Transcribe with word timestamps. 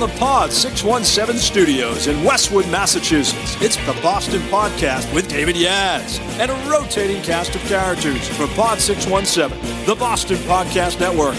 From 0.00 0.08
the 0.08 0.16
Pod 0.16 0.50
617 0.50 1.38
studios 1.38 2.06
in 2.06 2.24
Westwood, 2.24 2.66
Massachusetts, 2.70 3.58
it's 3.60 3.76
the 3.84 3.92
Boston 4.00 4.40
Podcast 4.48 5.12
with 5.12 5.28
David 5.28 5.56
Yaz 5.56 6.18
and 6.38 6.50
a 6.50 6.54
rotating 6.70 7.20
cast 7.20 7.54
of 7.54 7.60
characters 7.64 8.26
from 8.28 8.48
Pod 8.54 8.80
617, 8.80 9.84
the 9.84 9.94
Boston 9.94 10.38
Podcast 10.38 11.00
Network. 11.00 11.34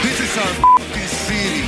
This 0.00 0.20
is 0.20 0.38
our 0.38 0.44
f***ing 0.44 1.06
city. 1.06 1.66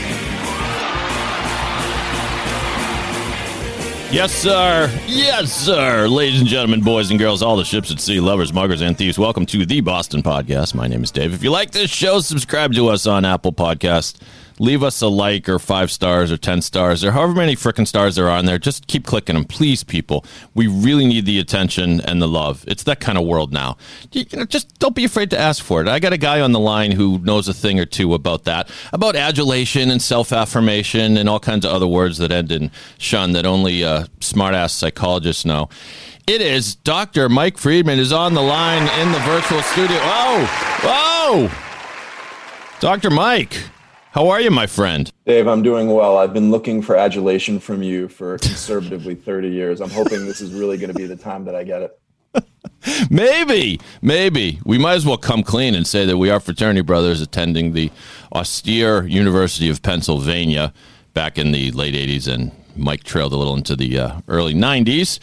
Yes, 4.11 4.33
sir. 4.33 4.91
Yes, 5.07 5.53
sir. 5.53 6.09
Ladies 6.09 6.41
and 6.41 6.49
gentlemen, 6.49 6.81
boys 6.81 7.11
and 7.11 7.19
girls, 7.19 7.43
all 7.43 7.59
the 7.59 7.67
ships 7.67 7.91
at 7.91 8.01
sea, 8.01 8.19
lovers, 8.19 8.51
muggers, 8.51 8.81
and 8.81 8.97
thieves, 8.97 9.19
welcome 9.19 9.45
to 9.45 9.67
the 9.67 9.83
Boston 9.83 10.23
Podcast. 10.23 10.75
My 10.75 10.87
name 10.87 11.05
is 11.05 11.11
Dave. 11.11 11.35
If 11.35 11.45
you 11.45 11.51
like 11.51 11.73
this 11.73 11.91
show, 11.91 12.21
subscribe 12.21 12.73
to 12.73 12.89
us 12.89 13.07
on 13.07 13.27
Apple 13.27 13.53
Podcast. 13.53 14.17
Leave 14.59 14.83
us 14.83 15.01
a 15.01 15.09
like 15.09 15.49
or 15.49 15.59
five 15.59 15.91
stars 15.91 16.33
or 16.33 16.37
10 16.37 16.63
stars 16.63 17.05
or 17.05 17.13
however 17.13 17.35
many 17.35 17.55
frickin' 17.55 17.87
stars 17.87 18.17
there 18.17 18.27
are 18.27 18.39
on 18.39 18.45
there. 18.45 18.59
Just 18.59 18.87
keep 18.87 19.07
clicking 19.07 19.35
them, 19.35 19.45
please, 19.45 19.85
people. 19.85 20.25
We 20.55 20.67
really 20.67 21.07
need 21.07 21.27
the 21.27 21.39
attention 21.39 22.01
and 22.01 22.21
the 22.21 22.29
love. 22.29 22.65
It's 22.67 22.83
that 22.85 23.01
kind 23.01 23.19
of 23.19 23.27
world 23.27 23.53
now. 23.53 23.77
You, 24.13 24.25
you 24.31 24.39
know, 24.39 24.45
just 24.45 24.79
don't 24.79 24.95
be 24.95 25.05
afraid 25.05 25.31
to 25.31 25.39
ask 25.39 25.63
for 25.63 25.81
it. 25.81 25.89
I 25.89 25.99
got 25.99 26.13
a 26.13 26.19
guy 26.19 26.41
on 26.41 26.53
the 26.53 26.61
line 26.61 26.93
who 26.93 27.19
knows 27.19 27.49
a 27.49 27.55
thing 27.55 27.79
or 27.79 27.87
two 27.87 28.15
about 28.15 28.45
that, 28.45 28.71
about 28.93 29.17
adulation 29.17 29.91
and 29.91 30.03
self 30.03 30.33
affirmation 30.33 31.17
and 31.17 31.29
all 31.29 31.41
kinds 31.41 31.65
of 31.65 31.73
other 31.73 31.87
words 31.87 32.19
that 32.19 32.33
end 32.33 32.53
in 32.53 32.71
shun 32.99 33.33
that 33.33 33.47
only 33.47 33.85
uh, 33.85 34.07
smart 34.21 34.55
ass 34.55 34.73
psychologists 34.73 35.45
know. 35.45 35.69
It 36.27 36.43
is 36.43 36.75
Dr. 36.75 37.31
Mike 37.31 37.57
Friedman 37.57 37.99
is 37.99 38.13
on 38.13 38.35
the 38.35 38.43
line 38.43 38.83
in 39.01 39.13
the 39.13 39.19
virtual 39.21 39.63
studio. 39.63 39.97
Whoa, 39.97 41.49
whoa, 41.49 41.51
Dr. 42.81 43.09
Mike, 43.09 43.57
how 44.13 44.29
are 44.29 44.41
you, 44.41 44.51
my 44.51 44.67
friend? 44.67 45.13
Dave, 45.27 45.47
I'm 45.47 45.63
doing 45.63 45.91
well. 45.93 46.17
I've 46.17 46.33
been 46.33 46.51
looking 46.51 46.83
for 46.83 46.97
adulation 46.97 47.61
from 47.61 47.83
you 47.83 48.09
for 48.09 48.39
conservatively 48.39 49.15
30 49.15 49.49
years. 49.49 49.81
I'm 49.81 49.91
hoping 49.91 50.27
this 50.27 50.41
is 50.41 50.53
really 50.53 50.77
going 50.79 50.93
to 50.93 50.99
be 50.99 51.07
the 51.07 51.17
time 51.17 51.45
that 51.45 51.55
I 51.55 51.65
get 51.65 51.83
it. 51.83 52.01
Maybe, 53.11 53.81
maybe 54.03 54.61
we 54.65 54.79
might 54.79 54.95
as 54.95 55.05
well 55.05 55.17
come 55.17 55.43
clean 55.43 55.75
and 55.75 55.87
say 55.87 56.07
that 56.07 56.17
we 56.17 56.31
are 56.31 56.39
fraternity 56.39 56.83
brothers 56.83 57.21
attending 57.21 57.73
the 57.73 57.91
austere 58.33 59.05
University 59.05 59.69
of 59.69 59.83
Pennsylvania 59.83 60.73
back 61.13 61.39
in 61.39 61.51
the 61.51 61.73
late 61.73 61.95
'80s, 61.95 62.33
and 62.33 62.53
Mike 62.77 63.03
trailed 63.03 63.33
a 63.33 63.37
little 63.37 63.57
into 63.57 63.75
the 63.75 63.99
uh, 63.99 64.21
early 64.29 64.55
'90s. 64.55 65.19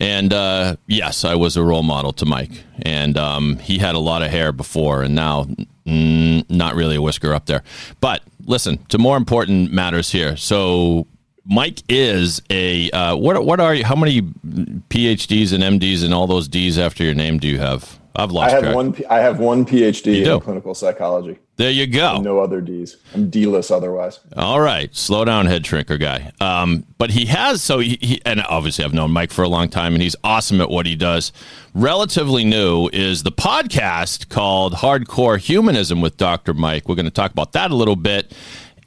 And 0.00 0.32
uh, 0.32 0.76
yes, 0.86 1.24
I 1.24 1.34
was 1.36 1.56
a 1.56 1.62
role 1.62 1.82
model 1.82 2.12
to 2.14 2.26
Mike, 2.26 2.64
and 2.82 3.16
um, 3.16 3.58
he 3.58 3.78
had 3.78 3.94
a 3.94 4.00
lot 4.00 4.22
of 4.22 4.30
hair 4.30 4.50
before, 4.50 5.02
and 5.02 5.14
now 5.14 5.46
mm, 5.86 6.48
not 6.50 6.74
really 6.74 6.96
a 6.96 7.02
whisker 7.02 7.32
up 7.32 7.46
there. 7.46 7.62
But 8.00 8.22
listen, 8.44 8.78
to 8.88 8.98
more 8.98 9.16
important 9.16 9.72
matters 9.72 10.10
here. 10.10 10.36
So 10.36 11.06
Mike 11.44 11.82
is 11.88 12.42
a 12.50 12.90
uh, 12.90 13.16
what? 13.16 13.44
What 13.44 13.60
are 13.60 13.74
you? 13.74 13.84
How 13.84 13.94
many 13.94 14.22
PhDs 14.22 15.52
and 15.52 15.80
MDs 15.80 16.04
and 16.04 16.12
all 16.12 16.26
those 16.26 16.48
Ds 16.48 16.78
after 16.78 17.04
your 17.04 17.14
name 17.14 17.38
do 17.38 17.46
you 17.46 17.58
have? 17.58 17.98
I've 18.16 18.30
lost. 18.30 18.50
I 18.50 18.54
have 18.54 18.62
track. 18.62 18.74
one. 18.74 18.96
I 19.10 19.18
have 19.18 19.38
one 19.38 19.64
PhD 19.64 20.26
in 20.26 20.40
clinical 20.40 20.74
psychology. 20.74 21.38
There 21.56 21.70
you 21.70 21.86
go. 21.86 22.20
No 22.20 22.40
other 22.40 22.60
D's. 22.60 22.96
I'm 23.14 23.30
D-less 23.30 23.70
otherwise. 23.70 24.18
All 24.36 24.60
right, 24.60 24.94
slow 24.94 25.24
down, 25.24 25.46
head 25.46 25.62
shrinker 25.62 26.00
guy. 26.00 26.32
Um, 26.40 26.84
but 26.98 27.10
he 27.10 27.26
has 27.26 27.62
so 27.62 27.78
he, 27.78 27.96
he 28.00 28.20
and 28.26 28.42
obviously 28.42 28.84
I've 28.84 28.92
known 28.92 29.12
Mike 29.12 29.30
for 29.30 29.42
a 29.44 29.48
long 29.48 29.68
time, 29.68 29.92
and 29.92 30.02
he's 30.02 30.16
awesome 30.24 30.60
at 30.60 30.68
what 30.68 30.84
he 30.84 30.96
does. 30.96 31.32
Relatively 31.72 32.44
new 32.44 32.88
is 32.92 33.22
the 33.22 33.30
podcast 33.30 34.28
called 34.30 34.74
Hardcore 34.74 35.38
Humanism 35.38 36.00
with 36.00 36.16
Dr. 36.16 36.54
Mike. 36.54 36.88
We're 36.88 36.96
going 36.96 37.04
to 37.06 37.12
talk 37.12 37.30
about 37.30 37.52
that 37.52 37.70
a 37.70 37.76
little 37.76 37.96
bit 37.96 38.32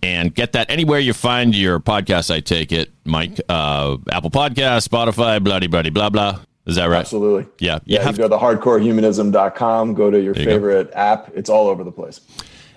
and 0.04 0.36
get 0.36 0.52
that 0.52 0.70
anywhere 0.70 1.00
you 1.00 1.14
find 1.14 1.56
your 1.56 1.80
podcast. 1.80 2.34
I 2.34 2.42
take 2.42 2.74
it, 2.74 2.92
Mike. 3.06 3.40
Uh, 3.48 3.98
Apple 4.12 4.30
Podcast, 4.30 4.88
Spotify, 4.90 5.42
bloody 5.42 5.68
bloody 5.68 5.90
blah 5.90 6.10
blah. 6.10 6.40
Is 6.66 6.76
that 6.76 6.88
right? 6.88 7.00
Absolutely. 7.00 7.50
Yeah, 7.60 7.80
you 7.86 7.98
Yeah. 7.98 8.10
You, 8.10 8.18
go 8.18 8.28
to 8.28 8.38
hardcorehumanism.com. 8.38 9.94
Go 9.94 10.12
to 10.12 10.22
your 10.22 10.36
you 10.36 10.44
go. 10.46 10.52
favorite 10.52 10.92
app. 10.94 11.32
It's 11.34 11.50
all 11.50 11.68
over 11.68 11.86
the 11.86 11.94
place. 11.94 12.20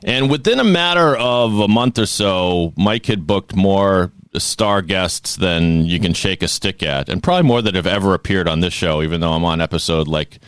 And 0.04 0.30
within 0.30 0.58
a 0.60 0.64
matter 0.64 1.16
of 1.16 1.58
a 1.58 1.68
month 1.68 1.98
or 1.98 2.06
so, 2.06 2.72
Mike 2.76 3.06
had 3.06 3.26
booked 3.26 3.54
more 3.54 4.12
star 4.38 4.80
guests 4.80 5.36
than 5.36 5.84
you 5.86 5.98
can 5.98 6.14
shake 6.14 6.42
a 6.42 6.48
stick 6.48 6.82
at, 6.82 7.08
and 7.08 7.22
probably 7.22 7.46
more 7.46 7.60
that 7.62 7.74
have 7.74 7.86
ever 7.86 8.14
appeared 8.14 8.48
on 8.48 8.60
this 8.60 8.72
show, 8.72 9.02
even 9.02 9.20
though 9.20 9.32
I'm 9.32 9.44
on 9.44 9.60
episode 9.60 10.06
like 10.08 10.38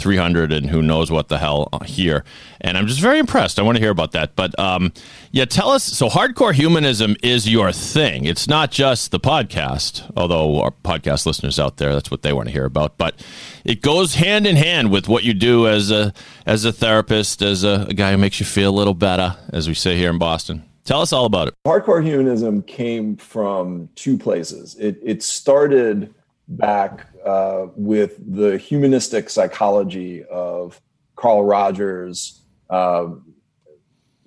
300 0.00 0.52
and 0.52 0.70
who 0.70 0.82
knows 0.82 1.10
what 1.10 1.28
the 1.28 1.38
hell 1.38 1.68
here. 1.84 2.24
And 2.60 2.76
I'm 2.76 2.86
just 2.86 3.00
very 3.00 3.18
impressed. 3.18 3.58
I 3.58 3.62
want 3.62 3.76
to 3.76 3.82
hear 3.82 3.90
about 3.90 4.12
that. 4.12 4.34
But 4.34 4.58
um, 4.58 4.92
yeah, 5.30 5.44
tell 5.44 5.70
us. 5.70 5.84
So, 5.84 6.08
hardcore 6.08 6.54
humanism 6.54 7.16
is 7.22 7.48
your 7.48 7.72
thing. 7.72 8.24
It's 8.24 8.48
not 8.48 8.70
just 8.70 9.10
the 9.10 9.20
podcast, 9.20 10.10
although 10.16 10.60
our 10.60 10.70
podcast 10.70 11.26
listeners 11.26 11.58
out 11.58 11.76
there, 11.76 11.92
that's 11.92 12.10
what 12.10 12.22
they 12.22 12.32
want 12.32 12.48
to 12.48 12.52
hear 12.52 12.64
about. 12.64 12.98
But 12.98 13.24
it 13.64 13.82
goes 13.82 14.14
hand 14.14 14.46
in 14.46 14.56
hand 14.56 14.90
with 14.90 15.08
what 15.08 15.24
you 15.24 15.34
do 15.34 15.68
as 15.68 15.90
a 15.90 16.12
as 16.46 16.64
a 16.64 16.72
therapist, 16.72 17.42
as 17.42 17.64
a, 17.64 17.86
a 17.88 17.94
guy 17.94 18.12
who 18.12 18.18
makes 18.18 18.40
you 18.40 18.46
feel 18.46 18.70
a 18.70 18.76
little 18.76 18.94
better, 18.94 19.36
as 19.52 19.68
we 19.68 19.74
say 19.74 19.96
here 19.96 20.10
in 20.10 20.18
Boston. 20.18 20.64
Tell 20.84 21.02
us 21.02 21.12
all 21.12 21.24
about 21.24 21.48
it. 21.48 21.54
Hardcore 21.66 22.04
humanism 22.04 22.62
came 22.62 23.16
from 23.16 23.88
two 23.94 24.18
places. 24.18 24.76
It, 24.76 24.98
it 25.02 25.22
started 25.22 26.12
back 26.48 27.06
uh, 27.24 27.66
with 27.76 28.18
the 28.34 28.58
humanistic 28.58 29.30
psychology 29.30 30.24
of 30.24 30.80
Carl 31.16 31.44
Rogers, 31.44 32.40
uh, 32.68 33.08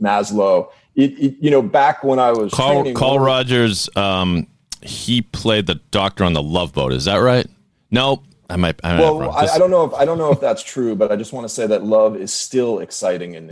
Maslow. 0.01 0.69
It, 0.95 1.17
it, 1.19 1.35
you 1.39 1.49
know, 1.49 1.61
back 1.61 2.03
when 2.03 2.19
I 2.19 2.31
was 2.31 2.53
Carl, 2.53 2.81
training, 2.81 2.95
Carl 2.95 3.19
Rogers, 3.19 3.89
um, 3.95 4.47
he 4.81 5.21
played 5.21 5.65
the 5.65 5.75
doctor 5.91 6.23
on 6.23 6.33
the 6.33 6.43
Love 6.43 6.73
Boat. 6.73 6.93
Is 6.93 7.05
that 7.05 7.17
right? 7.17 7.47
No, 7.89 8.23
I 8.53 8.55
might. 8.55 8.79
I 8.83 8.93
might 8.93 8.99
Well. 8.99 9.31
I, 9.31 9.47
I 9.47 9.57
don't 9.57 9.71
know 9.71 9.83
if 9.83 9.93
I 9.95 10.05
don't 10.05 10.19
know 10.19 10.31
if 10.31 10.39
that's 10.39 10.61
true, 10.61 10.95
but 10.95 11.11
I 11.11 11.15
just 11.15 11.33
want 11.33 11.47
to 11.47 11.53
say 11.53 11.65
that 11.65 11.83
love 11.83 12.15
is 12.15 12.31
still 12.31 12.79
exciting 12.79 13.33
in 13.33 13.43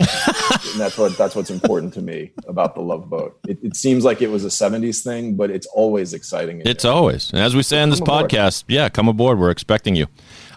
that's 0.80 0.96
what 0.96 1.18
that's 1.18 1.34
what's 1.34 1.50
important 1.50 1.92
to 1.94 2.00
me 2.02 2.30
about 2.46 2.74
the 2.76 2.80
Love 2.80 3.10
Boat. 3.10 3.38
It, 3.48 3.58
it 3.62 3.76
seems 3.76 4.04
like 4.04 4.22
it 4.22 4.28
was 4.30 4.44
a 4.44 4.48
'70s 4.48 5.02
thing, 5.02 5.34
but 5.34 5.50
it's 5.50 5.66
always 5.66 6.14
exciting. 6.14 6.60
In 6.60 6.68
It's 6.68 6.84
always, 6.84 7.30
and 7.32 7.40
as 7.40 7.56
we 7.56 7.62
say 7.64 7.82
on 7.82 7.90
this 7.90 8.00
aboard. 8.00 8.30
podcast, 8.30 8.64
yeah, 8.68 8.88
come 8.88 9.08
aboard. 9.08 9.38
We're 9.40 9.50
expecting 9.50 9.96
you. 9.96 10.06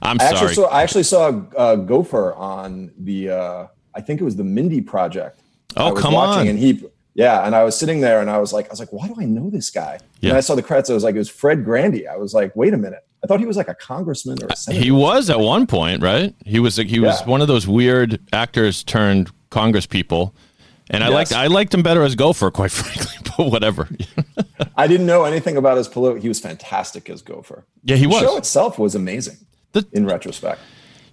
I'm 0.04 0.18
I 0.22 0.26
sorry. 0.26 0.36
actually 0.36 0.54
saw 0.54 0.66
I 0.68 0.84
actually 0.84 1.04
saw 1.04 1.42
a 1.58 1.78
Gopher 1.78 2.34
on 2.36 2.92
the 3.00 3.30
uh, 3.32 3.68
I 3.96 4.02
think 4.02 4.22
it 4.22 4.24
was 4.24 4.36
the 4.36 4.44
Mindy 4.44 4.82
Project. 4.82 5.42
Oh, 5.76 5.94
come 5.94 6.14
watching 6.14 6.42
on. 6.42 6.48
And 6.48 6.60
he 6.60 6.84
yeah, 7.16 7.46
and 7.46 7.56
I 7.56 7.64
was 7.64 7.76
sitting 7.78 8.02
there 8.02 8.22
and 8.22 8.30
I 8.30 8.38
was 8.38 8.54
like 8.54 8.68
I 8.68 8.70
was 8.70 8.80
like, 8.80 8.94
why 8.94 9.08
do 9.08 9.16
I 9.20 9.26
know 9.26 9.50
this 9.50 9.72
guy? 9.72 10.00
Yeah. 10.20 10.30
And 10.32 10.38
I 10.38 10.42
saw 10.42 10.54
the 10.56 10.62
credits. 10.62 10.90
I 10.90 10.94
was 10.94 11.04
like, 11.04 11.16
it 11.16 11.20
was 11.20 11.30
Fred 11.30 11.66
Grandy. 11.66 12.08
I 12.08 12.18
was 12.18 12.34
like, 12.34 12.56
wait 12.56 12.74
a 12.74 12.78
minute. 12.78 13.04
I 13.24 13.28
thought 13.28 13.40
he 13.40 13.46
was 13.48 13.58
like 13.58 13.70
a 13.70 13.74
congressman 13.76 14.38
or 14.44 14.48
a 14.52 14.56
senator. 14.56 14.84
he 14.84 14.92
was 14.92 15.32
at 15.32 15.40
one 15.40 15.66
point, 15.66 16.04
right? 16.04 16.36
He 16.46 16.60
was 16.60 16.78
like 16.78 16.88
he 16.88 17.00
was 17.00 17.20
Yeah. 17.22 17.28
one 17.28 17.42
of 17.42 17.48
those 17.48 17.68
weird 17.68 18.20
actors 18.32 18.84
turned 18.84 19.32
Congress 19.50 19.88
people, 19.88 20.36
and 20.92 21.04
I 21.04 21.08
Yes. 21.08 21.14
liked 21.16 21.34
I 21.34 21.48
liked 21.48 21.74
him 21.74 21.82
better 21.82 22.04
as 22.04 22.14
Gopher, 22.16 22.52
quite 22.52 22.72
frankly. 22.80 23.14
But 23.38 23.50
whatever. 23.52 23.90
I 24.78 24.88
didn't 24.88 25.06
know 25.08 25.24
anything 25.26 25.58
about 25.58 25.78
his 25.78 25.88
political. 25.88 26.22
He 26.22 26.28
was 26.28 26.40
fantastic 26.40 27.10
as 27.10 27.22
Gopher. 27.22 27.66
Yeah, 27.84 27.96
he 27.98 28.08
was 28.08 28.22
The 28.22 28.28
show 28.28 28.38
itself 28.38 28.78
was 28.80 28.94
amazing. 28.96 29.38
The- 29.74 29.86
in 29.92 30.06
retrospect, 30.06 30.60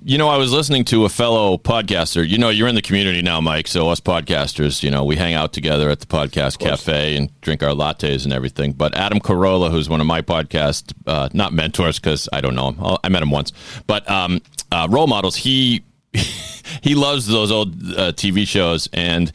You 0.04 0.18
know, 0.18 0.28
I 0.28 0.36
was 0.36 0.52
listening 0.52 0.84
to 0.86 1.04
a 1.04 1.08
fellow 1.08 1.56
podcaster. 1.56 2.28
You 2.28 2.36
know, 2.36 2.48
you're 2.48 2.66
in 2.66 2.74
the 2.74 2.82
community 2.82 3.22
now, 3.22 3.40
Mike. 3.40 3.68
So 3.68 3.88
us 3.88 4.00
podcasters, 4.00 4.82
you 4.82 4.90
know, 4.90 5.04
we 5.04 5.14
hang 5.14 5.34
out 5.34 5.52
together 5.52 5.90
at 5.90 6.00
the 6.00 6.06
podcast 6.06 6.58
cafe 6.58 7.14
and 7.14 7.30
drink 7.40 7.62
our 7.62 7.70
lattes 7.70 8.24
and 8.24 8.32
everything. 8.32 8.72
But 8.72 8.96
Adam 8.96 9.20
Carolla, 9.20 9.70
who's 9.70 9.88
one 9.88 10.00
of 10.00 10.08
my 10.08 10.20
podcast, 10.20 10.92
uh, 11.06 11.28
not 11.32 11.52
mentors 11.52 12.00
because 12.00 12.28
I 12.32 12.40
don't 12.40 12.56
know 12.56 12.72
him. 12.72 12.98
I 13.04 13.08
met 13.10 13.22
him 13.22 13.30
once, 13.30 13.52
but 13.86 14.08
um, 14.10 14.40
uh, 14.72 14.88
role 14.90 15.06
models. 15.06 15.36
He 15.36 15.84
he 16.82 16.96
loves 16.96 17.28
those 17.28 17.52
old 17.52 17.74
uh, 17.92 18.12
TV 18.12 18.46
shows 18.46 18.88
and. 18.92 19.30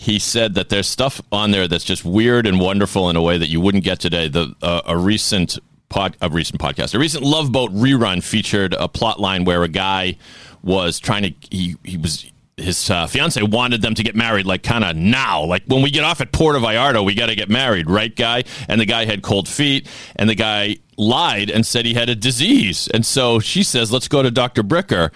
He 0.00 0.20
said 0.20 0.54
that 0.54 0.68
there's 0.68 0.86
stuff 0.86 1.20
on 1.32 1.50
there 1.50 1.66
that's 1.66 1.82
just 1.82 2.04
weird 2.04 2.46
and 2.46 2.60
wonderful 2.60 3.10
in 3.10 3.16
a 3.16 3.20
way 3.20 3.36
that 3.36 3.48
you 3.48 3.60
wouldn't 3.60 3.82
get 3.82 3.98
today. 3.98 4.28
The 4.28 4.54
uh, 4.62 4.82
a 4.86 4.96
recent 4.96 5.58
pod, 5.88 6.16
a 6.20 6.28
recent 6.28 6.60
podcast, 6.60 6.94
a 6.94 6.98
recent 6.98 7.24
Love 7.24 7.52
Boat 7.52 7.72
rerun 7.72 8.22
featured 8.22 8.74
a 8.74 8.88
plot 8.88 9.20
line 9.20 9.44
where 9.44 9.62
a 9.62 9.68
guy 9.68 10.16
was 10.62 10.98
trying 10.98 11.22
to 11.22 11.34
he 11.50 11.76
he 11.84 11.96
was 11.96 12.30
his 12.58 12.90
uh, 12.90 13.06
fiance 13.06 13.40
wanted 13.42 13.82
them 13.82 13.94
to 13.94 14.02
get 14.02 14.14
married 14.14 14.46
like 14.46 14.62
kind 14.62 14.84
of 14.84 14.96
now. 14.96 15.44
Like 15.44 15.62
when 15.66 15.82
we 15.82 15.90
get 15.90 16.04
off 16.04 16.20
at 16.20 16.32
Puerto 16.32 16.58
Vallarta 16.58 17.04
we 17.04 17.14
got 17.14 17.26
to 17.26 17.34
get 17.34 17.48
married 17.48 17.88
right 17.88 18.14
guy? 18.14 18.44
And 18.68 18.80
the 18.80 18.86
guy 18.86 19.04
had 19.04 19.22
cold 19.22 19.48
feet 19.48 19.88
and 20.16 20.28
the 20.28 20.34
guy 20.34 20.76
lied 20.96 21.48
and 21.50 21.64
said 21.64 21.86
he 21.86 21.94
had 21.94 22.08
a 22.08 22.16
disease. 22.16 22.88
And 22.92 23.06
so 23.06 23.38
she 23.38 23.62
says 23.62 23.92
let's 23.92 24.08
go 24.08 24.22
to 24.22 24.30
Dr. 24.30 24.62
Bricker. 24.62 25.12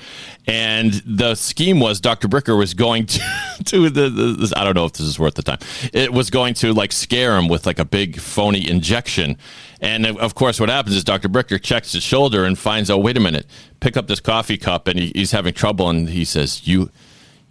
And 0.46 0.92
the 1.04 1.34
scheme 1.34 1.80
was 1.80 2.00
Dr. 2.00 2.28
Bricker 2.28 2.56
was 2.56 2.74
going 2.74 3.06
to 3.06 3.20
to 3.64 3.90
the, 3.90 4.08
the 4.08 4.52
I 4.56 4.64
don't 4.64 4.74
know 4.74 4.86
if 4.86 4.92
this 4.92 5.06
is 5.06 5.18
worth 5.18 5.34
the 5.34 5.42
time. 5.42 5.58
It 5.92 6.12
was 6.12 6.30
going 6.30 6.54
to 6.54 6.72
like 6.72 6.92
scare 6.92 7.36
him 7.36 7.48
with 7.48 7.66
like 7.66 7.78
a 7.78 7.84
big 7.84 8.20
phony 8.20 8.68
injection 8.68 9.36
and 9.82 10.06
of 10.06 10.34
course 10.34 10.58
what 10.58 10.70
happens 10.70 10.96
is 10.96 11.04
Dr. 11.04 11.28
Bricker 11.28 11.60
checks 11.60 11.92
his 11.92 12.02
shoulder 12.02 12.44
and 12.44 12.58
finds 12.58 12.88
oh 12.88 12.96
wait 12.96 13.18
a 13.18 13.20
minute 13.20 13.46
pick 13.80 13.96
up 13.98 14.06
this 14.06 14.20
coffee 14.20 14.56
cup 14.56 14.88
and 14.88 14.98
he, 14.98 15.12
he's 15.14 15.32
having 15.32 15.52
trouble 15.52 15.90
and 15.90 16.08
he 16.08 16.24
says 16.24 16.66
you 16.66 16.90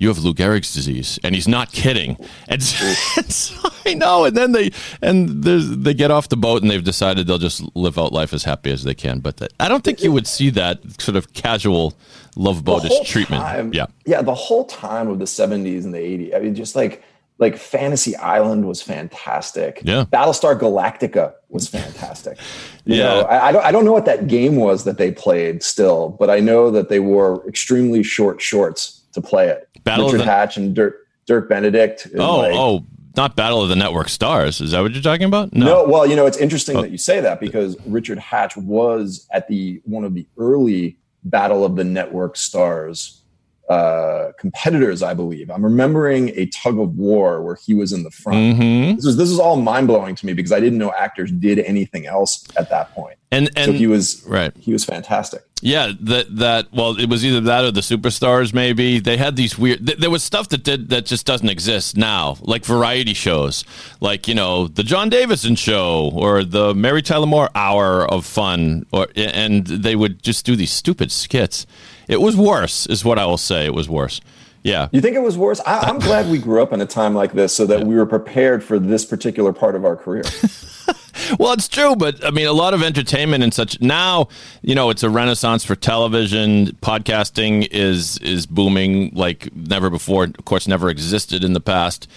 you 0.01 0.07
have 0.07 0.17
Lou 0.17 0.33
Gehrig's 0.33 0.73
disease, 0.73 1.19
and 1.23 1.35
he's 1.35 1.47
not 1.47 1.71
kidding. 1.71 2.17
And 2.47 2.63
so, 2.63 3.69
I 3.85 3.93
know. 3.93 4.25
And 4.25 4.35
then 4.35 4.51
they 4.51 4.71
and 4.99 5.43
they 5.43 5.93
get 5.93 6.09
off 6.09 6.29
the 6.29 6.37
boat, 6.37 6.63
and 6.63 6.71
they've 6.71 6.83
decided 6.83 7.27
they'll 7.27 7.37
just 7.37 7.63
live 7.75 7.99
out 7.99 8.11
life 8.11 8.33
as 8.33 8.43
happy 8.43 8.71
as 8.71 8.83
they 8.83 8.95
can. 8.95 9.19
But 9.19 9.53
I 9.59 9.67
don't 9.67 9.83
think 9.83 10.01
you 10.01 10.11
would 10.11 10.25
see 10.25 10.49
that 10.49 10.79
sort 10.99 11.17
of 11.17 11.33
casual 11.33 11.93
love 12.35 12.63
boatish 12.63 13.05
treatment. 13.05 13.43
Time, 13.43 13.73
yeah, 13.75 13.85
yeah. 14.07 14.23
The 14.23 14.33
whole 14.33 14.65
time 14.65 15.07
of 15.07 15.19
the 15.19 15.25
'70s 15.25 15.83
and 15.83 15.93
the 15.93 15.99
'80s, 15.99 16.35
I 16.35 16.39
mean, 16.39 16.55
just 16.55 16.75
like 16.75 17.03
like 17.41 17.57
Fantasy 17.57 18.15
Island 18.15 18.65
was 18.65 18.81
fantastic. 18.81 19.81
Yeah. 19.83 20.05
Battlestar 20.05 20.57
Galactica 20.57 21.33
was 21.49 21.67
fantastic. 21.67 22.37
You 22.85 22.95
Yeah. 22.95 23.03
know, 23.03 23.21
I, 23.21 23.47
I 23.49 23.51
don't 23.51 23.65
I 23.65 23.71
don't 23.71 23.85
know 23.85 23.91
what 23.93 24.05
that 24.05 24.25
game 24.27 24.55
was 24.55 24.85
that 24.85 24.97
they 24.97 25.11
played 25.11 25.61
still, 25.61 26.15
but 26.19 26.31
I 26.31 26.39
know 26.39 26.71
that 26.71 26.89
they 26.89 26.99
wore 26.99 27.47
extremely 27.47 28.01
short 28.01 28.41
shorts 28.41 29.01
to 29.13 29.21
play 29.21 29.49
it. 29.49 29.69
Battle 29.83 30.05
Richard 30.07 30.21
the- 30.21 30.25
Hatch 30.25 30.57
and 30.57 30.73
Dirk 30.73 30.95
Dirk 31.27 31.47
Benedict. 31.47 32.07
Oh, 32.17 32.37
like- 32.39 32.53
oh, 32.55 32.83
not 33.15 33.35
Battle 33.35 33.61
of 33.61 33.69
the 33.69 33.75
Network 33.75 34.09
Stars. 34.09 34.61
Is 34.61 34.71
that 34.71 34.81
what 34.81 34.93
you're 34.93 35.03
talking 35.03 35.25
about? 35.27 35.53
No, 35.53 35.83
well, 35.83 36.07
you 36.07 36.15
know, 36.15 36.25
it's 36.25 36.37
interesting 36.37 36.77
Oh. 36.77 36.81
that 36.81 36.89
you 36.91 36.97
say 36.97 37.19
that 37.21 37.39
because 37.39 37.77
Richard 37.85 38.17
Hatch 38.17 38.57
was 38.57 39.27
at 39.31 39.47
the 39.47 39.79
one 39.85 40.03
of 40.03 40.15
the 40.15 40.25
early 40.39 40.97
Battle 41.25 41.63
of 41.63 41.75
the 41.75 41.83
Network 41.83 42.35
Stars 42.35 43.20
uh, 43.71 44.33
competitors, 44.37 45.01
I 45.01 45.13
believe. 45.13 45.49
I'm 45.49 45.63
remembering 45.63 46.29
a 46.35 46.45
tug 46.47 46.77
of 46.77 46.97
war 46.97 47.41
where 47.41 47.55
he 47.55 47.73
was 47.73 47.93
in 47.93 48.03
the 48.03 48.11
front. 48.11 48.57
hmm 48.57 48.95
This 48.95 49.05
is 49.05 49.15
this 49.15 49.29
is 49.29 49.39
all 49.39 49.55
mind 49.55 49.87
blowing 49.87 50.13
to 50.15 50.25
me 50.25 50.33
because 50.33 50.51
I 50.51 50.59
didn't 50.59 50.77
know 50.77 50.91
actors 50.91 51.31
did 51.31 51.57
anything 51.59 52.05
else 52.05 52.45
at 52.57 52.69
that 52.69 52.91
point. 52.93 53.17
And 53.31 53.47
So 53.47 53.53
and 53.55 53.75
he 53.75 53.87
was 53.87 54.23
right. 54.27 54.51
he 54.57 54.73
was 54.73 54.83
fantastic. 54.83 55.43
Yeah, 55.61 55.91
that 56.01 56.35
that 56.37 56.73
well, 56.73 56.99
it 56.99 57.07
was 57.07 57.23
either 57.23 57.39
that 57.41 57.63
or 57.63 57.71
the 57.71 57.81
superstars. 57.81 58.51
Maybe 58.53 58.99
they 58.99 59.15
had 59.15 59.35
these 59.35 59.57
weird. 59.57 59.85
Th- 59.85 59.99
there 59.99 60.09
was 60.09 60.23
stuff 60.23 60.49
that 60.49 60.63
did 60.63 60.89
that 60.89 61.05
just 61.05 61.25
doesn't 61.25 61.47
exist 61.47 61.95
now, 61.95 62.37
like 62.41 62.65
variety 62.65 63.13
shows, 63.13 63.63
like 63.99 64.27
you 64.27 64.33
know 64.33 64.67
the 64.67 64.83
John 64.83 65.07
Davidson 65.09 65.55
show 65.55 66.11
or 66.13 66.43
the 66.43 66.73
Mary 66.73 67.03
Tyler 67.03 67.27
Moore 67.27 67.49
Hour 67.53 68.11
of 68.11 68.25
Fun, 68.25 68.85
or 68.91 69.07
and 69.15 69.67
they 69.67 69.95
would 69.95 70.23
just 70.23 70.45
do 70.45 70.55
these 70.55 70.71
stupid 70.71 71.11
skits. 71.11 71.67
It 72.07 72.19
was 72.21 72.35
worse, 72.35 72.87
is 72.87 73.05
what 73.05 73.19
I 73.19 73.25
will 73.25 73.37
say. 73.37 73.65
It 73.65 73.73
was 73.73 73.87
worse. 73.87 74.19
Yeah, 74.63 74.89
You 74.91 75.01
think 75.01 75.15
it 75.15 75.21
was 75.23 75.37
worse? 75.37 75.59
I, 75.65 75.79
I'm 75.79 75.97
glad 75.99 76.29
we 76.29 76.37
grew 76.37 76.61
up 76.61 76.71
in 76.71 76.81
a 76.81 76.85
time 76.85 77.15
like 77.15 77.33
this 77.33 77.51
so 77.51 77.65
that 77.65 77.83
we 77.85 77.95
were 77.95 78.05
prepared 78.05 78.63
for 78.63 78.77
this 78.77 79.05
particular 79.05 79.53
part 79.53 79.75
of 79.75 79.85
our 79.85 79.95
career. 79.95 80.23
Well, 81.39 81.53
it's 81.53 81.67
true, 81.67 81.95
but 81.95 82.23
I 82.25 82.31
mean, 82.31 82.47
a 82.47 82.53
lot 82.53 82.73
of 82.73 82.83
entertainment 82.83 83.43
and 83.43 83.53
such 83.53 83.79
now. 83.79 84.27
You 84.61 84.75
know, 84.75 84.89
it's 84.89 85.03
a 85.03 85.09
renaissance 85.09 85.63
for 85.63 85.75
television. 85.75 86.67
Podcasting 86.81 87.67
is 87.71 88.17
is 88.19 88.45
booming 88.45 89.11
like 89.13 89.53
never 89.55 89.89
before. 89.89 90.25
Of 90.25 90.45
course, 90.45 90.67
never 90.67 90.89
existed 90.89 91.43
in 91.43 91.53
the 91.53 91.61
past. 91.61 92.09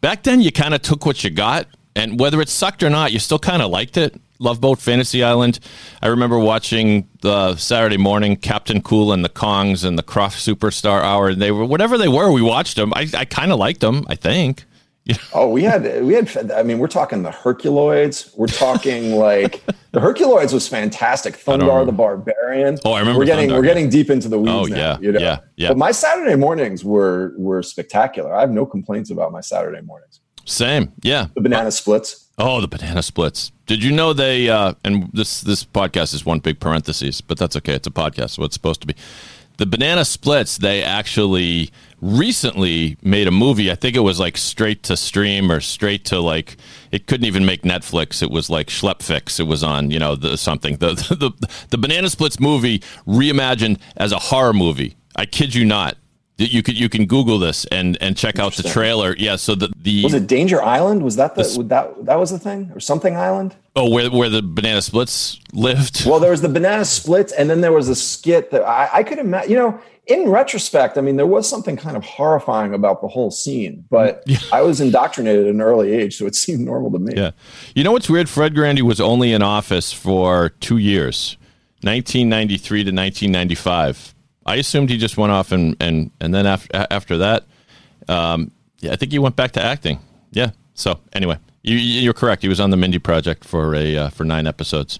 Back 0.00 0.22
then, 0.22 0.40
you 0.40 0.52
kind 0.52 0.74
of 0.74 0.82
took 0.82 1.04
what 1.04 1.24
you 1.24 1.30
got, 1.30 1.66
and 1.96 2.18
whether 2.20 2.40
it 2.40 2.48
sucked 2.48 2.82
or 2.82 2.90
not, 2.90 3.12
you 3.12 3.18
still 3.18 3.38
kind 3.38 3.62
of 3.62 3.70
liked 3.70 3.96
it. 3.96 4.14
Love 4.40 4.60
Boat, 4.60 4.80
Fantasy 4.80 5.22
Island. 5.22 5.60
I 6.02 6.08
remember 6.08 6.38
watching 6.38 7.06
the 7.20 7.54
Saturday 7.56 7.98
morning 7.98 8.36
Kaptain 8.36 8.82
Kool 8.82 9.12
and 9.12 9.22
the 9.24 9.28
Kongs 9.28 9.84
and 9.84 9.98
the 9.98 10.02
Krofft 10.02 10.38
Superstar 10.54 11.02
Hour. 11.02 11.34
They 11.34 11.50
were 11.52 11.64
whatever 11.64 11.96
they 11.98 12.08
were. 12.08 12.32
We 12.32 12.42
watched 12.42 12.76
them. 12.76 12.92
I, 12.96 13.06
I 13.16 13.26
kind 13.26 13.52
of 13.52 13.58
liked 13.58 13.80
them. 13.80 14.04
I 14.08 14.16
think. 14.16 14.64
Oh, 15.34 15.48
we 15.48 15.64
had 15.64 16.04
we 16.04 16.14
had. 16.14 16.52
I 16.52 16.62
mean, 16.62 16.78
we're 16.78 16.86
talking 16.86 17.22
the 17.24 17.30
Herculoids. 17.30 18.36
We're 18.36 18.46
talking 18.46 19.16
like 19.16 19.60
the 19.90 19.98
Herculoids 19.98 20.52
was 20.52 20.68
fantastic. 20.68 21.34
Thundarr 21.36 21.84
the 21.84 21.90
Barbarian. 21.90 22.78
Oh, 22.84 22.92
I 22.92 23.00
remember 23.00 23.18
We're 23.18 23.24
getting 23.24 23.48
Thundarr, 23.48 23.52
we're 23.58 23.64
yeah. 23.64 23.70
getting 23.74 23.88
deep 23.88 24.08
into 24.10 24.28
the 24.28 24.38
weeds 24.38 24.52
Oh, 24.52 24.64
now. 24.66 24.76
yeah, 24.76 24.98
you 25.00 25.10
know? 25.12 25.18
yeah, 25.18 25.38
yeah. 25.56 25.68
But 25.68 25.78
my 25.78 25.90
Saturday 25.90 26.36
mornings 26.36 26.84
were 26.84 27.34
were 27.36 27.62
spectacular. 27.62 28.32
I 28.32 28.40
have 28.40 28.50
no 28.52 28.64
complaints 28.64 29.10
about 29.10 29.32
my 29.32 29.40
Saturday 29.40 29.80
mornings. 29.80 30.20
Same. 30.44 30.92
Yeah. 31.02 31.26
The 31.34 31.40
banana 31.40 31.72
splits. 31.72 32.28
Oh, 32.42 32.62
the 32.62 32.68
banana 32.68 33.02
splits. 33.02 33.52
Did 33.66 33.84
you 33.84 33.92
know 33.92 34.14
they? 34.14 34.48
Uh, 34.48 34.72
and 34.82 35.10
this 35.12 35.42
this 35.42 35.62
podcast 35.62 36.14
is 36.14 36.24
one 36.24 36.38
big 36.38 36.58
parenthesis, 36.58 37.20
but 37.20 37.36
that's 37.36 37.54
okay. 37.56 37.74
It's 37.74 37.86
a 37.86 37.90
podcast, 37.90 38.30
so 38.30 38.44
it's 38.44 38.54
supposed 38.54 38.80
to 38.80 38.86
be. 38.86 38.94
The 39.58 39.66
banana 39.66 40.06
splits. 40.06 40.56
They 40.56 40.82
actually 40.82 41.70
recently 42.00 42.96
made 43.02 43.28
a 43.28 43.30
movie. 43.30 43.70
I 43.70 43.74
think 43.74 43.94
it 43.94 44.00
was 44.00 44.18
like 44.18 44.38
straight 44.38 44.82
to 44.84 44.96
stream 44.96 45.52
or 45.52 45.60
straight 45.60 46.06
to 46.06 46.18
like. 46.18 46.56
It 46.90 47.06
couldn't 47.06 47.26
even 47.26 47.44
make 47.44 47.60
Netflix. 47.60 48.22
It 48.22 48.30
was 48.30 48.48
like 48.48 48.68
Schlepfix. 48.68 49.38
It 49.38 49.44
was 49.44 49.62
on 49.62 49.90
you 49.90 49.98
know 49.98 50.16
the 50.16 50.38
something. 50.38 50.78
The 50.78 50.94
the 51.10 51.50
the 51.68 51.76
banana 51.78 52.08
splits 52.08 52.40
movie 52.40 52.78
reimagined 53.06 53.78
as 53.98 54.12
a 54.12 54.18
horror 54.18 54.54
movie. 54.54 54.96
I 55.14 55.26
kid 55.26 55.54
you 55.54 55.66
not. 55.66 55.98
You 56.40 56.62
could 56.62 56.78
you 56.78 56.88
can 56.88 57.06
Google 57.06 57.38
this 57.38 57.64
and 57.66 57.98
and 58.00 58.16
check 58.16 58.38
out 58.38 58.54
the 58.54 58.62
trailer. 58.62 59.14
Yeah. 59.18 59.36
So 59.36 59.54
the 59.54 59.72
the 59.76 60.04
Was 60.04 60.14
it 60.14 60.26
Danger 60.26 60.62
Island? 60.62 61.02
Was 61.02 61.16
that 61.16 61.34
the 61.34 61.42
was 61.42 61.58
that 61.68 62.04
that 62.06 62.18
was 62.18 62.30
the 62.30 62.38
thing 62.38 62.70
or 62.74 62.80
something 62.80 63.16
Island? 63.16 63.54
oh 63.76 63.88
where 63.88 64.10
where 64.10 64.28
the 64.28 64.42
banana 64.42 64.82
splits 64.82 65.40
lived. 65.52 66.06
Well, 66.06 66.20
there 66.20 66.30
was 66.30 66.40
the 66.40 66.48
banana 66.48 66.84
splits, 66.84 67.32
and 67.32 67.48
then 67.48 67.60
there 67.60 67.72
was 67.72 67.88
a 67.88 67.94
skit 67.94 68.50
that 68.50 68.62
I, 68.62 68.88
I 68.94 69.02
could 69.02 69.18
imagine. 69.18 69.50
You 69.50 69.56
know, 69.56 69.80
in 70.06 70.28
retrospect, 70.28 70.98
I 70.98 71.00
mean, 71.00 71.16
there 71.16 71.26
was 71.26 71.48
something 71.48 71.76
kind 71.76 71.96
of 71.96 72.04
horrifying 72.04 72.74
about 72.74 73.00
the 73.00 73.08
whole 73.08 73.30
scene, 73.30 73.84
but 73.90 74.24
I 74.52 74.62
was 74.62 74.80
indoctrinated 74.80 75.46
at 75.46 75.54
an 75.54 75.60
early 75.60 75.92
age, 75.92 76.16
so 76.16 76.26
it 76.26 76.34
seemed 76.34 76.60
normal 76.60 76.90
to 76.92 76.98
me. 76.98 77.14
Yeah. 77.16 77.30
You 77.74 77.84
know 77.84 77.92
what's 77.92 78.10
weird? 78.10 78.28
Fred 78.28 78.54
Grandy 78.54 78.82
was 78.82 79.00
only 79.00 79.32
in 79.32 79.42
office 79.42 79.92
for 79.92 80.50
two 80.60 80.78
years, 80.78 81.36
1993 81.82 82.84
to 82.84 82.90
1995. 82.90 84.14
I 84.46 84.56
assumed 84.56 84.90
he 84.90 84.96
just 84.96 85.16
went 85.16 85.32
off 85.32 85.52
and 85.52 85.76
and 85.80 86.10
and 86.20 86.34
then 86.34 86.46
after 86.46 86.86
after 86.90 87.18
that, 87.18 87.44
um, 88.08 88.50
yeah, 88.80 88.92
I 88.92 88.96
think 88.96 89.12
he 89.12 89.18
went 89.18 89.36
back 89.36 89.52
to 89.52 89.62
acting. 89.62 90.00
Yeah. 90.32 90.50
So 90.74 91.00
anyway, 91.12 91.38
you, 91.62 91.76
you're 91.76 92.14
correct. 92.14 92.42
He 92.42 92.48
was 92.48 92.60
on 92.60 92.70
the 92.70 92.76
Mindy 92.76 92.98
Project 92.98 93.44
for 93.44 93.74
a 93.74 93.96
uh, 93.96 94.08
for 94.10 94.24
nine 94.24 94.46
episodes. 94.46 94.98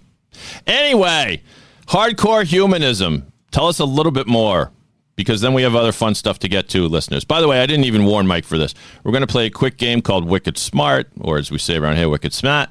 Anyway, 0.67 1.43
hardcore 1.87 2.45
humanism. 2.45 3.33
Tell 3.51 3.67
us 3.67 3.79
a 3.81 3.85
little 3.85 4.13
bit 4.13 4.27
more 4.27 4.71
because 5.17 5.41
then 5.41 5.53
we 5.53 5.63
have 5.63 5.75
other 5.75 5.93
fun 5.93 6.15
stuff 6.15 6.39
to 6.39 6.49
get 6.49 6.69
to, 6.71 6.87
listeners. 6.87 7.25
By 7.25 7.41
the 7.41 7.49
way, 7.49 7.61
I 7.61 7.67
didn't 7.67 7.85
even 7.85 8.05
warn 8.05 8.27
Mike 8.27 8.45
for 8.45 8.57
this. 8.57 8.75
We're 9.05 9.13
going 9.13 9.21
to 9.21 9.27
play 9.27 9.47
a 9.47 9.51
quick 9.51 9.77
game 9.77 10.01
called 10.01 10.27
Wicked 10.27 10.57
Smart, 10.57 11.09
or 11.21 11.37
as 11.37 11.51
we 11.51 11.59
say 11.59 11.77
around 11.77 11.97
here, 11.97 12.09
Wicked 12.09 12.33
Smart. 12.33 12.71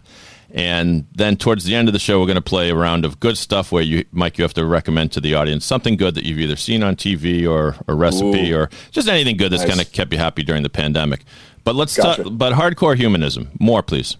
And 0.51 1.05
then 1.13 1.37
towards 1.37 1.65
the 1.65 1.75
end 1.75 1.87
of 1.89 1.93
the 1.93 1.99
show, 1.99 2.19
we're 2.19 2.25
going 2.25 2.35
to 2.35 2.41
play 2.41 2.69
a 2.69 2.75
round 2.75 3.05
of 3.05 3.19
good 3.19 3.37
stuff 3.37 3.71
where 3.71 3.83
you, 3.83 4.05
Mike, 4.11 4.37
you 4.37 4.43
have 4.43 4.53
to 4.55 4.65
recommend 4.65 5.11
to 5.11 5.21
the 5.21 5.35
audience 5.35 5.63
something 5.65 5.95
good 5.95 6.15
that 6.15 6.25
you've 6.25 6.39
either 6.39 6.55
seen 6.55 6.81
on 6.81 6.95
TV 6.95 7.47
or 7.49 7.75
a 7.87 7.93
recipe 7.93 8.51
Ooh. 8.51 8.57
or 8.57 8.69
just 8.91 9.07
anything 9.07 9.37
good 9.37 9.51
that's 9.51 9.61
Nice. 9.61 9.69
kind 9.69 9.81
of 9.81 9.91
kept 9.91 10.11
you 10.11 10.17
happy 10.17 10.41
during 10.43 10.63
the 10.63 10.69
pandemic. 10.69 11.23
But 11.63 11.75
let's 11.75 11.95
Gotcha. 11.95 12.23
talk. 12.23 12.33
But 12.35 12.53
hardcore 12.53 12.95
humanism, 12.95 13.51
more, 13.59 13.83
please. 13.83 14.17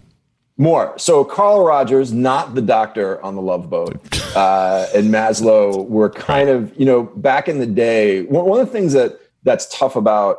More. 0.56 0.92
So 0.98 1.24
Carl 1.24 1.64
Rogers, 1.64 2.12
not 2.12 2.54
the 2.54 2.60
doctor 2.62 3.20
on 3.24 3.34
the 3.34 3.40
Love 3.40 3.70
Boat, 3.70 3.96
uh, 4.36 4.86
and 4.94 5.08
Maslow 5.08 5.88
were 5.88 6.10
kind 6.10 6.50
of, 6.50 6.78
you 6.78 6.84
know, 6.84 7.04
back 7.04 7.48
in 7.48 7.58
the 7.58 7.66
day. 7.66 8.22
One, 8.24 8.44
one 8.44 8.60
of 8.60 8.66
the 8.66 8.72
things 8.72 8.92
that 8.92 9.18
that's 9.42 9.66
tough 9.76 9.96
about 9.96 10.38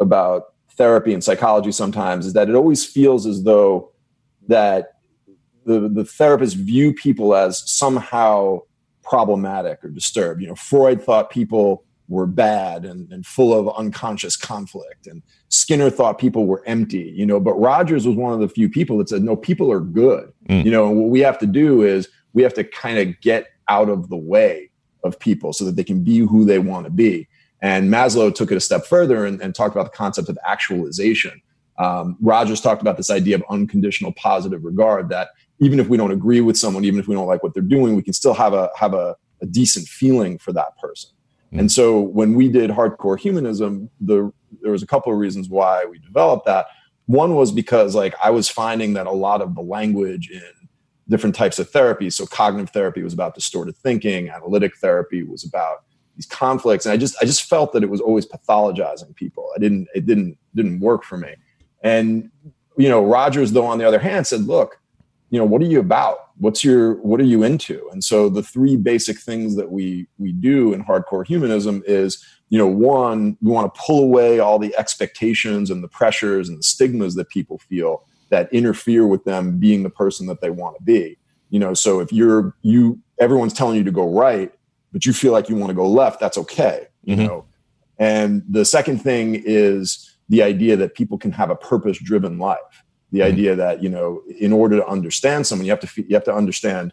about 0.00 0.54
therapy 0.76 1.14
and 1.14 1.22
psychology 1.22 1.70
sometimes 1.70 2.26
is 2.26 2.32
that 2.32 2.48
it 2.48 2.56
always 2.56 2.84
feels 2.84 3.24
as 3.24 3.44
though 3.44 3.92
that 4.48 4.94
the 5.64 5.80
the 5.88 6.02
therapists 6.04 6.54
view 6.54 6.92
people 6.92 7.34
as 7.34 7.62
somehow 7.70 8.60
problematic 9.02 9.84
or 9.84 9.88
disturbed. 9.88 10.40
You 10.40 10.48
know, 10.48 10.54
Freud 10.54 11.02
thought 11.02 11.30
people 11.30 11.84
were 12.08 12.26
bad 12.26 12.84
and, 12.84 13.10
and 13.12 13.24
full 13.24 13.58
of 13.58 13.74
unconscious 13.76 14.36
conflict 14.36 15.06
and 15.06 15.22
Skinner 15.48 15.90
thought 15.90 16.18
people 16.18 16.46
were 16.46 16.62
empty, 16.66 17.12
you 17.14 17.26
know, 17.26 17.38
but 17.38 17.54
Rogers 17.54 18.06
was 18.06 18.16
one 18.16 18.32
of 18.32 18.40
the 18.40 18.48
few 18.48 18.68
people 18.68 18.98
that 18.98 19.08
said, 19.08 19.22
no, 19.22 19.36
people 19.36 19.70
are 19.70 19.80
good. 19.80 20.32
Mm. 20.48 20.64
You 20.64 20.70
know, 20.70 20.88
what 20.90 21.10
we 21.10 21.20
have 21.20 21.38
to 21.40 21.46
do 21.46 21.82
is 21.82 22.08
we 22.32 22.42
have 22.42 22.54
to 22.54 22.64
kind 22.64 22.98
of 22.98 23.20
get 23.20 23.48
out 23.68 23.88
of 23.88 24.08
the 24.08 24.16
way 24.16 24.70
of 25.04 25.18
people 25.18 25.52
so 25.52 25.64
that 25.64 25.76
they 25.76 25.84
can 25.84 26.02
be 26.02 26.18
who 26.18 26.44
they 26.44 26.58
want 26.58 26.86
to 26.86 26.90
be. 26.90 27.28
And 27.60 27.90
Maslow 27.90 28.34
took 28.34 28.50
it 28.50 28.56
a 28.56 28.60
step 28.60 28.86
further 28.86 29.24
and, 29.24 29.40
and 29.40 29.54
talked 29.54 29.74
about 29.74 29.92
the 29.92 29.96
concept 29.96 30.28
of 30.28 30.38
actualization. 30.46 31.40
Um, 31.78 32.16
Rogers 32.20 32.60
talked 32.60 32.82
about 32.82 32.96
this 32.96 33.10
idea 33.10 33.36
of 33.36 33.44
unconditional 33.48 34.12
positive 34.12 34.64
regard 34.64 35.08
that 35.10 35.30
even 35.62 35.78
if 35.78 35.88
we 35.88 35.96
don't 35.96 36.10
agree 36.10 36.40
with 36.40 36.58
someone, 36.58 36.84
even 36.84 36.98
if 36.98 37.06
we 37.06 37.14
don't 37.14 37.28
like 37.28 37.42
what 37.44 37.54
they're 37.54 37.62
doing, 37.62 37.94
we 37.94 38.02
can 38.02 38.12
still 38.12 38.34
have 38.34 38.52
a 38.52 38.68
have 38.76 38.94
a, 38.94 39.16
a 39.40 39.46
decent 39.46 39.86
feeling 39.86 40.36
for 40.36 40.52
that 40.52 40.76
person. 40.76 41.10
Hmm. 41.50 41.60
And 41.60 41.72
so 41.72 42.00
when 42.00 42.34
we 42.34 42.48
did 42.48 42.68
hardcore 42.70 43.18
humanism, 43.18 43.88
the 44.00 44.32
there 44.60 44.72
was 44.72 44.82
a 44.82 44.86
couple 44.86 45.12
of 45.12 45.18
reasons 45.18 45.48
why 45.48 45.84
we 45.84 45.98
developed 46.00 46.46
that. 46.46 46.66
One 47.06 47.36
was 47.36 47.52
because 47.52 47.94
like 47.94 48.14
I 48.22 48.30
was 48.30 48.48
finding 48.48 48.94
that 48.94 49.06
a 49.06 49.12
lot 49.12 49.40
of 49.40 49.54
the 49.54 49.62
language 49.62 50.30
in 50.30 50.68
different 51.08 51.36
types 51.36 51.60
of 51.60 51.70
therapy. 51.70 52.10
So 52.10 52.26
cognitive 52.26 52.70
therapy 52.70 53.02
was 53.02 53.12
about 53.12 53.36
distorted 53.36 53.76
thinking, 53.76 54.30
analytic 54.30 54.76
therapy 54.78 55.22
was 55.22 55.44
about 55.44 55.84
these 56.16 56.26
conflicts, 56.26 56.86
and 56.86 56.92
I 56.92 56.96
just 56.96 57.16
I 57.22 57.24
just 57.24 57.44
felt 57.44 57.72
that 57.72 57.84
it 57.84 57.88
was 57.88 58.00
always 58.00 58.26
pathologizing 58.26 59.14
people. 59.14 59.48
I 59.54 59.60
didn't 59.60 59.86
it 59.94 60.06
didn't 60.06 60.38
didn't 60.56 60.80
work 60.80 61.04
for 61.04 61.18
me. 61.18 61.36
And 61.84 62.30
you 62.76 62.88
know, 62.88 63.04
Rogers 63.06 63.52
though 63.52 63.66
on 63.66 63.78
the 63.78 63.86
other 63.86 64.00
hand 64.00 64.26
said, 64.26 64.40
look, 64.40 64.81
you 65.32 65.38
know, 65.38 65.46
what 65.46 65.62
are 65.62 65.66
you 65.66 65.80
about? 65.80 66.28
What's 66.36 66.62
your 66.62 66.96
what 66.96 67.18
are 67.18 67.24
you 67.24 67.42
into? 67.42 67.88
And 67.90 68.04
so 68.04 68.28
the 68.28 68.42
three 68.42 68.76
basic 68.76 69.18
things 69.18 69.56
that 69.56 69.72
we 69.72 70.06
we 70.18 70.30
do 70.30 70.74
in 70.74 70.84
hardcore 70.84 71.26
humanism 71.26 71.82
is 71.86 72.24
you 72.50 72.58
know, 72.58 72.66
one, 72.66 73.38
we 73.40 73.50
want 73.50 73.74
to 73.74 73.80
pull 73.80 74.04
away 74.04 74.38
all 74.38 74.58
the 74.58 74.76
expectations 74.76 75.70
and 75.70 75.82
the 75.82 75.88
pressures 75.88 76.50
and 76.50 76.58
the 76.58 76.62
stigmas 76.62 77.14
that 77.14 77.30
people 77.30 77.56
feel 77.56 78.04
that 78.28 78.52
interfere 78.52 79.06
with 79.06 79.24
them 79.24 79.58
being 79.58 79.82
the 79.82 79.88
person 79.88 80.26
that 80.26 80.42
they 80.42 80.50
want 80.50 80.76
to 80.76 80.82
be. 80.82 81.16
You 81.48 81.58
know, 81.58 81.72
so 81.72 82.00
if 82.00 82.12
you're 82.12 82.54
you 82.60 83.00
everyone's 83.18 83.54
telling 83.54 83.78
you 83.78 83.84
to 83.84 83.90
go 83.90 84.06
right, 84.06 84.52
but 84.92 85.06
you 85.06 85.14
feel 85.14 85.32
like 85.32 85.48
you 85.48 85.56
want 85.56 85.70
to 85.70 85.74
go 85.74 85.88
left, 85.88 86.20
that's 86.20 86.36
okay. 86.36 86.88
You 87.04 87.16
mm-hmm. 87.16 87.26
know. 87.26 87.46
And 87.98 88.42
the 88.46 88.66
second 88.66 88.98
thing 88.98 89.42
is 89.46 90.14
the 90.28 90.42
idea 90.42 90.76
that 90.76 90.94
people 90.94 91.16
can 91.16 91.32
have 91.32 91.48
a 91.48 91.56
purpose 91.56 91.98
driven 91.98 92.38
life. 92.38 92.84
The 93.12 93.20
mm-hmm. 93.20 93.28
idea 93.28 93.56
that, 93.56 93.82
you 93.82 93.88
know, 93.88 94.22
in 94.38 94.52
order 94.52 94.76
to 94.76 94.86
understand 94.86 95.46
someone, 95.46 95.66
you 95.66 95.70
have 95.70 95.80
to 95.80 96.02
you 96.02 96.14
have 96.14 96.24
to 96.24 96.34
understand 96.34 96.92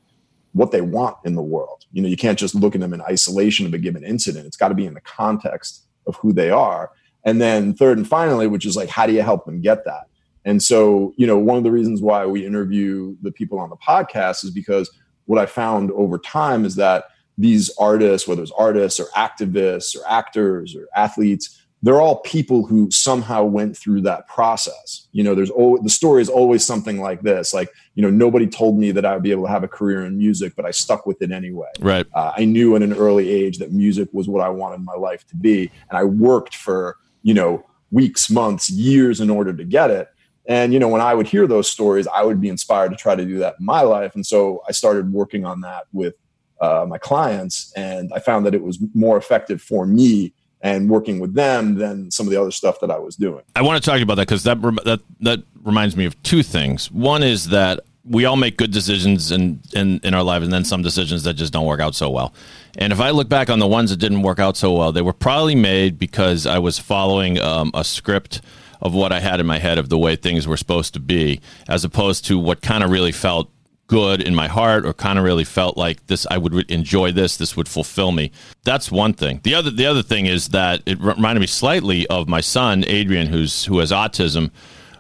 what 0.54 0.72
they 0.72 0.82
want 0.82 1.18
in 1.26 1.36
the 1.36 1.42
world. 1.42 1.86
You 1.92 2.02
know, 2.02 2.08
you 2.10 2.18
can't 2.18 2.40
just 2.40 2.56
look 2.56 2.76
at 2.76 2.82
them 2.82 2.94
in 2.94 3.02
isolation 3.02 3.66
of 3.66 3.74
a 3.74 3.78
given 3.78 4.04
incident. 4.04 4.46
It's 4.46 4.58
got 4.58 4.70
to 4.70 4.76
be 4.76 4.86
in 4.86 4.94
the 4.94 5.02
context 5.02 5.86
of 6.08 6.16
who 6.18 6.34
they 6.34 6.50
are. 6.50 6.92
And 7.24 7.42
then 7.42 7.74
third 7.74 7.98
and 7.98 8.08
finally, 8.08 8.48
which 8.48 8.66
is 8.66 8.76
like, 8.76 8.90
how 8.90 9.06
do 9.06 9.14
you 9.14 9.22
help 9.22 9.46
them 9.46 9.62
get 9.62 9.86
that? 9.86 10.08
And 10.46 10.64
so, 10.64 11.14
you 11.18 11.28
know, 11.28 11.38
one 11.38 11.58
of 11.58 11.64
the 11.64 11.72
reasons 11.72 12.02
why 12.02 12.26
we 12.26 12.46
interview 12.46 13.16
the 13.22 13.32
people 13.32 13.60
on 13.60 13.70
the 13.70 13.76
podcast 13.76 14.44
is 14.44 14.52
because 14.52 14.90
what 15.26 15.40
I 15.40 15.46
found 15.46 15.92
over 15.92 16.18
time 16.18 16.66
is 16.66 16.76
that 16.76 17.06
these 17.38 17.70
artists, 17.78 18.28
whether 18.28 18.42
it's 18.42 18.52
artists 18.58 19.00
or 19.00 19.06
activists 19.16 19.96
or 19.96 20.02
actors 20.08 20.76
or 20.76 20.88
athletes, 20.96 21.59
they're 21.82 22.02
all 22.02 22.18
people 22.18 22.66
who 22.66 22.92
somehow 22.92 23.44
went 23.44 23.78
through 23.78 24.02
that 24.02 24.28
process. 24.28 25.08
You 25.14 25.24
know, 25.24 25.34
there's 25.34 25.50
always, 25.50 25.84
the 25.84 25.90
story 25.90 26.22
is 26.22 26.30
always 26.30 26.66
something 26.66 27.00
like 27.00 27.22
this. 27.22 27.54
Like, 27.54 27.70
you 27.96 28.04
know, 28.04 28.10
nobody 28.10 28.48
told 28.48 28.78
me 28.78 28.92
that 28.92 29.06
I 29.06 29.14
would 29.14 29.24
be 29.24 29.32
able 29.32 29.46
to 29.46 29.50
have 29.50 29.64
a 29.64 29.68
career 29.68 30.06
in 30.06 30.18
music, 30.18 30.54
but 30.56 30.66
I 30.66 30.72
stuck 30.72 31.06
with 31.06 31.22
it 31.22 31.32
anyway. 31.32 31.70
Right. 31.80 32.06
Uh, 32.14 32.34
I 32.36 32.46
knew 32.46 32.76
at 32.76 32.82
an 32.82 32.94
early 32.94 33.30
age 33.30 33.60
that 33.60 33.72
music 33.72 34.10
was 34.12 34.28
what 34.28 34.42
I 34.42 34.50
wanted 34.50 34.82
my 34.82 34.96
life 34.96 35.26
to 35.28 35.36
be, 35.38 35.72
and 35.90 35.98
I 35.98 36.04
worked 36.04 36.56
for 36.56 36.98
you 37.24 37.34
know 37.34 37.66
weeks, 37.92 38.30
months, 38.30 38.70
years 38.70 39.20
in 39.22 39.30
order 39.30 39.54
to 39.54 39.64
get 39.64 39.90
it. 39.90 40.10
And 40.48 40.74
you 40.74 40.80
know, 40.80 40.90
when 40.90 41.02
I 41.02 41.14
would 41.14 41.28
hear 41.28 41.48
those 41.48 41.70
stories, 41.70 42.08
I 42.08 42.24
would 42.24 42.42
be 42.42 42.50
inspired 42.50 42.90
to 42.90 42.98
try 42.98 43.16
to 43.16 43.26
do 43.26 43.40
that 43.40 43.56
in 43.60 43.66
my 43.66 43.82
life. 43.82 44.16
And 44.16 44.26
so 44.26 44.64
I 44.68 44.74
started 44.74 45.14
working 45.14 45.46
on 45.46 45.62
that 45.62 45.86
with 45.94 46.16
uh, 46.60 46.86
my 46.88 46.98
clients, 46.98 47.72
and 47.78 48.12
I 48.14 48.20
found 48.20 48.46
that 48.46 48.54
it 48.54 48.64
was 48.64 48.80
more 48.94 49.16
effective 49.16 49.62
for 49.62 49.86
me 49.86 50.34
and 50.62 50.90
working 50.90 51.20
with 51.20 51.34
them 51.34 51.76
than 51.76 52.12
some 52.12 52.28
of 52.28 52.32
the 52.32 52.40
other 52.40 52.52
stuff 52.52 52.80
that 52.82 52.92
I 52.92 53.00
was 53.00 53.16
doing. 53.16 53.44
I 53.56 53.62
want 53.62 53.82
to 53.82 53.90
talk 53.90 54.02
about 54.02 54.16
that 54.16 54.28
because 54.28 54.44
that 54.44 54.62
that 54.86 55.00
that 55.22 55.44
reminds 55.64 55.96
me 55.96 56.06
of 56.06 56.22
two 56.24 56.44
things. 56.44 56.92
One 56.92 57.24
is 57.24 57.50
that 57.50 57.80
we 58.10 58.26
all 58.26 58.36
make 58.36 58.58
good 58.58 58.72
decisions 58.72 59.32
in, 59.32 59.62
in, 59.74 60.00
in 60.04 60.14
our 60.14 60.24
life 60.24 60.42
and 60.42 60.52
then 60.52 60.66
some 60.66 60.82
decisions 60.82 61.24
that 61.24 61.36
just 61.36 61.54
don't 61.54 61.66
work 61.66 61.80
out 61.80 61.94
so 61.94 62.10
well. 62.10 62.34
And 62.78 62.92
if 62.92 63.00
I 63.00 63.12
look 63.12 63.30
back 63.30 63.50
on 63.50 63.60
the 63.60 63.68
ones 63.68 63.92
that 63.92 63.98
didn't 63.98 64.24
work 64.24 64.40
out 64.40 64.58
so 64.58 64.74
well, 64.74 64.92
they 64.92 65.02
were 65.02 65.14
probably 65.14 65.54
made 65.54 66.00
because 66.00 66.48
I 66.48 66.58
was 66.58 66.80
following 66.80 67.40
um, 67.40 67.72
a 67.74 67.84
script 67.84 68.42
of 68.82 68.94
what 68.94 69.12
I 69.12 69.20
had 69.20 69.40
in 69.40 69.46
my 69.46 69.60
head 69.60 69.78
of 69.78 69.90
the 69.90 69.98
way 69.98 70.16
things 70.16 70.48
were 70.48 70.58
supposed 70.58 70.94
to 70.94 71.00
be, 71.00 71.42
as 71.68 71.84
opposed 71.84 72.26
to 72.26 72.40
what 72.40 72.62
kind 72.62 72.84
of 72.84 72.90
really 72.90 73.12
felt 73.12 73.52
good 73.90 74.22
in 74.22 74.34
my 74.36 74.48
heart 74.48 74.86
or 74.86 74.94
kind 74.94 75.20
of 75.20 75.26
really 75.26 75.44
felt 75.44 75.76
like 75.76 76.06
this 76.08 76.26
I 76.32 76.38
would 76.38 76.72
enjoy 76.72 77.12
this 77.12 77.36
this 77.36 77.58
would 77.58 77.68
fulfill 77.68 78.12
me. 78.12 78.32
That's 78.64 78.92
one 78.92 79.14
thing. 79.14 79.42
The 79.44 79.56
other 79.56 79.72
the 79.72 79.86
other 79.86 80.04
thing 80.04 80.28
is 80.28 80.50
that 80.50 80.82
it 80.86 81.00
reminded 81.02 81.42
me 81.42 81.48
slightly 81.48 82.08
of 82.08 82.30
my 82.30 82.40
son 82.40 82.86
Adrian 82.88 83.28
who's 83.28 83.66
who 83.66 83.80
has 83.80 83.92
autism 83.92 84.52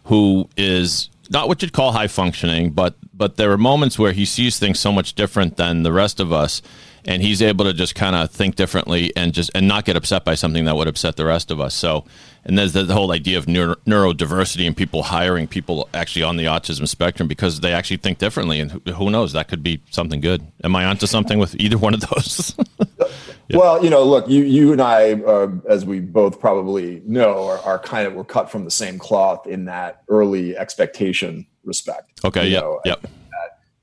who 0.05 0.50
is 0.58 1.10
not 1.29 1.48
what 1.48 1.62
you'd 1.62 1.72
call 1.72 1.91
high 1.91 2.08
functioning 2.08 2.72
but 2.72 2.96
but 3.13 3.38
there 3.38 3.51
are 3.51 3.58
moments 3.58 4.00
where 4.00 4.12
he 4.12 4.25
sees 4.25 4.58
things 4.58 4.79
so 4.79 4.91
much 4.91 5.13
different 5.13 5.55
than 5.58 5.84
the 5.84 5.93
rest 5.93 6.19
of 6.19 6.34
us 6.34 6.62
and 7.09 7.23
he's 7.23 7.41
able 7.41 7.65
to 7.65 7.73
just 7.73 7.95
kind 7.95 8.15
of 8.15 8.29
think 8.29 8.55
differently 8.55 9.11
and 9.15 9.33
just 9.33 9.49
and 9.55 9.67
not 9.67 9.83
get 9.83 9.95
upset 9.95 10.23
by 10.23 10.35
something 10.35 10.65
that 10.65 10.75
would 10.75 10.87
upset 10.87 11.15
the 11.15 11.25
rest 11.25 11.49
of 11.49 11.59
us. 11.59 11.73
So 11.73 12.05
and 12.45 12.57
there's 12.57 12.73
the 12.73 12.85
whole 12.85 13.11
idea 13.11 13.39
of 13.39 13.47
neuro, 13.47 13.75
neurodiversity 13.87 14.67
and 14.67 14.77
people 14.77 15.01
hiring 15.01 15.47
people 15.47 15.89
actually 15.95 16.21
on 16.21 16.37
the 16.37 16.45
autism 16.45 16.87
spectrum 16.87 17.27
because 17.27 17.61
they 17.61 17.73
actually 17.73 17.97
think 17.97 18.19
differently 18.19 18.59
and 18.59 18.71
who, 18.87 19.09
knows 19.09 19.33
that 19.33 19.47
could 19.47 19.63
be 19.63 19.81
something 19.89 20.21
good. 20.21 20.45
Am 20.63 20.75
i 20.75 20.85
onto 20.85 21.07
something 21.07 21.39
with 21.39 21.55
either 21.59 21.79
one 21.79 21.95
of 21.95 22.01
those? 22.01 22.55
Yeah. 23.51 23.57
well 23.57 23.83
you 23.83 23.89
know 23.89 24.03
look 24.03 24.29
you 24.29 24.43
you 24.43 24.71
and 24.71 24.79
i 24.79 25.13
uh, 25.13 25.49
as 25.67 25.83
we 25.83 26.01
both 26.01 26.39
probably 26.39 27.01
know 27.03 27.47
are, 27.47 27.57
are, 27.61 27.79
kind 27.79 28.05
of 28.05 28.13
we're 28.13 28.23
cut 28.23 28.51
from 28.51 28.63
the 28.63 28.69
same 28.69 28.99
cloth 28.99 29.47
in 29.47 29.65
that 29.65 30.03
early 30.07 30.55
expectation 30.55 31.47
respect. 31.63 32.11
Okay 32.23 32.47
yeah 32.49 32.75
yep. 32.85 33.07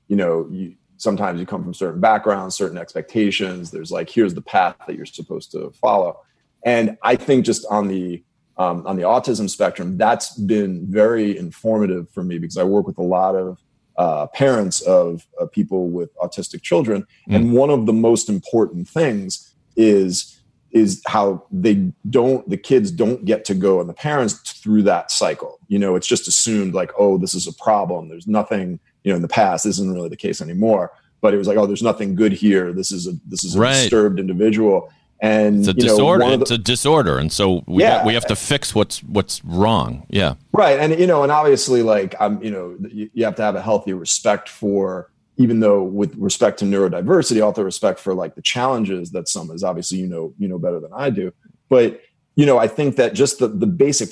you 0.07 0.15
know 0.15 0.47
you, 0.49 0.77
sometimes 0.97 1.39
you 1.39 1.45
come 1.45 1.63
from 1.63 1.73
certain 1.73 2.01
backgrounds 2.01 2.55
certain 2.55 2.77
expectations 2.77 3.71
there's 3.71 3.91
like 3.91 4.09
here's 4.09 4.33
the 4.33 4.41
path 4.41 4.75
that 4.85 4.95
you're 4.95 5.05
supposed 5.05 5.51
to 5.51 5.71
follow 5.71 6.19
and 6.65 6.97
i 7.03 7.15
think 7.15 7.45
just 7.45 7.65
on 7.69 7.87
the 7.87 8.23
um, 8.57 8.85
on 8.87 8.95
the 8.95 9.03
autism 9.03 9.49
spectrum, 9.49 9.97
that's 9.97 10.35
been 10.35 10.85
very 10.87 11.37
informative 11.37 12.09
for 12.09 12.23
me 12.23 12.39
because 12.39 12.57
I 12.57 12.63
work 12.63 12.87
with 12.87 12.97
a 12.97 13.03
lot 13.03 13.35
of 13.35 13.61
uh, 13.97 14.27
parents 14.27 14.81
of 14.81 15.25
uh, 15.39 15.45
people 15.45 15.89
with 15.89 16.15
autistic 16.17 16.61
children, 16.61 17.05
mm. 17.29 17.35
and 17.35 17.53
one 17.53 17.69
of 17.69 17.85
the 17.85 17.93
most 17.93 18.29
important 18.29 18.87
things 18.87 19.53
is 19.75 20.33
is 20.71 21.01
how 21.07 21.43
they 21.49 21.91
don't 22.09 22.47
the 22.49 22.57
kids 22.57 22.91
don't 22.91 23.25
get 23.25 23.45
to 23.45 23.55
go 23.55 23.79
and 23.79 23.89
the 23.89 23.93
parents 23.93 24.33
through 24.33 24.83
that 24.83 25.11
cycle. 25.11 25.59
You 25.67 25.79
know, 25.79 25.95
it's 25.95 26.07
just 26.07 26.27
assumed 26.27 26.73
like, 26.73 26.91
oh, 26.97 27.17
this 27.17 27.33
is 27.33 27.47
a 27.47 27.53
problem. 27.53 28.09
There's 28.09 28.27
nothing. 28.27 28.79
You 29.07 29.13
know, 29.13 29.15
in 29.15 29.21
the 29.21 29.27
past, 29.29 29.63
this 29.63 29.79
isn't 29.79 29.93
really 29.93 30.09
the 30.09 30.17
case 30.17 30.41
anymore. 30.41 30.91
But 31.21 31.33
it 31.33 31.37
was 31.37 31.47
like, 31.47 31.57
oh, 31.57 31.65
there's 31.65 31.81
nothing 31.81 32.13
good 32.13 32.33
here. 32.33 32.73
This 32.73 32.91
is 32.91 33.07
a 33.07 33.13
this 33.25 33.43
is 33.43 33.55
a 33.55 33.59
right. 33.59 33.73
disturbed 33.73 34.19
individual 34.19 34.91
and 35.19 35.59
it's 35.59 35.67
a 35.67 35.73
disorder. 35.73 36.25
Know, 36.25 36.35
the, 36.37 36.41
it's 36.41 36.51
a 36.51 36.57
disorder, 36.57 37.17
and 37.17 37.31
so 37.31 37.63
we 37.67 37.83
yeah. 37.83 38.05
we 38.05 38.13
have 38.13 38.25
to 38.25 38.35
fix 38.35 38.75
what's 38.75 39.03
what's 39.03 39.43
wrong. 39.43 40.05
Yeah, 40.09 40.35
right. 40.51 40.79
And 40.79 40.99
you 40.99 41.07
know, 41.07 41.23
and 41.23 41.31
obviously, 41.31 41.81
like 41.81 42.15
I'm, 42.19 42.41
you 42.43 42.51
know, 42.51 42.77
you, 42.89 43.09
you 43.13 43.25
have 43.25 43.35
to 43.35 43.41
have 43.41 43.55
a 43.55 43.61
healthy 43.61 43.93
respect 43.93 44.47
for, 44.47 45.09
even 45.37 45.59
though 45.59 45.81
with 45.81 46.15
respect 46.17 46.59
to 46.59 46.65
neurodiversity, 46.65 47.43
also 47.43 47.63
respect 47.63 47.99
for 47.99 48.13
like 48.13 48.35
the 48.35 48.41
challenges 48.41 49.11
that 49.11 49.27
some 49.27 49.49
is. 49.51 49.63
Obviously, 49.63 49.97
you 49.97 50.07
know, 50.07 50.33
you 50.37 50.47
know 50.47 50.59
better 50.59 50.79
than 50.79 50.91
I 50.93 51.09
do, 51.09 51.33
but 51.69 52.01
you 52.35 52.45
know, 52.45 52.59
I 52.59 52.67
think 52.67 52.95
that 52.97 53.13
just 53.13 53.39
the 53.39 53.47
the 53.47 53.67
basic 53.67 54.09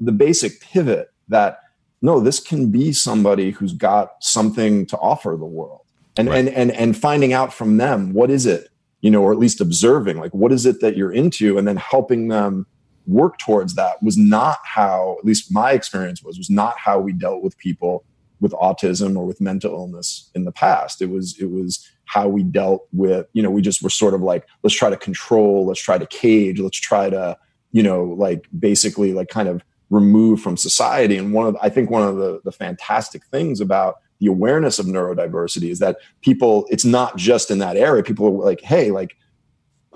the 0.00 0.12
basic 0.12 0.60
pivot 0.60 1.10
that 1.28 1.60
no, 2.02 2.20
this 2.20 2.40
can 2.40 2.70
be 2.70 2.92
somebody 2.92 3.50
who's 3.50 3.72
got 3.72 4.12
something 4.20 4.86
to 4.86 4.98
offer 4.98 5.36
the 5.38 5.46
world, 5.46 5.82
and 6.16 6.28
right. 6.28 6.38
and 6.38 6.48
and 6.48 6.70
and 6.72 6.96
finding 6.96 7.32
out 7.32 7.52
from 7.52 7.76
them 7.76 8.12
what 8.12 8.30
is 8.30 8.46
it 8.46 8.70
you 9.00 9.10
know, 9.10 9.22
or 9.22 9.32
at 9.32 9.38
least 9.38 9.60
observing 9.60 10.18
like 10.18 10.34
what 10.34 10.52
is 10.52 10.66
it 10.66 10.80
that 10.80 10.96
you're 10.96 11.12
into 11.12 11.58
and 11.58 11.68
then 11.68 11.76
helping 11.76 12.28
them 12.28 12.66
work 13.06 13.38
towards 13.38 13.74
that 13.74 14.02
was 14.02 14.16
not 14.16 14.58
how, 14.64 15.16
at 15.18 15.24
least 15.24 15.52
my 15.52 15.72
experience 15.72 16.22
was, 16.22 16.38
was 16.38 16.50
not 16.50 16.76
how 16.76 16.98
we 16.98 17.12
dealt 17.12 17.42
with 17.42 17.56
people 17.58 18.04
with 18.40 18.52
autism 18.52 19.16
or 19.16 19.24
with 19.24 19.40
mental 19.40 19.72
illness 19.72 20.30
in 20.34 20.44
the 20.44 20.50
past. 20.50 21.00
It 21.00 21.08
was, 21.10 21.38
it 21.38 21.50
was 21.50 21.88
how 22.06 22.28
we 22.28 22.42
dealt 22.42 22.88
with, 22.92 23.26
you 23.32 23.42
know, 23.42 23.50
we 23.50 23.62
just 23.62 23.80
were 23.82 23.90
sort 23.90 24.12
of 24.12 24.22
like, 24.22 24.44
let's 24.62 24.74
try 24.74 24.90
to 24.90 24.96
control, 24.96 25.66
let's 25.66 25.80
try 25.80 25.98
to 25.98 26.06
cage, 26.06 26.58
let's 26.58 26.78
try 26.78 27.08
to, 27.08 27.38
you 27.72 27.82
know, 27.82 28.04
like 28.04 28.48
basically 28.58 29.12
like 29.12 29.28
kind 29.28 29.48
of 29.48 29.62
remove 29.90 30.40
from 30.40 30.56
society. 30.56 31.16
And 31.16 31.32
one 31.32 31.46
of, 31.46 31.56
I 31.62 31.68
think 31.68 31.90
one 31.90 32.02
of 32.02 32.16
the, 32.16 32.40
the 32.44 32.52
fantastic 32.52 33.24
things 33.26 33.60
about 33.60 33.96
the 34.20 34.26
awareness 34.26 34.78
of 34.78 34.86
neurodiversity 34.86 35.70
is 35.70 35.78
that 35.78 35.98
people 36.22 36.66
it's 36.70 36.84
not 36.84 37.16
just 37.16 37.50
in 37.50 37.58
that 37.58 37.76
area 37.76 38.02
people 38.02 38.26
are 38.26 38.44
like 38.44 38.60
hey 38.60 38.90
like 38.90 39.16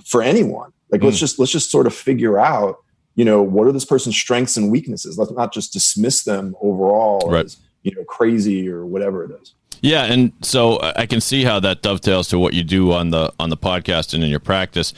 for 0.04 0.22
anyone 0.22 0.72
like 0.90 1.00
mm. 1.00 1.04
let's 1.04 1.18
just 1.18 1.38
let's 1.38 1.52
just 1.52 1.70
sort 1.70 1.86
of 1.86 1.94
figure 1.94 2.38
out 2.38 2.76
you 3.14 3.24
know 3.24 3.42
what 3.42 3.66
are 3.66 3.72
this 3.72 3.84
person's 3.84 4.16
strengths 4.16 4.56
and 4.56 4.70
weaknesses 4.70 5.18
let's 5.18 5.32
not 5.32 5.52
just 5.52 5.72
dismiss 5.72 6.22
them 6.24 6.54
overall 6.60 7.30
right. 7.30 7.46
as 7.46 7.56
you 7.82 7.94
know 7.94 8.04
crazy 8.04 8.68
or 8.68 8.84
whatever 8.84 9.24
it 9.24 9.30
is 9.40 9.54
yeah 9.80 10.04
and 10.04 10.32
so 10.42 10.78
i 10.96 11.06
can 11.06 11.20
see 11.20 11.42
how 11.42 11.58
that 11.58 11.82
dovetails 11.82 12.28
to 12.28 12.38
what 12.38 12.52
you 12.52 12.62
do 12.62 12.92
on 12.92 13.10
the 13.10 13.32
on 13.40 13.48
the 13.48 13.56
podcast 13.56 14.12
and 14.14 14.22
in 14.22 14.30
your 14.30 14.40
practice 14.40 14.92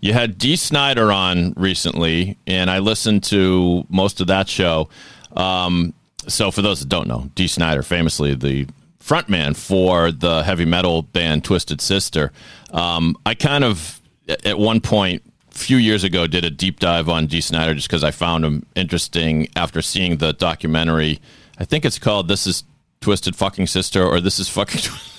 you 0.00 0.12
had 0.12 0.38
Dee 0.38 0.56
Snider 0.56 1.10
on 1.10 1.52
recently 1.56 2.38
and 2.46 2.70
i 2.70 2.78
listened 2.78 3.24
to 3.24 3.84
most 3.88 4.20
of 4.20 4.26
that 4.28 4.48
show 4.48 4.88
um, 5.36 5.94
so 6.28 6.50
for 6.50 6.62
those 6.62 6.80
that 6.80 6.88
don't 6.88 7.08
know, 7.08 7.30
Dee 7.34 7.48
Snider, 7.48 7.82
famously 7.82 8.34
the 8.34 8.66
frontman 9.00 9.56
for 9.56 10.12
the 10.12 10.42
heavy 10.42 10.64
metal 10.64 11.02
band 11.02 11.44
Twisted 11.44 11.80
Sister, 11.80 12.32
um, 12.72 13.16
I 13.24 13.34
kind 13.34 13.64
of 13.64 14.00
at 14.44 14.58
one 14.58 14.80
point 14.80 15.22
a 15.50 15.54
few 15.54 15.78
years 15.78 16.04
ago 16.04 16.26
did 16.26 16.44
a 16.44 16.50
deep 16.50 16.80
dive 16.80 17.08
on 17.08 17.26
Dee 17.26 17.40
Snider 17.40 17.74
just 17.74 17.88
because 17.88 18.04
I 18.04 18.10
found 18.10 18.44
him 18.44 18.66
interesting 18.74 19.48
after 19.56 19.80
seeing 19.80 20.18
the 20.18 20.32
documentary. 20.32 21.20
I 21.58 21.64
think 21.64 21.84
it's 21.84 21.98
called 21.98 22.28
"This 22.28 22.46
Is 22.46 22.64
Twisted 23.00 23.36
Fucking 23.36 23.66
Sister" 23.68 24.02
or 24.04 24.20
"This 24.20 24.38
Is 24.38 24.48
Fucking." 24.48 24.80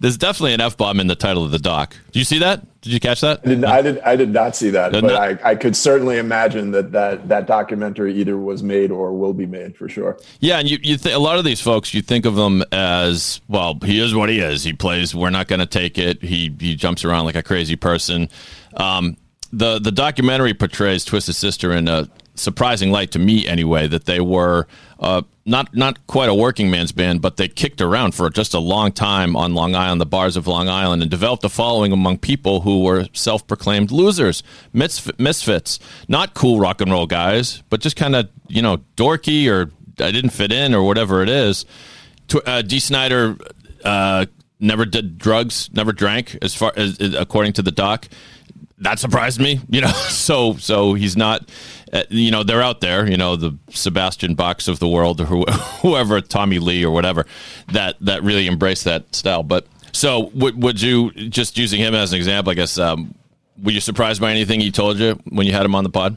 There's 0.00 0.16
definitely 0.16 0.54
an 0.54 0.60
f 0.60 0.76
bomb 0.76 0.98
in 1.00 1.06
the 1.06 1.14
title 1.14 1.44
of 1.44 1.50
the 1.50 1.58
doc. 1.58 1.96
Did 2.10 2.18
you 2.18 2.24
see 2.24 2.38
that? 2.38 2.62
Did 2.80 2.92
you 2.92 3.00
catch 3.00 3.20
that? 3.20 3.40
I 3.44 3.48
did, 3.48 3.64
I 3.64 3.82
did, 3.82 3.98
I 4.00 4.16
did 4.16 4.30
not 4.30 4.56
see 4.56 4.70
that, 4.70 4.92
Did 4.92 5.02
but 5.02 5.08
not- 5.12 5.44
I, 5.44 5.50
I 5.50 5.54
could 5.54 5.76
certainly 5.76 6.18
imagine 6.18 6.72
that, 6.72 6.92
that 6.92 7.28
that 7.28 7.46
documentary 7.46 8.14
either 8.14 8.36
was 8.36 8.62
made 8.62 8.90
or 8.90 9.12
will 9.12 9.34
be 9.34 9.46
made 9.46 9.76
for 9.76 9.88
sure. 9.88 10.18
Yeah, 10.40 10.58
and 10.58 10.68
you, 10.68 10.78
you 10.82 10.96
th- 10.96 11.14
a 11.14 11.18
lot 11.18 11.38
of 11.38 11.44
these 11.44 11.60
folks, 11.60 11.94
you 11.94 12.02
think 12.02 12.24
of 12.26 12.34
them 12.34 12.64
as 12.72 13.40
well. 13.48 13.78
He 13.84 14.00
is 14.00 14.14
what 14.14 14.28
he 14.30 14.40
is. 14.40 14.64
He 14.64 14.72
plays. 14.72 15.14
We're 15.14 15.30
not 15.30 15.46
going 15.48 15.60
to 15.60 15.66
take 15.66 15.98
it. 15.98 16.22
He 16.22 16.54
he 16.58 16.74
jumps 16.74 17.04
around 17.04 17.26
like 17.26 17.36
a 17.36 17.42
crazy 17.42 17.76
person. 17.76 18.28
Um, 18.76 19.16
the 19.52 19.78
the 19.78 19.92
documentary 19.92 20.54
portrays 20.54 21.04
Twisted 21.04 21.34
Sister 21.36 21.72
in 21.72 21.86
a 21.86 22.08
surprising 22.34 22.90
light 22.90 23.10
to 23.12 23.18
me, 23.18 23.46
anyway. 23.46 23.86
That 23.86 24.06
they 24.06 24.20
were 24.20 24.66
uh, 25.02 25.22
not 25.44 25.74
not 25.74 26.06
quite 26.06 26.28
a 26.28 26.34
working 26.34 26.70
man's 26.70 26.92
band, 26.92 27.20
but 27.20 27.36
they 27.36 27.48
kicked 27.48 27.80
around 27.80 28.14
for 28.14 28.30
just 28.30 28.54
a 28.54 28.60
long 28.60 28.92
time 28.92 29.34
on 29.36 29.52
Long 29.54 29.74
Island, 29.74 30.00
the 30.00 30.06
bars 30.06 30.36
of 30.36 30.46
Long 30.46 30.68
Island, 30.68 31.02
and 31.02 31.10
developed 31.10 31.44
a 31.44 31.48
following 31.48 31.92
among 31.92 32.18
people 32.18 32.60
who 32.60 32.84
were 32.84 33.08
self 33.12 33.44
proclaimed 33.46 33.90
losers, 33.90 34.44
misf- 34.72 35.18
misfits, 35.18 35.80
not 36.06 36.34
cool 36.34 36.60
rock 36.60 36.80
and 36.80 36.92
roll 36.92 37.06
guys, 37.06 37.62
but 37.68 37.80
just 37.80 37.96
kind 37.96 38.14
of 38.14 38.28
you 38.46 38.62
know 38.62 38.78
dorky 38.96 39.50
or 39.50 39.72
I 39.98 40.12
didn't 40.12 40.30
fit 40.30 40.52
in 40.52 40.74
or 40.74 40.84
whatever 40.84 41.22
it 41.22 41.28
is. 41.28 41.66
Tw- 42.28 42.46
uh, 42.46 42.62
Dee 42.62 42.78
Snider 42.78 43.36
uh, 43.84 44.26
never 44.60 44.84
did 44.84 45.18
drugs, 45.18 45.68
never 45.72 45.92
drank, 45.92 46.38
as 46.40 46.54
far 46.54 46.72
as 46.76 46.98
according 47.00 47.54
to 47.54 47.62
the 47.62 47.72
doc. 47.72 48.08
That 48.78 48.98
surprised 48.98 49.40
me, 49.40 49.60
you 49.68 49.80
know. 49.80 49.92
So, 50.08 50.56
so 50.56 50.94
he's 50.94 51.16
not, 51.16 51.48
uh, 51.92 52.04
you 52.08 52.30
know, 52.30 52.42
they're 52.42 52.62
out 52.62 52.80
there, 52.80 53.08
you 53.08 53.16
know, 53.16 53.36
the 53.36 53.56
Sebastian 53.70 54.34
Bachs 54.34 54.66
of 54.66 54.78
the 54.78 54.88
world, 54.88 55.20
or 55.20 55.26
who- 55.26 55.44
whoever, 55.82 56.20
Tommy 56.20 56.58
Lee 56.58 56.84
or 56.84 56.90
whatever, 56.90 57.26
that 57.72 57.96
that 58.00 58.22
really 58.22 58.46
embrace 58.46 58.82
that 58.84 59.14
style. 59.14 59.42
But 59.42 59.66
so, 59.92 60.30
would 60.34 60.62
would 60.62 60.80
you 60.80 61.10
just 61.10 61.58
using 61.58 61.80
him 61.80 61.94
as 61.94 62.12
an 62.12 62.16
example? 62.16 62.50
I 62.50 62.54
guess, 62.54 62.78
um, 62.78 63.14
were 63.62 63.72
you 63.72 63.80
surprised 63.80 64.20
by 64.20 64.30
anything 64.30 64.60
he 64.60 64.70
told 64.70 64.98
you 64.98 65.18
when 65.28 65.46
you 65.46 65.52
had 65.52 65.66
him 65.66 65.74
on 65.74 65.84
the 65.84 65.90
pod? 65.90 66.16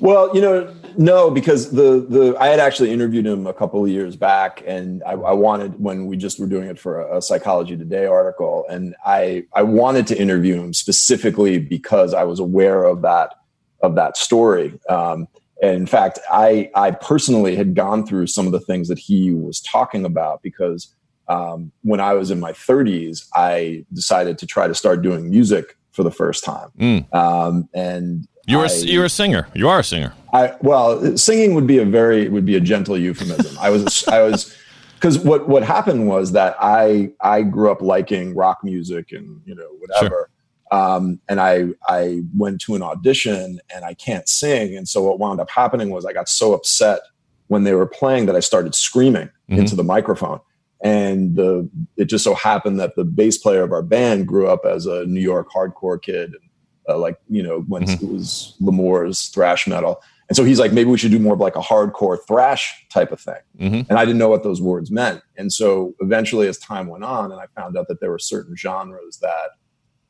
Well, 0.00 0.34
you 0.34 0.40
know, 0.40 0.74
no, 0.98 1.30
because 1.30 1.70
the 1.70 2.04
the 2.06 2.36
I 2.38 2.48
had 2.48 2.60
actually 2.60 2.90
interviewed 2.90 3.26
him 3.26 3.46
a 3.46 3.54
couple 3.54 3.82
of 3.82 3.88
years 3.90 4.16
back, 4.16 4.62
and 4.66 5.02
I, 5.04 5.12
I 5.12 5.32
wanted 5.32 5.80
when 5.80 6.06
we 6.06 6.18
just 6.18 6.38
were 6.38 6.46
doing 6.46 6.68
it 6.68 6.78
for 6.78 7.00
a, 7.00 7.18
a 7.18 7.22
Psychology 7.22 7.76
Today 7.76 8.04
article, 8.04 8.66
and 8.68 8.94
I 9.06 9.44
I 9.54 9.62
wanted 9.62 10.06
to 10.08 10.20
interview 10.20 10.56
him 10.56 10.74
specifically 10.74 11.58
because 11.58 12.12
I 12.12 12.24
was 12.24 12.40
aware 12.40 12.84
of 12.84 13.00
that 13.02 13.41
of 13.82 13.94
that 13.96 14.16
story. 14.16 14.78
Um, 14.88 15.26
and 15.62 15.76
in 15.76 15.86
fact, 15.86 16.18
I 16.30 16.70
I 16.74 16.90
personally 16.92 17.54
had 17.56 17.74
gone 17.74 18.06
through 18.06 18.26
some 18.28 18.46
of 18.46 18.52
the 18.52 18.60
things 18.60 18.88
that 18.88 18.98
he 18.98 19.32
was 19.32 19.60
talking 19.60 20.04
about 20.04 20.42
because 20.42 20.94
um, 21.28 21.70
when 21.82 22.00
I 22.00 22.14
was 22.14 22.30
in 22.32 22.40
my 22.40 22.52
30s, 22.52 23.26
I 23.34 23.84
decided 23.92 24.38
to 24.38 24.46
try 24.46 24.66
to 24.66 24.74
start 24.74 25.02
doing 25.02 25.30
music 25.30 25.76
for 25.92 26.02
the 26.02 26.10
first 26.10 26.42
time, 26.42 26.68
Mm. 26.78 27.14
um, 27.14 27.68
and 27.74 28.26
You 28.46 28.58
were 28.58 28.64
I- 28.66 28.72
you're 28.82 29.04
a 29.04 29.08
singer. 29.10 29.46
You 29.54 29.68
are 29.68 29.78
a 29.80 29.84
singer. 29.84 30.12
I 30.32 30.54
well, 30.62 31.16
singing 31.16 31.54
would 31.54 31.66
be 31.66 31.78
a 31.78 31.84
very 31.84 32.28
would 32.28 32.44
be 32.46 32.56
a 32.56 32.60
gentle 32.60 32.96
euphemism. 32.98 33.56
I 33.60 33.68
was 33.70 34.06
I 34.08 34.22
was 34.22 34.52
because 34.94 35.18
what 35.18 35.48
what 35.48 35.62
happened 35.62 36.08
was 36.08 36.32
that 36.32 36.56
I 36.60 37.12
I 37.20 37.42
grew 37.42 37.70
up 37.70 37.82
liking 37.82 38.34
rock 38.34 38.58
music 38.64 39.12
and 39.12 39.40
you 39.44 39.54
know 39.54 39.68
whatever. 39.78 40.28
Um, 40.72 41.20
and 41.28 41.38
I 41.40 41.68
I 41.86 42.22
went 42.36 42.60
to 42.62 42.74
an 42.74 42.82
audition 42.82 43.60
and 43.74 43.84
I 43.84 43.94
can't 43.94 44.28
sing, 44.28 44.76
and 44.76 44.88
so 44.88 45.02
what 45.02 45.18
wound 45.20 45.38
up 45.40 45.50
happening 45.50 45.90
was 45.90 46.04
I 46.04 46.12
got 46.12 46.28
so 46.28 46.54
upset 46.54 47.00
when 47.48 47.64
they 47.64 47.74
were 47.74 47.86
playing 47.86 48.24
that 48.26 48.34
I 48.36 48.40
started 48.40 48.74
screaming 48.74 49.28
Mhm. 49.50 49.58
into 49.58 49.76
the 49.76 49.84
microphone. 49.84 50.40
And 50.82 51.36
the 51.36 51.68
it 51.96 52.06
just 52.06 52.24
so 52.24 52.34
happened 52.34 52.80
that 52.80 52.96
the 52.96 53.04
bass 53.04 53.36
player 53.38 53.62
of 53.62 53.70
our 53.72 53.82
band 53.82 54.26
grew 54.26 54.48
up 54.48 54.64
as 54.64 54.86
a 54.86 55.04
New 55.04 55.20
York 55.20 55.48
hardcore 55.54 56.00
kid, 56.00 56.30
and 56.32 56.50
uh, 56.88 56.98
like 56.98 57.18
you 57.28 57.42
know 57.42 57.60
when 57.68 57.82
Mhm. 57.84 58.02
it 58.02 58.08
was 58.10 58.54
Lemore's 58.60 59.28
thrash 59.28 59.66
metal. 59.68 60.00
And 60.28 60.36
so 60.36 60.44
he's 60.44 60.58
like, 60.58 60.72
maybe 60.72 60.88
we 60.88 60.96
should 60.96 61.10
do 61.10 61.18
more 61.18 61.34
of 61.34 61.40
like 61.40 61.56
a 61.56 61.60
hardcore 61.60 62.16
thrash 62.26 62.86
type 62.90 63.12
of 63.12 63.20
thing. 63.20 63.42
Mhm. 63.60 63.86
And 63.90 63.98
I 63.98 64.06
didn't 64.06 64.18
know 64.18 64.30
what 64.30 64.42
those 64.44 64.62
words 64.62 64.90
meant. 64.90 65.20
And 65.36 65.52
so 65.52 65.94
eventually, 66.00 66.48
as 66.48 66.56
time 66.58 66.86
went 66.86 67.04
on, 67.04 67.30
and 67.30 67.38
I 67.38 67.44
found 67.54 67.76
out 67.76 67.86
that 67.88 68.00
there 68.00 68.10
were 68.10 68.18
certain 68.18 68.56
genres 68.56 69.18
that 69.20 69.50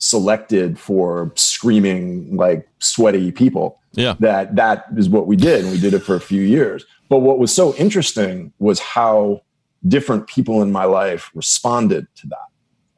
selected 0.03 0.77
for 0.81 1.31
screaming, 1.37 2.35
like 2.37 2.69
sweaty 2.81 3.31
people, 3.31 3.79
Yeah. 3.93 4.17
that 4.19 4.57
that 4.57 4.87
is 4.97 5.09
what 5.09 5.29
we 5.29 5.37
did. 5.37 5.63
And 5.65 5.73
we 5.73 5.79
did 5.79 5.95
it 5.95 6.01
for 6.01 6.17
a 6.17 6.21
few 6.21 6.43
years. 6.43 6.85
But 7.09 7.19
what 7.21 7.39
was 7.39 7.55
so 7.55 7.73
interesting 7.77 8.53
was 8.59 8.81
how 8.81 9.43
different 9.87 10.27
people 10.27 10.61
in 10.61 10.73
my 10.73 10.85
life 10.85 11.31
responded 11.35 12.09
to 12.17 12.27
that. 12.29 12.49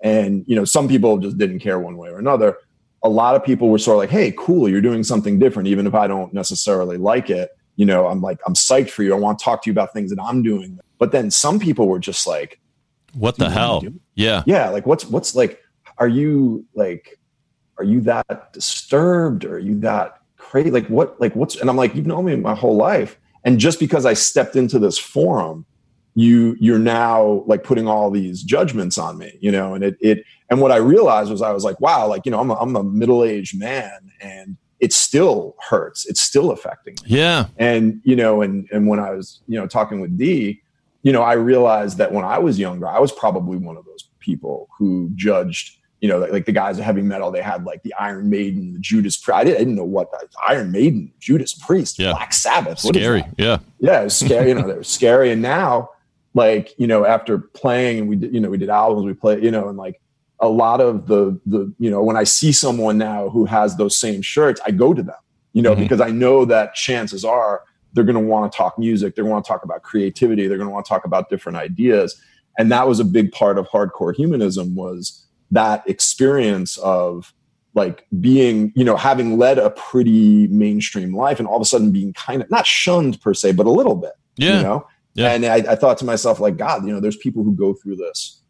And, 0.02 0.44
you 0.46 0.56
know, 0.56 0.64
some 0.64 0.88
people 0.88 1.18
just 1.18 1.36
didn't 1.36 1.58
care 1.58 1.78
one 1.78 1.96
way 1.98 2.08
or 2.08 2.18
another. 2.18 2.56
A 3.02 3.08
lot 3.10 3.36
of 3.36 3.44
people 3.44 3.68
were 3.68 3.78
sort 3.78 3.96
of 3.96 3.98
like, 3.98 4.10
hey, 4.10 4.32
cool, 4.38 4.66
you're 4.66 4.80
doing 4.80 5.04
something 5.04 5.38
different, 5.38 5.68
even 5.68 5.86
if 5.86 5.94
I 5.94 6.06
don't 6.06 6.32
necessarily 6.32 6.96
like 6.96 7.28
it. 7.28 7.50
You 7.76 7.84
know, 7.84 8.06
I'm 8.06 8.22
like, 8.22 8.38
I'm 8.46 8.54
psyched 8.54 8.90
for 8.90 9.02
you. 9.02 9.14
I 9.14 9.18
want 9.18 9.38
to 9.38 9.44
talk 9.44 9.62
to 9.64 9.68
you 9.70 9.72
about 9.72 9.92
things 9.92 10.10
that 10.10 10.22
I'm 10.22 10.42
doing. 10.42 10.78
But 10.98 11.12
then 11.12 11.30
some 11.30 11.58
people 11.58 11.86
were 11.86 11.98
just 11.98 12.26
like, 12.26 12.60
What 13.12 13.36
the 13.36 13.50
hell? 13.50 13.82
Yeah. 14.14 14.42
yeah, 14.46 14.70
like 14.70 14.86
what's 14.86 15.04
what's 15.04 15.34
like, 15.34 15.60
are 15.98 16.08
you 16.08 16.64
like, 16.74 17.18
are 17.78 17.84
you 17.84 18.00
that 18.02 18.52
disturbed? 18.52 19.44
Or 19.44 19.54
are 19.56 19.58
you 19.58 19.78
that 19.80 20.20
crazy? 20.36 20.70
Like 20.70 20.86
what, 20.88 21.20
like 21.20 21.34
what's 21.34 21.56
and 21.56 21.68
I'm 21.70 21.76
like, 21.76 21.94
you've 21.94 22.06
known 22.06 22.24
me 22.26 22.36
my 22.36 22.54
whole 22.54 22.76
life. 22.76 23.18
And 23.44 23.58
just 23.58 23.78
because 23.78 24.06
I 24.06 24.14
stepped 24.14 24.56
into 24.56 24.78
this 24.78 24.98
forum, 24.98 25.66
you 26.14 26.56
you're 26.60 26.78
now 26.78 27.42
like 27.46 27.64
putting 27.64 27.88
all 27.88 28.10
these 28.10 28.42
judgments 28.42 28.96
on 28.98 29.18
me, 29.18 29.36
you 29.40 29.50
know, 29.50 29.74
and 29.74 29.82
it 29.82 29.96
it 30.00 30.24
and 30.50 30.60
what 30.60 30.70
I 30.70 30.76
realized 30.76 31.30
was 31.30 31.42
I 31.42 31.50
was 31.52 31.64
like, 31.64 31.80
wow, 31.80 32.06
like, 32.06 32.24
you 32.24 32.30
know, 32.30 32.38
I'm 32.40 32.50
a, 32.50 32.54
I'm 32.54 32.76
a 32.76 32.84
middle-aged 32.84 33.58
man 33.58 34.10
and 34.20 34.56
it 34.80 34.92
still 34.92 35.56
hurts. 35.68 36.06
It's 36.06 36.20
still 36.20 36.50
affecting 36.50 36.94
me 37.02 37.16
Yeah. 37.16 37.46
and 37.56 38.00
you 38.04 38.14
know 38.16 38.42
and 38.42 38.68
and 38.72 38.86
when 38.86 39.00
i 39.00 39.10
was 39.10 39.40
you 39.48 39.58
know 39.58 39.66
talking 39.66 40.00
with 40.00 40.16
Dee 40.18 40.60
you 41.02 41.12
know 41.12 41.22
i 41.22 41.32
realized 41.34 41.96
that 41.98 42.12
when 42.12 42.24
i 42.24 42.38
was 42.38 42.58
younger 42.58 42.86
i 42.86 42.98
was 42.98 43.10
probably 43.12 43.56
one 43.56 43.76
of 43.76 43.84
those 43.86 44.08
people 44.20 44.68
who 44.78 45.10
judged 45.14 45.78
you 46.04 46.08
know 46.10 46.18
like, 46.18 46.32
like 46.32 46.44
the 46.44 46.52
guys 46.52 46.78
of 46.78 46.84
heavy 46.84 47.00
metal 47.02 47.30
they 47.30 47.40
had 47.40 47.64
like 47.64 47.82
the 47.82 47.94
iron 47.98 48.28
maiden 48.28 48.74
the 48.74 48.78
judas 48.90 49.16
priest 49.16 49.38
i 49.40 49.44
didn't, 49.44 49.56
I 49.56 49.58
didn't 49.60 49.74
know 49.76 49.84
what 49.96 50.08
iron 50.46 50.70
maiden 50.70 51.12
judas 51.18 51.54
priest 51.54 51.98
Yeah. 51.98 52.10
black 52.12 52.32
sabbath 52.34 52.78
Scary. 52.80 53.24
Yeah. 53.38 53.58
yeah 53.78 54.00
it 54.02 54.04
was 54.04 54.16
scary 54.18 54.48
you 54.50 54.54
know 54.56 54.66
they 54.68 54.74
were 54.74 54.84
scary 54.84 55.30
and 55.32 55.40
now 55.40 55.90
like 56.34 56.74
you 56.78 56.86
know 56.86 57.06
after 57.06 57.38
playing 57.38 57.94
and 58.00 58.08
we 58.10 58.16
did 58.16 58.34
you 58.34 58.40
know 58.40 58.50
we 58.50 58.58
did 58.58 58.68
albums 58.68 59.06
we 59.06 59.14
play 59.14 59.40
you 59.40 59.50
know 59.50 59.68
and 59.70 59.78
like 59.78 60.00
a 60.40 60.48
lot 60.48 60.80
of 60.80 61.06
the 61.06 61.40
the 61.46 61.72
you 61.78 61.90
know 61.90 62.02
when 62.02 62.16
i 62.16 62.24
see 62.24 62.52
someone 62.52 62.98
now 62.98 63.28
who 63.30 63.44
has 63.46 63.76
those 63.76 63.96
same 63.96 64.20
shirts 64.20 64.60
i 64.66 64.70
go 64.70 64.92
to 64.92 65.02
them 65.02 65.20
you 65.52 65.62
know 65.62 65.74
Mhm. 65.74 65.78
because 65.84 66.00
i 66.00 66.10
know 66.10 66.44
that 66.44 66.74
chances 66.74 67.24
are 67.24 67.62
they're 67.92 68.04
going 68.10 68.20
to 68.22 68.28
want 68.32 68.50
to 68.50 68.56
talk 68.56 68.76
music 68.78 69.14
they're 69.14 69.22
going 69.24 69.30
to 69.30 69.34
want 69.34 69.44
to 69.44 69.48
talk 69.48 69.62
about 69.64 69.82
creativity 69.82 70.48
they're 70.48 70.58
going 70.58 70.68
to 70.68 70.74
want 70.74 70.84
to 70.84 70.88
talk 70.88 71.04
about 71.04 71.30
different 71.30 71.56
ideas 71.56 72.20
and 72.58 72.70
that 72.72 72.86
was 72.88 72.98
a 73.00 73.04
big 73.04 73.30
part 73.32 73.56
of 73.58 73.68
hardcore 73.68 74.12
humanism 74.14 74.74
was 74.74 75.20
that 75.50 75.88
experience 75.88 76.76
of 76.78 77.32
like 77.74 78.06
being 78.20 78.72
you 78.76 78.84
know 78.84 78.96
having 78.96 79.36
led 79.38 79.58
a 79.58 79.70
pretty 79.70 80.46
mainstream 80.48 81.14
life 81.16 81.38
and 81.38 81.48
all 81.48 81.56
of 81.56 81.62
a 81.62 81.64
sudden 81.64 81.90
being 81.90 82.12
kind 82.12 82.42
of 82.42 82.50
not 82.50 82.66
shunned 82.66 83.20
per 83.20 83.34
se 83.34 83.52
but 83.52 83.66
a 83.66 83.70
little 83.70 83.96
bit 83.96 84.12
Yeah. 84.36 84.58
you 84.58 84.62
know 84.62 84.86
Yeah. 85.14 85.32
and 85.32 85.44
I, 85.44 85.56
I 85.56 85.74
thought 85.76 85.98
to 85.98 86.04
myself 86.04 86.38
like 86.40 86.56
god 86.56 86.86
you 86.86 86.92
know 86.92 87.00
there's 87.00 87.16
people 87.16 87.42
who 87.44 87.52
go 87.52 87.74
through 87.74 87.96
this 87.96 88.42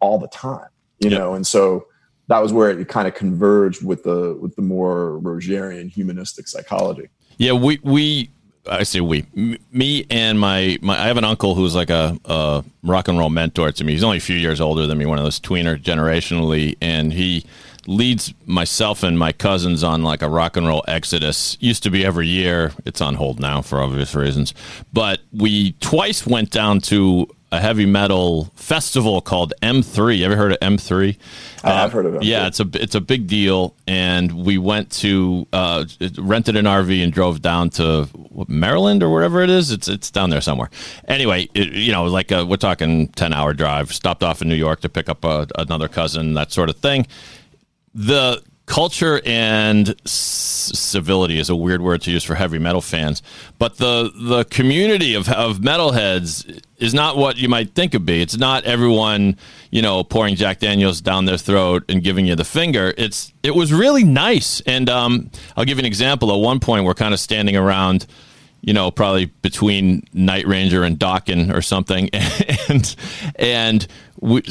all 0.00 0.18
the 0.18 0.28
time 0.28 0.68
you 1.00 1.10
Yeah. 1.10 1.18
know 1.18 1.34
and 1.34 1.46
so 1.46 1.86
that 2.28 2.40
was 2.42 2.52
where 2.52 2.70
it 2.70 2.88
kind 2.88 3.08
of 3.08 3.14
converged 3.14 3.84
with 3.84 4.02
the 4.04 4.36
with 4.40 4.54
the 4.56 4.62
more 4.62 5.18
rogerian 5.22 5.90
humanistic 5.90 6.46
psychology 6.46 7.08
Yeah, 7.38 7.52
we 7.52 7.78
we 7.82 8.30
I 8.68 8.82
say 8.82 9.00
we 9.00 9.24
M- 9.36 9.58
me 9.72 10.06
and 10.10 10.38
my 10.38 10.78
my 10.82 10.98
I 10.98 11.06
have 11.06 11.16
an 11.16 11.24
uncle 11.24 11.54
who's 11.54 11.74
like 11.74 11.90
a, 11.90 12.18
a 12.24 12.64
rock 12.82 13.08
and 13.08 13.18
roll 13.18 13.30
mentor 13.30 13.72
to 13.72 13.84
me. 13.84 13.92
He's 13.92 14.04
only 14.04 14.18
a 14.18 14.20
few 14.20 14.36
years 14.36 14.60
older 14.60 14.86
than 14.86 14.98
me, 14.98 15.06
one 15.06 15.18
of 15.18 15.24
those 15.24 15.40
tweener 15.40 15.80
generationally, 15.80 16.76
and 16.80 17.12
he 17.12 17.44
leads 17.86 18.34
myself 18.44 19.02
and 19.02 19.18
my 19.18 19.32
cousins 19.32 19.82
on 19.82 20.02
like 20.02 20.20
a 20.20 20.28
rock 20.28 20.56
and 20.56 20.66
roll 20.66 20.84
exodus. 20.86 21.56
Used 21.60 21.82
to 21.84 21.90
be 21.90 22.04
every 22.04 22.26
year. 22.26 22.72
It's 22.84 23.00
on 23.00 23.14
hold 23.14 23.40
now 23.40 23.62
for 23.62 23.80
obvious 23.80 24.14
reasons. 24.14 24.52
But 24.92 25.20
we 25.32 25.72
twice 25.80 26.26
went 26.26 26.50
down 26.50 26.80
to 26.82 27.28
a 27.50 27.60
heavy 27.60 27.86
metal 27.86 28.50
festival 28.56 29.20
called 29.22 29.54
M3. 29.62 30.18
You 30.18 30.26
ever 30.26 30.36
heard 30.36 30.52
of 30.52 30.58
M3? 30.60 31.16
I 31.64 31.70
have 31.70 31.92
heard 31.92 32.04
of 32.04 32.14
it 32.14 32.18
Uh, 32.18 32.20
Yeah, 32.22 32.46
it's 32.46 32.60
a 32.60 32.68
it's 32.74 32.94
a 32.94 33.00
big 33.00 33.26
deal, 33.26 33.74
and 33.86 34.44
we 34.44 34.58
went 34.58 34.90
to 34.92 35.46
uh, 35.52 35.84
rented 36.18 36.56
an 36.56 36.66
RV 36.66 37.02
and 37.02 37.12
drove 37.12 37.40
down 37.40 37.70
to 37.70 38.08
Maryland 38.48 39.02
or 39.02 39.10
wherever 39.10 39.40
it 39.40 39.48
is. 39.50 39.70
It's 39.70 39.88
it's 39.88 40.10
down 40.10 40.30
there 40.30 40.42
somewhere. 40.42 40.68
Anyway, 41.06 41.48
it, 41.54 41.72
you 41.72 41.90
know, 41.92 42.04
like 42.04 42.30
a, 42.30 42.44
we're 42.44 42.56
talking 42.56 43.08
ten 43.08 43.32
hour 43.32 43.54
drive. 43.54 43.94
Stopped 43.94 44.22
off 44.22 44.42
in 44.42 44.48
New 44.48 44.54
York 44.54 44.80
to 44.80 44.88
pick 44.88 45.08
up 45.08 45.24
a, 45.24 45.46
another 45.56 45.88
cousin, 45.88 46.34
that 46.34 46.52
sort 46.52 46.68
of 46.68 46.76
thing. 46.76 47.06
The 47.94 48.42
culture 48.68 49.20
and 49.24 49.96
civility 50.06 51.38
is 51.38 51.48
a 51.48 51.56
weird 51.56 51.80
word 51.80 52.02
to 52.02 52.10
use 52.10 52.22
for 52.22 52.34
heavy 52.34 52.58
metal 52.58 52.80
fans, 52.80 53.22
but 53.58 53.78
the 53.78 54.12
the 54.14 54.44
community 54.44 55.14
of 55.14 55.28
of 55.30 55.58
metalheads 55.58 56.62
is 56.76 56.94
not 56.94 57.16
what 57.16 57.36
you 57.36 57.48
might 57.48 57.74
think 57.74 57.94
it 57.94 58.04
be. 58.04 58.22
It's 58.22 58.36
not 58.36 58.64
everyone, 58.64 59.36
you 59.70 59.82
know, 59.82 60.04
pouring 60.04 60.36
Jack 60.36 60.60
Daniels 60.60 61.00
down 61.00 61.24
their 61.24 61.38
throat 61.38 61.82
and 61.88 62.04
giving 62.04 62.26
you 62.26 62.36
the 62.36 62.44
finger. 62.44 62.94
It's 62.96 63.32
it 63.42 63.54
was 63.54 63.72
really 63.72 64.04
nice, 64.04 64.60
and 64.60 64.88
um, 64.88 65.30
I'll 65.56 65.64
give 65.64 65.78
you 65.78 65.82
an 65.82 65.86
example. 65.86 66.32
At 66.32 66.40
one 66.40 66.60
point, 66.60 66.84
we're 66.84 66.94
kind 66.94 67.14
of 67.14 67.20
standing 67.20 67.56
around 67.56 68.06
you 68.60 68.72
know, 68.72 68.90
probably 68.90 69.26
between 69.26 70.02
Night 70.12 70.46
Ranger 70.46 70.84
and 70.84 70.98
Dokken 70.98 71.54
or 71.54 71.62
something. 71.62 72.10
And 72.70 72.96
and 73.36 73.86
we, 74.20 74.42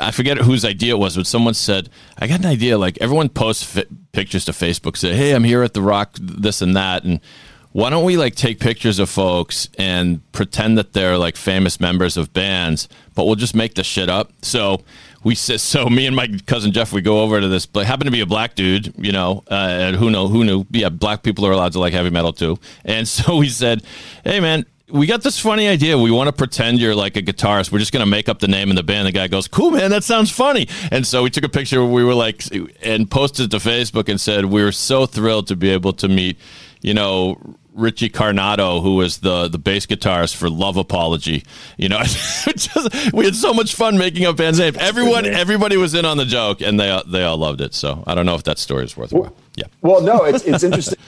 I 0.00 0.12
forget 0.12 0.38
whose 0.38 0.64
idea 0.64 0.94
it 0.94 0.98
was, 0.98 1.14
but 1.14 1.26
someone 1.26 1.52
said, 1.52 1.90
"I 2.18 2.26
got 2.26 2.40
an 2.40 2.46
idea. 2.46 2.78
Like 2.78 2.96
everyone 3.02 3.28
posts 3.28 3.78
pictures 4.12 4.46
to 4.46 4.52
Facebook, 4.52 4.96
say, 4.96 5.14
hey, 5.14 5.32
I'm 5.32 5.44
here 5.44 5.62
at 5.62 5.74
the 5.74 5.82
Rock, 5.82 6.16
this 6.20 6.62
and 6.62 6.74
that, 6.76 7.04
and." 7.04 7.20
Why 7.72 7.88
don't 7.88 8.04
we 8.04 8.16
like 8.16 8.34
take 8.34 8.58
pictures 8.58 8.98
of 8.98 9.08
folks 9.08 9.68
and 9.78 10.20
pretend 10.32 10.76
that 10.78 10.92
they're 10.92 11.16
like 11.16 11.36
famous 11.36 11.78
members 11.78 12.16
of 12.16 12.32
bands, 12.32 12.88
but 13.14 13.26
we'll 13.26 13.36
just 13.36 13.54
make 13.54 13.74
the 13.74 13.84
shit 13.84 14.08
up. 14.08 14.32
So 14.42 14.82
we 15.22 15.34
said, 15.34 15.60
so 15.60 15.86
me 15.86 16.06
and 16.06 16.16
my 16.16 16.28
cousin 16.46 16.72
Jeff 16.72 16.92
we 16.92 17.02
go 17.02 17.20
over 17.20 17.40
to 17.40 17.48
this 17.48 17.66
but 17.66 17.86
happen 17.86 18.06
to 18.06 18.10
be 18.10 18.20
a 18.20 18.26
black 18.26 18.54
dude 18.54 18.92
you 18.96 19.12
know 19.12 19.42
uh, 19.50 19.54
and 19.54 19.96
who 19.96 20.10
know 20.10 20.28
who 20.28 20.44
knew 20.44 20.64
yeah 20.70 20.88
black 20.88 21.22
people 21.22 21.46
are 21.46 21.52
allowed 21.52 21.72
to 21.72 21.78
like 21.78 21.92
heavy 21.92 22.10
metal 22.10 22.32
too 22.32 22.58
and 22.84 23.06
so 23.16 23.36
we 23.36 23.48
said 23.48 23.82
hey 24.24 24.40
man 24.40 24.64
we 24.92 25.06
got 25.06 25.22
this 25.22 25.38
funny 25.38 25.68
idea. 25.68 25.96
We 25.96 26.10
want 26.10 26.28
to 26.28 26.32
pretend 26.32 26.80
you're 26.80 26.94
like 26.94 27.16
a 27.16 27.22
guitarist. 27.22 27.72
We're 27.72 27.78
just 27.78 27.92
going 27.92 28.04
to 28.04 28.10
make 28.10 28.28
up 28.28 28.40
the 28.40 28.48
name 28.48 28.70
of 28.70 28.76
the 28.76 28.82
band. 28.82 29.06
The 29.06 29.12
guy 29.12 29.28
goes, 29.28 29.48
"Cool, 29.48 29.70
man, 29.70 29.90
that 29.90 30.04
sounds 30.04 30.30
funny." 30.30 30.68
And 30.90 31.06
so 31.06 31.22
we 31.22 31.30
took 31.30 31.44
a 31.44 31.48
picture. 31.48 31.84
We 31.84 32.04
were 32.04 32.14
like, 32.14 32.42
and 32.82 33.10
posted 33.10 33.50
to 33.52 33.58
Facebook 33.58 34.08
and 34.08 34.20
said, 34.20 34.46
"We 34.46 34.62
were 34.62 34.72
so 34.72 35.06
thrilled 35.06 35.46
to 35.48 35.56
be 35.56 35.70
able 35.70 35.92
to 35.94 36.08
meet, 36.08 36.38
you 36.82 36.94
know, 36.94 37.38
Richie 37.80 38.10
Carnado, 38.10 38.82
who 38.82 38.96
was 38.96 39.18
the 39.18 39.48
the 39.48 39.58
bass 39.58 39.86
guitarist 39.86 40.36
for 40.36 40.48
Love 40.48 40.76
Apology. 40.76 41.44
You 41.76 41.88
know, 41.88 42.02
just, 42.04 43.12
we 43.12 43.24
had 43.24 43.34
so 43.34 43.52
much 43.52 43.74
fun 43.74 43.98
making 43.98 44.26
up 44.26 44.36
bands' 44.36 44.58
names. 44.58 44.76
Everyone, 44.78 45.26
everybody 45.26 45.76
was 45.76 45.94
in 45.94 46.04
on 46.04 46.16
the 46.16 46.24
joke, 46.24 46.60
and 46.60 46.78
they 46.78 47.02
they 47.06 47.24
all 47.24 47.38
loved 47.38 47.60
it. 47.60 47.74
So 47.74 48.04
I 48.06 48.14
don't 48.14 48.26
know 48.26 48.34
if 48.34 48.44
that 48.44 48.58
story 48.58 48.84
is 48.84 48.96
worthwhile. 48.96 49.22
Well, 49.22 49.36
yeah. 49.56 49.64
Well, 49.82 50.02
no, 50.02 50.24
it's 50.24 50.44
it's 50.44 50.62
interesting 50.62 50.98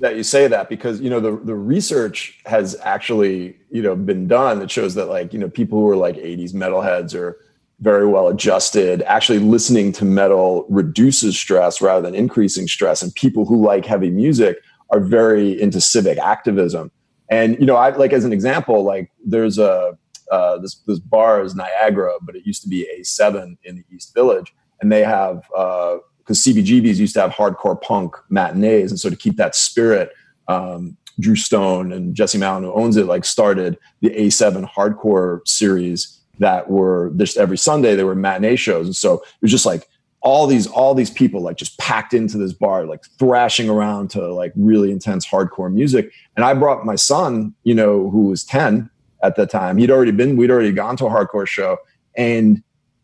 that 0.00 0.16
you 0.16 0.22
say 0.22 0.48
that 0.48 0.68
because 0.68 1.00
you 1.00 1.10
know 1.10 1.20
the 1.20 1.36
the 1.44 1.54
research 1.54 2.40
has 2.46 2.76
actually 2.82 3.56
you 3.70 3.82
know 3.82 3.94
been 3.94 4.26
done 4.26 4.58
that 4.58 4.70
shows 4.70 4.94
that 4.94 5.06
like 5.06 5.32
you 5.32 5.38
know 5.38 5.48
people 5.48 5.78
who 5.78 5.88
are 5.88 5.96
like 5.96 6.16
80s 6.16 6.52
metalheads 6.52 7.14
are 7.14 7.38
very 7.80 8.06
well 8.06 8.28
adjusted 8.28 9.02
actually 9.02 9.38
listening 9.38 9.92
to 9.92 10.04
metal 10.04 10.66
reduces 10.68 11.38
stress 11.38 11.80
rather 11.80 12.02
than 12.02 12.14
increasing 12.14 12.66
stress 12.66 13.02
and 13.02 13.14
people 13.14 13.46
who 13.46 13.64
like 13.64 13.86
heavy 13.86 14.10
music 14.10 14.58
are 14.92 15.00
very 15.00 15.60
into 15.60 15.80
civic 15.80 16.18
activism. 16.18 16.90
And 17.30 17.58
you 17.60 17.66
know, 17.66 17.76
I 17.76 17.90
like 17.90 18.12
as 18.12 18.24
an 18.24 18.32
example, 18.32 18.82
like 18.82 19.10
there's 19.24 19.58
a 19.58 19.96
uh, 20.30 20.58
this 20.58 20.76
this 20.86 20.98
bar 20.98 21.42
is 21.42 21.54
Niagara, 21.54 22.14
but 22.22 22.36
it 22.36 22.46
used 22.46 22.62
to 22.62 22.68
be 22.68 22.86
A7 22.98 23.56
in 23.64 23.76
the 23.76 23.84
East 23.94 24.14
Village, 24.14 24.54
and 24.80 24.90
they 24.90 25.02
have 25.02 25.42
because 25.48 26.46
uh, 26.46 26.50
CBGBs 26.50 26.96
used 26.96 27.14
to 27.14 27.20
have 27.20 27.32
hardcore 27.32 27.80
punk 27.80 28.16
matinees, 28.28 28.90
and 28.90 29.00
so 29.00 29.10
to 29.10 29.16
keep 29.16 29.36
that 29.36 29.54
spirit, 29.54 30.10
um, 30.48 30.96
Drew 31.18 31.36
Stone 31.36 31.92
and 31.92 32.14
Jesse 32.14 32.38
Malin, 32.38 32.64
who 32.64 32.72
owns 32.72 32.96
it, 32.96 33.06
like 33.06 33.24
started 33.24 33.78
the 34.00 34.10
A7 34.10 34.68
hardcore 34.70 35.46
series 35.46 36.20
that 36.38 36.70
were 36.70 37.12
just 37.16 37.36
every 37.36 37.58
Sunday. 37.58 37.94
They 37.94 38.04
were 38.04 38.14
matinee 38.14 38.56
shows, 38.56 38.86
and 38.86 38.96
so 38.96 39.14
it 39.14 39.42
was 39.42 39.50
just 39.50 39.66
like 39.66 39.88
all 40.22 40.46
these 40.46 40.66
all 40.66 40.94
these 40.94 41.10
people 41.10 41.40
like 41.40 41.56
just 41.56 41.78
packed 41.78 42.12
into 42.12 42.36
this 42.36 42.52
bar 42.52 42.84
like 42.84 43.04
thrashing 43.18 43.70
around 43.70 44.10
to 44.10 44.32
like 44.32 44.52
really 44.54 44.90
intense 44.90 45.26
hardcore 45.26 45.72
music. 45.72 46.12
And 46.36 46.44
i 46.44 46.52
brought 46.54 46.84
my 46.84 46.96
son 46.96 47.54
you 47.64 47.74
know 47.74 48.10
who 48.10 48.26
was 48.26 48.44
10 48.44 48.90
at 49.22 49.36
the 49.36 49.46
time. 49.46 49.76
He'd 49.76 49.90
already 49.90 50.12
been 50.12 50.36
we'd 50.36 50.50
already 50.50 50.72
gone 50.72 50.96
to 50.98 51.06
a 51.06 51.10
hardcore 51.10 51.46
show. 51.46 51.78
And 52.16 52.62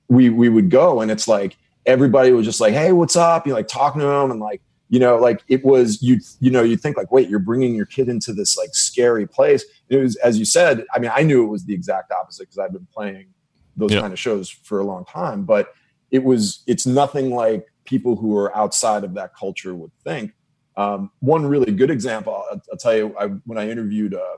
we 0.08 0.28
we 0.28 0.48
would 0.48 0.70
go 0.70 1.00
and 1.00 1.10
it's 1.10 1.26
like 1.26 1.56
everybody 1.84 2.32
was 2.32 2.44
just 2.44 2.60
like 2.60 2.74
hey 2.74 2.92
what's 2.92 3.16
up? 3.16 3.46
You 3.46 3.54
like 3.54 3.68
talking 3.68 4.00
to 4.00 4.08
him 4.08 4.30
and 4.30 4.40
like 4.40 4.60
you 4.88 5.00
know 5.00 5.16
like 5.16 5.42
it 5.48 5.64
was 5.64 6.02
you 6.02 6.20
you 6.40 6.50
know 6.50 6.62
you 6.62 6.76
think 6.76 6.96
like 6.96 7.10
wait 7.10 7.28
you're 7.28 7.38
bringing 7.38 7.74
your 7.74 7.86
kid 7.86 8.08
into 8.08 8.32
this 8.32 8.56
like 8.56 8.70
scary 8.74 9.26
place. 9.26 9.64
It 9.88 9.96
was 9.96 10.16
as 10.16 10.38
you 10.38 10.44
said 10.44 10.84
i 10.94 10.98
mean 10.98 11.12
i 11.14 11.22
knew 11.22 11.44
it 11.44 11.48
was 11.48 11.64
the 11.64 11.74
exact 11.74 12.10
opposite 12.10 12.44
because 12.44 12.58
i've 12.58 12.72
been 12.72 12.88
playing 12.92 13.28
those 13.76 13.92
kind 13.92 14.12
of 14.12 14.18
shows 14.18 14.48
for 14.48 14.80
a 14.80 14.84
long 14.84 15.04
time 15.04 15.44
but 15.44 15.74
it 16.10 16.22
was 16.22 16.62
it's 16.66 16.86
nothing 16.86 17.34
like 17.34 17.66
people 17.84 18.16
who 18.16 18.36
are 18.36 18.54
outside 18.56 19.04
of 19.04 19.14
that 19.14 19.34
culture 19.34 19.74
would 19.74 19.92
think. 20.04 20.32
Um, 20.76 21.10
one 21.20 21.46
really 21.46 21.72
good 21.72 21.90
example, 21.90 22.44
I'll, 22.50 22.60
I'll 22.70 22.78
tell 22.78 22.94
you, 22.94 23.16
I, 23.18 23.28
when 23.46 23.56
I 23.56 23.70
interviewed 23.70 24.14
uh, 24.14 24.36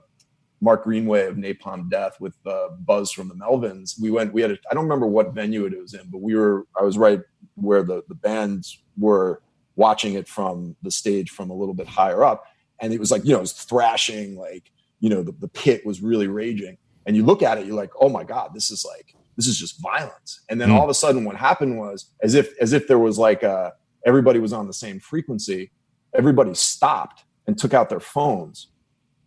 Mark 0.60 0.84
Greenway 0.84 1.26
of 1.26 1.36
Napalm 1.36 1.90
Death 1.90 2.20
with 2.20 2.34
uh, 2.46 2.68
Buzz 2.80 3.10
from 3.10 3.28
the 3.28 3.34
Melvins, 3.34 4.00
we 4.00 4.10
went. 4.10 4.32
We 4.32 4.42
had 4.42 4.52
I 4.70 4.74
don't 4.74 4.84
remember 4.84 5.06
what 5.06 5.34
venue 5.34 5.66
it 5.66 5.78
was 5.78 5.94
in, 5.94 6.08
but 6.10 6.20
we 6.20 6.34
were. 6.34 6.66
I 6.78 6.82
was 6.82 6.98
right 6.98 7.20
where 7.54 7.82
the 7.82 8.02
the 8.08 8.14
bands 8.14 8.82
were 8.96 9.42
watching 9.76 10.14
it 10.14 10.28
from 10.28 10.74
the 10.82 10.90
stage 10.90 11.30
from 11.30 11.50
a 11.50 11.54
little 11.54 11.74
bit 11.74 11.86
higher 11.86 12.24
up, 12.24 12.44
and 12.80 12.92
it 12.92 13.00
was 13.00 13.10
like 13.10 13.24
you 13.24 13.32
know 13.32 13.38
it 13.38 13.42
was 13.42 13.52
thrashing, 13.52 14.36
like 14.36 14.70
you 15.00 15.10
know 15.10 15.22
the, 15.22 15.32
the 15.32 15.48
pit 15.48 15.84
was 15.86 16.00
really 16.00 16.28
raging, 16.28 16.76
and 17.06 17.14
you 17.16 17.24
look 17.24 17.42
at 17.42 17.58
it, 17.58 17.66
you're 17.66 17.76
like, 17.76 17.92
oh 18.00 18.08
my 18.08 18.24
god, 18.24 18.50
this 18.52 18.70
is 18.70 18.84
like 18.84 19.14
this 19.38 19.46
is 19.46 19.56
just 19.56 19.80
violence. 19.80 20.40
And 20.50 20.60
then 20.60 20.70
mm. 20.70 20.74
all 20.74 20.82
of 20.82 20.90
a 20.90 20.94
sudden, 20.94 21.24
what 21.24 21.36
happened 21.36 21.78
was 21.78 22.10
as 22.22 22.34
if 22.34 22.52
as 22.60 22.72
if 22.72 22.88
there 22.88 22.98
was 22.98 23.18
like 23.18 23.44
a, 23.44 23.72
everybody 24.04 24.40
was 24.40 24.52
on 24.52 24.66
the 24.66 24.72
same 24.72 24.98
frequency. 24.98 25.70
Everybody 26.12 26.54
stopped 26.54 27.22
and 27.46 27.56
took 27.56 27.72
out 27.72 27.88
their 27.88 28.00
phones, 28.00 28.66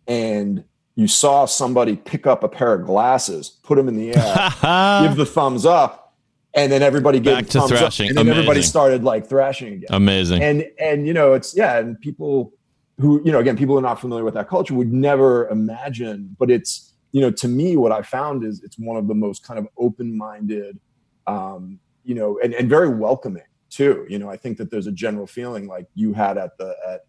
and 0.06 0.64
you 0.96 1.08
saw 1.08 1.46
somebody 1.46 1.96
pick 1.96 2.26
up 2.26 2.44
a 2.44 2.48
pair 2.48 2.74
of 2.74 2.84
glasses, 2.84 3.48
put 3.62 3.76
them 3.76 3.88
in 3.88 3.96
the 3.96 4.14
air, 4.14 5.02
give 5.08 5.16
the 5.16 5.24
thumbs 5.24 5.64
up, 5.64 6.14
and 6.52 6.70
then 6.70 6.82
everybody 6.82 7.18
gave 7.18 7.36
back 7.36 7.46
to 7.46 7.66
thrashing. 7.66 8.06
Up, 8.06 8.10
and 8.10 8.18
then 8.18 8.26
Amazing. 8.26 8.38
everybody 8.38 8.62
started 8.62 9.04
like 9.04 9.26
thrashing 9.26 9.72
again. 9.74 9.88
Amazing. 9.90 10.42
And 10.42 10.66
and 10.78 11.06
you 11.06 11.14
know 11.14 11.32
it's 11.32 11.56
yeah, 11.56 11.78
and 11.78 11.98
people 11.98 12.52
who 12.98 13.22
you 13.24 13.32
know 13.32 13.38
again 13.38 13.56
people 13.56 13.74
who 13.74 13.78
are 13.78 13.88
not 13.88 13.98
familiar 13.98 14.24
with 14.24 14.34
that 14.34 14.48
culture 14.50 14.74
would 14.74 14.92
never 14.92 15.48
imagine, 15.48 16.36
but 16.38 16.50
it's 16.50 16.91
you 17.12 17.20
know, 17.20 17.30
to 17.30 17.48
me, 17.48 17.76
what 17.76 17.92
I 17.92 18.02
found 18.02 18.42
is 18.42 18.62
it's 18.62 18.78
one 18.78 18.96
of 18.96 19.06
the 19.06 19.14
most 19.14 19.46
kind 19.46 19.58
of 19.58 19.68
open-minded, 19.76 20.80
um, 21.26 21.78
you 22.04 22.14
know, 22.14 22.40
and, 22.42 22.54
and 22.54 22.68
very 22.68 22.88
welcoming 22.88 23.44
too. 23.70 24.06
You 24.08 24.18
know, 24.18 24.28
I 24.28 24.36
think 24.36 24.58
that 24.58 24.70
there's 24.70 24.86
a 24.86 24.92
general 24.92 25.26
feeling 25.26 25.66
like 25.66 25.86
you 25.94 26.14
had 26.14 26.38
at 26.38 26.56
the 26.58 26.74
at 26.88 27.00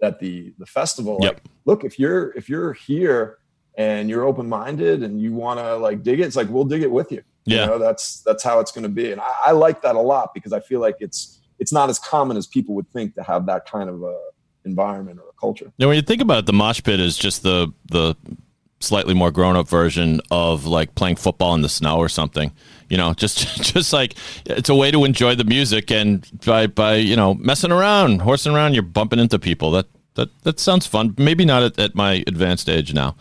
at 0.00 0.20
the 0.20 0.54
the 0.58 0.66
festival. 0.66 1.18
Yep. 1.20 1.34
Like, 1.34 1.42
look, 1.64 1.84
if 1.84 1.98
you're 1.98 2.30
if 2.36 2.48
you're 2.48 2.72
here 2.72 3.38
and 3.76 4.08
you're 4.08 4.24
open-minded 4.24 5.02
and 5.02 5.20
you 5.20 5.32
want 5.32 5.60
to 5.60 5.76
like 5.76 6.02
dig 6.02 6.20
it, 6.20 6.24
it's 6.24 6.36
like 6.36 6.48
we'll 6.48 6.64
dig 6.64 6.82
it 6.82 6.90
with 6.90 7.12
you. 7.12 7.22
Yeah, 7.44 7.62
you 7.62 7.66
know, 7.66 7.78
that's 7.78 8.20
that's 8.22 8.42
how 8.42 8.60
it's 8.60 8.72
going 8.72 8.82
to 8.82 8.88
be, 8.90 9.10
and 9.10 9.20
I, 9.20 9.32
I 9.46 9.52
like 9.52 9.82
that 9.82 9.96
a 9.96 10.00
lot 10.00 10.34
because 10.34 10.52
I 10.52 10.60
feel 10.60 10.80
like 10.80 10.96
it's 11.00 11.40
it's 11.58 11.72
not 11.72 11.88
as 11.88 11.98
common 11.98 12.36
as 12.36 12.46
people 12.46 12.74
would 12.74 12.90
think 12.90 13.14
to 13.14 13.22
have 13.22 13.46
that 13.46 13.66
kind 13.66 13.88
of 13.88 14.02
a 14.02 14.18
environment 14.64 15.18
or 15.18 15.30
a 15.30 15.40
culture. 15.40 15.72
Now, 15.78 15.88
when 15.88 15.96
you 15.96 16.02
think 16.02 16.20
about 16.20 16.38
it, 16.38 16.46
the 16.46 16.52
mosh 16.52 16.82
pit 16.82 17.00
is 17.00 17.16
just 17.16 17.42
the 17.42 17.72
the 17.90 18.14
slightly 18.80 19.14
more 19.14 19.30
grown 19.30 19.56
up 19.56 19.68
version 19.68 20.20
of 20.30 20.66
like 20.66 20.94
playing 20.94 21.16
football 21.16 21.54
in 21.54 21.62
the 21.62 21.68
snow 21.68 21.98
or 21.98 22.08
something. 22.08 22.52
You 22.88 22.96
know, 22.96 23.12
just 23.14 23.62
just 23.74 23.92
like 23.92 24.14
it's 24.46 24.68
a 24.68 24.74
way 24.74 24.90
to 24.90 25.04
enjoy 25.04 25.34
the 25.34 25.44
music 25.44 25.90
and 25.90 26.26
by 26.44 26.66
by 26.66 26.96
you 26.96 27.16
know 27.16 27.34
messing 27.34 27.72
around, 27.72 28.22
horsing 28.22 28.54
around, 28.54 28.74
you're 28.74 28.82
bumping 28.82 29.18
into 29.18 29.38
people. 29.38 29.70
That 29.72 29.86
that 30.18 30.42
that 30.42 30.60
sounds 30.60 30.86
fun. 30.86 31.14
Maybe 31.16 31.44
not 31.44 31.62
at, 31.62 31.78
at 31.78 31.94
my 31.94 32.24
advanced 32.26 32.68
age 32.68 32.92
now, 32.92 33.16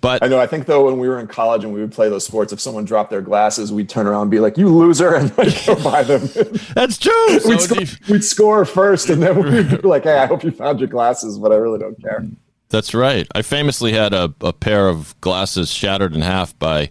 but 0.00 0.22
I 0.22 0.26
know. 0.26 0.40
I 0.40 0.46
think 0.46 0.66
though, 0.66 0.84
when 0.84 0.98
we 0.98 1.08
were 1.08 1.18
in 1.18 1.28
college 1.28 1.64
and 1.64 1.72
we 1.72 1.80
would 1.80 1.92
play 1.92 2.08
those 2.08 2.26
sports, 2.26 2.52
if 2.52 2.60
someone 2.60 2.84
dropped 2.84 3.10
their 3.10 3.22
glasses, 3.22 3.72
we'd 3.72 3.88
turn 3.88 4.06
around 4.06 4.22
and 4.22 4.30
be 4.30 4.40
like, 4.40 4.58
"You 4.58 4.68
loser!" 4.68 5.14
and 5.16 5.36
like 5.38 5.64
go 5.64 5.76
buy 5.82 6.02
them. 6.02 6.22
That's 6.74 6.98
true. 6.98 7.38
we'd, 7.46 7.60
score, 7.60 7.84
we'd, 8.08 8.24
score, 8.24 8.64
first, 8.64 9.10
and 9.10 9.22
then 9.22 9.40
we'd 9.42 9.82
be 9.82 9.88
like, 9.88 10.04
"Hey, 10.04 10.18
I 10.18 10.26
hope 10.26 10.42
you 10.42 10.50
found 10.50 10.80
your 10.80 10.88
glasses, 10.88 11.38
but 11.38 11.52
I 11.52 11.56
really 11.56 11.78
don't 11.78 12.00
care." 12.02 12.26
That's 12.70 12.94
right. 12.94 13.26
I 13.34 13.42
famously 13.42 13.92
had 13.92 14.14
a, 14.14 14.32
a 14.40 14.52
pair 14.52 14.88
of 14.88 15.20
glasses 15.20 15.70
shattered 15.70 16.14
in 16.14 16.22
half 16.22 16.56
by 16.58 16.90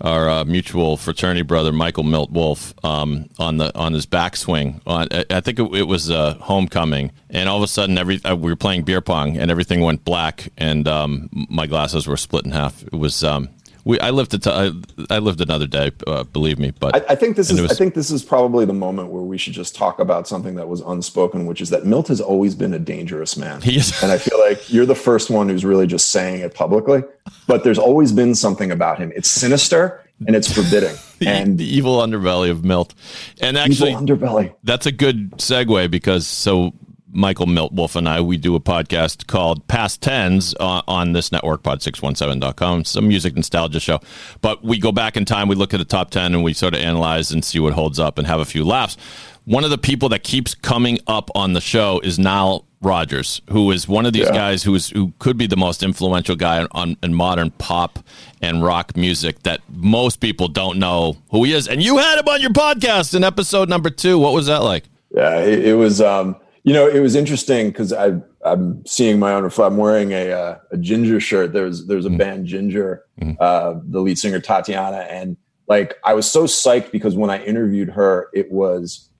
our 0.00 0.28
uh, 0.28 0.44
mutual 0.44 0.96
fraternity 0.96 1.42
brother 1.42 1.72
Michael 1.72 2.02
Milt 2.02 2.30
Wolf 2.30 2.74
um, 2.84 3.28
on 3.38 3.56
the 3.56 3.76
on 3.76 3.94
his 3.94 4.06
backswing. 4.06 4.80
On 4.86 5.08
I 5.30 5.40
think 5.40 5.58
it, 5.58 5.74
it 5.74 5.84
was 5.84 6.10
uh, 6.10 6.34
homecoming, 6.34 7.10
and 7.30 7.48
all 7.48 7.56
of 7.56 7.62
a 7.62 7.68
sudden, 7.68 7.96
every 7.96 8.22
uh, 8.24 8.36
we 8.36 8.50
were 8.50 8.56
playing 8.56 8.82
beer 8.82 9.00
pong, 9.00 9.36
and 9.36 9.50
everything 9.50 9.80
went 9.80 10.04
black, 10.04 10.52
and 10.58 10.86
um, 10.86 11.28
my 11.32 11.66
glasses 11.66 12.06
were 12.06 12.16
split 12.16 12.44
in 12.44 12.50
half. 12.50 12.82
It 12.82 12.94
was 12.94 13.24
um, 13.24 13.48
we 13.84 14.00
I 14.00 14.10
lived 14.10 14.42
to 14.42 14.52
I, 14.52 14.72
I 15.14 15.18
lived 15.18 15.40
another 15.40 15.66
day, 15.66 15.92
uh, 16.06 16.24
believe 16.24 16.58
me. 16.58 16.72
But 16.72 16.96
I, 16.96 17.12
I 17.12 17.14
think 17.14 17.36
this 17.36 17.50
is 17.50 17.60
was, 17.60 17.72
I 17.72 17.74
think 17.74 17.94
this 17.94 18.10
is 18.10 18.22
probably 18.22 18.64
the 18.64 18.72
moment 18.72 19.10
where 19.10 19.22
we 19.22 19.38
should 19.38 19.52
just 19.52 19.74
talk 19.74 19.98
about 19.98 20.26
something 20.26 20.54
that 20.54 20.68
was 20.68 20.80
unspoken, 20.80 21.46
which 21.46 21.60
is 21.60 21.70
that 21.70 21.84
Milt 21.84 22.08
has 22.08 22.20
always 22.20 22.54
been 22.54 22.72
a 22.74 22.78
dangerous 22.78 23.36
man. 23.36 23.60
He 23.60 23.76
is. 23.76 24.02
and 24.02 24.10
I 24.10 24.18
feel 24.18 24.38
like 24.40 24.72
you're 24.72 24.86
the 24.86 24.94
first 24.94 25.30
one 25.30 25.48
who's 25.48 25.64
really 25.64 25.86
just 25.86 26.10
saying 26.10 26.40
it 26.40 26.54
publicly. 26.54 27.02
But 27.46 27.64
there's 27.64 27.78
always 27.78 28.12
been 28.12 28.34
something 28.34 28.70
about 28.70 28.98
him. 28.98 29.12
It's 29.14 29.28
sinister 29.28 30.04
and 30.26 30.36
it's 30.36 30.52
forbidding. 30.52 30.96
And 31.24 31.56
the 31.56 31.64
evil 31.64 32.00
underbelly 32.00 32.50
of 32.50 32.66
Milt. 32.66 32.92
And 33.40 33.56
actually, 33.56 33.92
underbelly. 33.92 34.54
that's 34.62 34.84
a 34.84 34.92
good 34.92 35.30
segue 35.38 35.90
because 35.90 36.26
so 36.26 36.74
Michael 37.14 37.46
Milt 37.46 37.72
Wolf 37.72 37.96
and 37.96 38.08
I, 38.08 38.20
we 38.20 38.36
do 38.36 38.54
a 38.54 38.60
podcast 38.60 39.26
called 39.26 39.66
Past 39.68 40.02
Tens 40.02 40.52
on, 40.54 40.82
on 40.88 41.12
this 41.12 41.30
network, 41.32 41.62
pod617.com. 41.62 42.80
It's 42.80 42.96
a 42.96 43.02
music 43.02 43.36
nostalgia 43.36 43.80
show. 43.80 44.00
But 44.40 44.64
we 44.64 44.78
go 44.78 44.92
back 44.92 45.16
in 45.16 45.24
time, 45.24 45.48
we 45.48 45.54
look 45.54 45.72
at 45.74 45.78
the 45.78 45.84
top 45.84 46.10
10 46.10 46.34
and 46.34 46.44
we 46.44 46.52
sort 46.52 46.74
of 46.74 46.80
analyze 46.80 47.30
and 47.30 47.44
see 47.44 47.58
what 47.58 47.72
holds 47.72 47.98
up 47.98 48.18
and 48.18 48.26
have 48.26 48.40
a 48.40 48.44
few 48.44 48.64
laughs. 48.64 48.96
One 49.44 49.62
of 49.64 49.70
the 49.70 49.78
people 49.78 50.08
that 50.10 50.22
keeps 50.24 50.54
coming 50.54 50.98
up 51.06 51.30
on 51.34 51.52
the 51.52 51.60
show 51.60 52.00
is 52.02 52.18
Nile 52.18 52.64
Rodgers, 52.80 53.40
who 53.50 53.70
is 53.70 53.86
one 53.86 54.06
of 54.06 54.12
these 54.12 54.26
Yeah. 54.26 54.32
guys 54.34 54.62
who 54.62 54.74
is 54.74 54.88
who 54.90 55.12
could 55.18 55.36
be 55.38 55.46
the 55.46 55.56
most 55.56 55.82
influential 55.82 56.34
guy 56.36 56.66
on 56.72 56.96
in 57.02 57.14
modern 57.14 57.50
pop 57.52 57.98
and 58.42 58.62
rock 58.62 58.96
music 58.96 59.42
that 59.42 59.60
most 59.70 60.20
people 60.20 60.48
don't 60.48 60.78
know 60.78 61.16
who 61.30 61.44
he 61.44 61.52
is. 61.52 61.68
And 61.68 61.82
you 61.82 61.98
had 61.98 62.18
him 62.18 62.28
on 62.28 62.40
your 62.40 62.50
podcast 62.50 63.14
in 63.14 63.22
episode 63.24 63.68
number 63.68 63.90
two. 63.90 64.18
What 64.18 64.32
was 64.34 64.46
that 64.46 64.62
like? 64.62 64.84
Yeah, 65.14 65.40
it, 65.40 65.64
it 65.66 65.74
was. 65.74 66.00
Um, 66.00 66.36
you 66.64 66.72
know, 66.72 66.88
it 66.88 67.00
was 67.00 67.14
interesting 67.14 67.68
because 67.68 67.92
I 67.92 68.14
I'm 68.42 68.84
seeing 68.86 69.18
my 69.18 69.32
own. 69.34 69.44
Reflection. 69.44 69.72
I'm 69.74 69.78
wearing 69.78 70.12
a 70.12 70.32
uh, 70.32 70.58
a 70.72 70.76
Jinjer 70.76 71.20
shirt. 71.20 71.52
There's 71.52 71.86
there's 71.86 72.06
a 72.06 72.10
band 72.10 72.48
Jinjer, 72.48 73.00
uh, 73.38 73.74
the 73.84 74.00
lead 74.00 74.18
singer 74.18 74.40
Tatiana, 74.40 75.06
and 75.10 75.36
like 75.68 75.94
I 76.04 76.14
was 76.14 76.30
so 76.30 76.44
psyched 76.44 76.90
because 76.90 77.16
when 77.16 77.28
I 77.28 77.42
interviewed 77.44 77.90
her, 77.90 78.28
it 78.32 78.50
was 78.50 79.10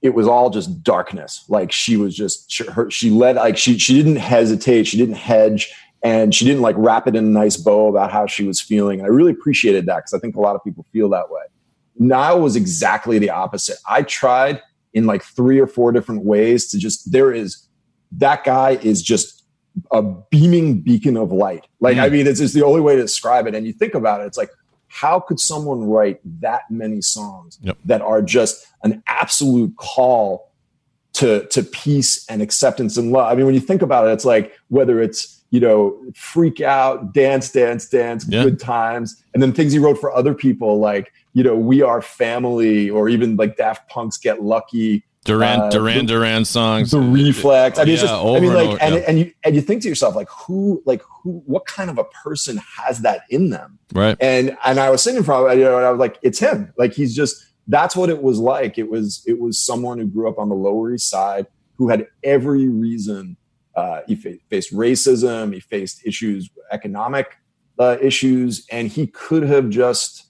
it 0.00 0.14
was 0.14 0.26
all 0.26 0.48
just 0.48 0.82
darkness. 0.82 1.44
Like 1.48 1.72
she 1.72 1.98
was 1.98 2.16
just 2.16 2.50
she, 2.50 2.64
her, 2.66 2.90
she 2.90 3.10
led 3.10 3.36
like 3.36 3.58
she 3.58 3.78
she 3.78 3.94
didn't 3.94 4.16
hesitate, 4.16 4.86
she 4.86 4.96
didn't 4.96 5.16
hedge, 5.16 5.74
and 6.02 6.34
she 6.34 6.46
didn't 6.46 6.62
like 6.62 6.76
wrap 6.78 7.06
it 7.06 7.16
in 7.16 7.24
a 7.24 7.28
nice 7.28 7.58
bow 7.58 7.88
about 7.88 8.12
how 8.12 8.26
she 8.26 8.46
was 8.46 8.62
feeling. 8.62 9.00
And 9.00 9.06
I 9.06 9.10
really 9.10 9.32
appreciated 9.32 9.84
that 9.86 9.96
because 9.96 10.14
I 10.14 10.18
think 10.20 10.36
a 10.36 10.40
lot 10.40 10.56
of 10.56 10.64
people 10.64 10.86
feel 10.90 11.10
that 11.10 11.30
way. 11.30 11.42
Nile 11.98 12.40
was 12.40 12.56
exactly 12.56 13.18
the 13.18 13.30
opposite. 13.30 13.76
I 13.88 14.02
tried 14.02 14.62
in 14.94 15.06
like 15.06 15.22
three 15.22 15.58
or 15.58 15.66
four 15.66 15.92
different 15.92 16.24
ways 16.24 16.68
to 16.68 16.78
just 16.78 17.12
there 17.12 17.32
is 17.32 17.68
that 18.12 18.44
guy 18.44 18.70
is 18.82 19.02
just 19.02 19.44
a 19.90 20.02
beaming 20.02 20.80
beacon 20.80 21.16
of 21.16 21.32
light. 21.32 21.66
Like 21.80 21.98
I 21.98 22.08
mm. 22.08 22.12
mean, 22.12 22.26
it's 22.26 22.40
just 22.40 22.54
the 22.54 22.64
only 22.64 22.80
way 22.80 22.94
to 22.94 23.02
describe 23.02 23.46
it. 23.46 23.54
And 23.54 23.66
you 23.66 23.72
think 23.72 23.94
about 23.94 24.20
it, 24.20 24.26
it's 24.26 24.38
like 24.38 24.50
how 24.88 25.18
could 25.18 25.40
someone 25.40 25.84
write 25.84 26.20
that 26.40 26.62
many 26.70 27.02
songs 27.02 27.58
Yep. 27.62 27.78
that 27.84 28.00
are 28.00 28.22
just 28.22 28.64
an 28.84 29.02
absolute 29.08 29.76
call 29.76 30.52
to 31.14 31.46
to 31.48 31.62
peace 31.64 32.24
and 32.28 32.40
acceptance 32.40 32.96
and 32.96 33.10
love? 33.10 33.32
I 33.32 33.34
mean, 33.34 33.46
when 33.46 33.54
you 33.54 33.60
think 33.60 33.82
about 33.82 34.06
it, 34.06 34.12
it's 34.12 34.24
like 34.24 34.52
whether 34.68 35.02
it's 35.02 35.43
you 35.54 35.60
know 35.60 35.96
freak 36.14 36.60
out, 36.60 37.14
dance, 37.14 37.46
dance, 37.52 37.88
dance, 37.88 38.26
Yeah. 38.28 38.42
good 38.44 38.58
times, 38.58 39.22
and 39.32 39.42
then 39.42 39.52
things 39.52 39.72
he 39.72 39.78
wrote 39.78 39.98
for 39.98 40.10
other 40.20 40.34
people 40.34 40.78
like 40.90 41.12
you 41.32 41.42
know 41.44 41.56
we 41.56 41.80
are 41.90 42.00
family, 42.02 42.90
or 42.90 43.08
even 43.08 43.36
like 43.36 43.56
Daft 43.56 43.88
Punk's 43.88 44.18
Get 44.18 44.42
Lucky. 44.42 45.04
Duran 45.24 45.58
Uh, 45.60 45.70
Duran 45.70 46.04
Duran 46.04 46.44
songs. 46.44 46.90
The 46.90 47.00
reflex. 47.00 47.78
I 47.78 47.84
mean, 47.84 47.94
it's 47.94 48.02
Yeah, 48.02 48.08
just. 48.10 48.20
I 48.22 48.40
mean, 48.40 48.44
and 48.44 48.54
like, 48.54 48.68
over, 48.68 48.78
and, 48.82 48.94
yeah. 48.96 49.00
and 49.08 49.18
you 49.20 49.32
and 49.44 49.54
you 49.56 49.62
think 49.62 49.80
to 49.82 49.88
yourself, 49.88 50.14
like, 50.14 50.28
who, 50.28 50.82
like, 50.84 51.00
who, 51.22 51.42
what 51.46 51.64
kind 51.64 51.88
of 51.88 51.96
a 51.96 52.04
person 52.24 52.60
has 52.76 53.00
that 53.06 53.22
in 53.30 53.48
them? 53.48 53.78
right. 53.94 54.16
and 54.20 54.54
and 54.66 54.78
I 54.80 54.90
was 54.90 55.02
sitting 55.02 55.22
from 55.22 55.48
you 55.58 55.64
know 55.64 55.76
and 55.78 55.86
I 55.86 55.90
was 55.90 55.98
like 56.00 56.18
it's 56.22 56.38
him 56.40 56.72
like 56.76 56.92
he's 56.92 57.14
just 57.16 57.36
that's 57.68 57.94
what 57.96 58.10
it 58.10 58.20
was 58.22 58.38
like 58.38 58.76
it 58.76 58.88
was 58.90 59.22
it 59.26 59.38
was 59.40 59.58
someone 59.58 59.96
who 59.98 60.06
grew 60.06 60.28
up 60.28 60.38
on 60.38 60.48
the 60.50 60.54
Lower 60.66 60.92
East 60.92 61.08
Side 61.08 61.46
who 61.78 61.88
had 61.88 62.06
every 62.22 62.68
reason 62.68 63.36
uh, 63.76 64.00
he 64.06 64.14
fa- 64.14 64.38
faced 64.50 64.72
racism 64.72 65.52
he 65.52 65.60
faced 65.60 66.06
issues 66.06 66.50
economic 66.72 67.36
uh, 67.78 67.96
issues 68.00 68.66
and 68.70 68.88
he 68.88 69.06
could 69.06 69.42
have 69.42 69.68
just 69.68 70.26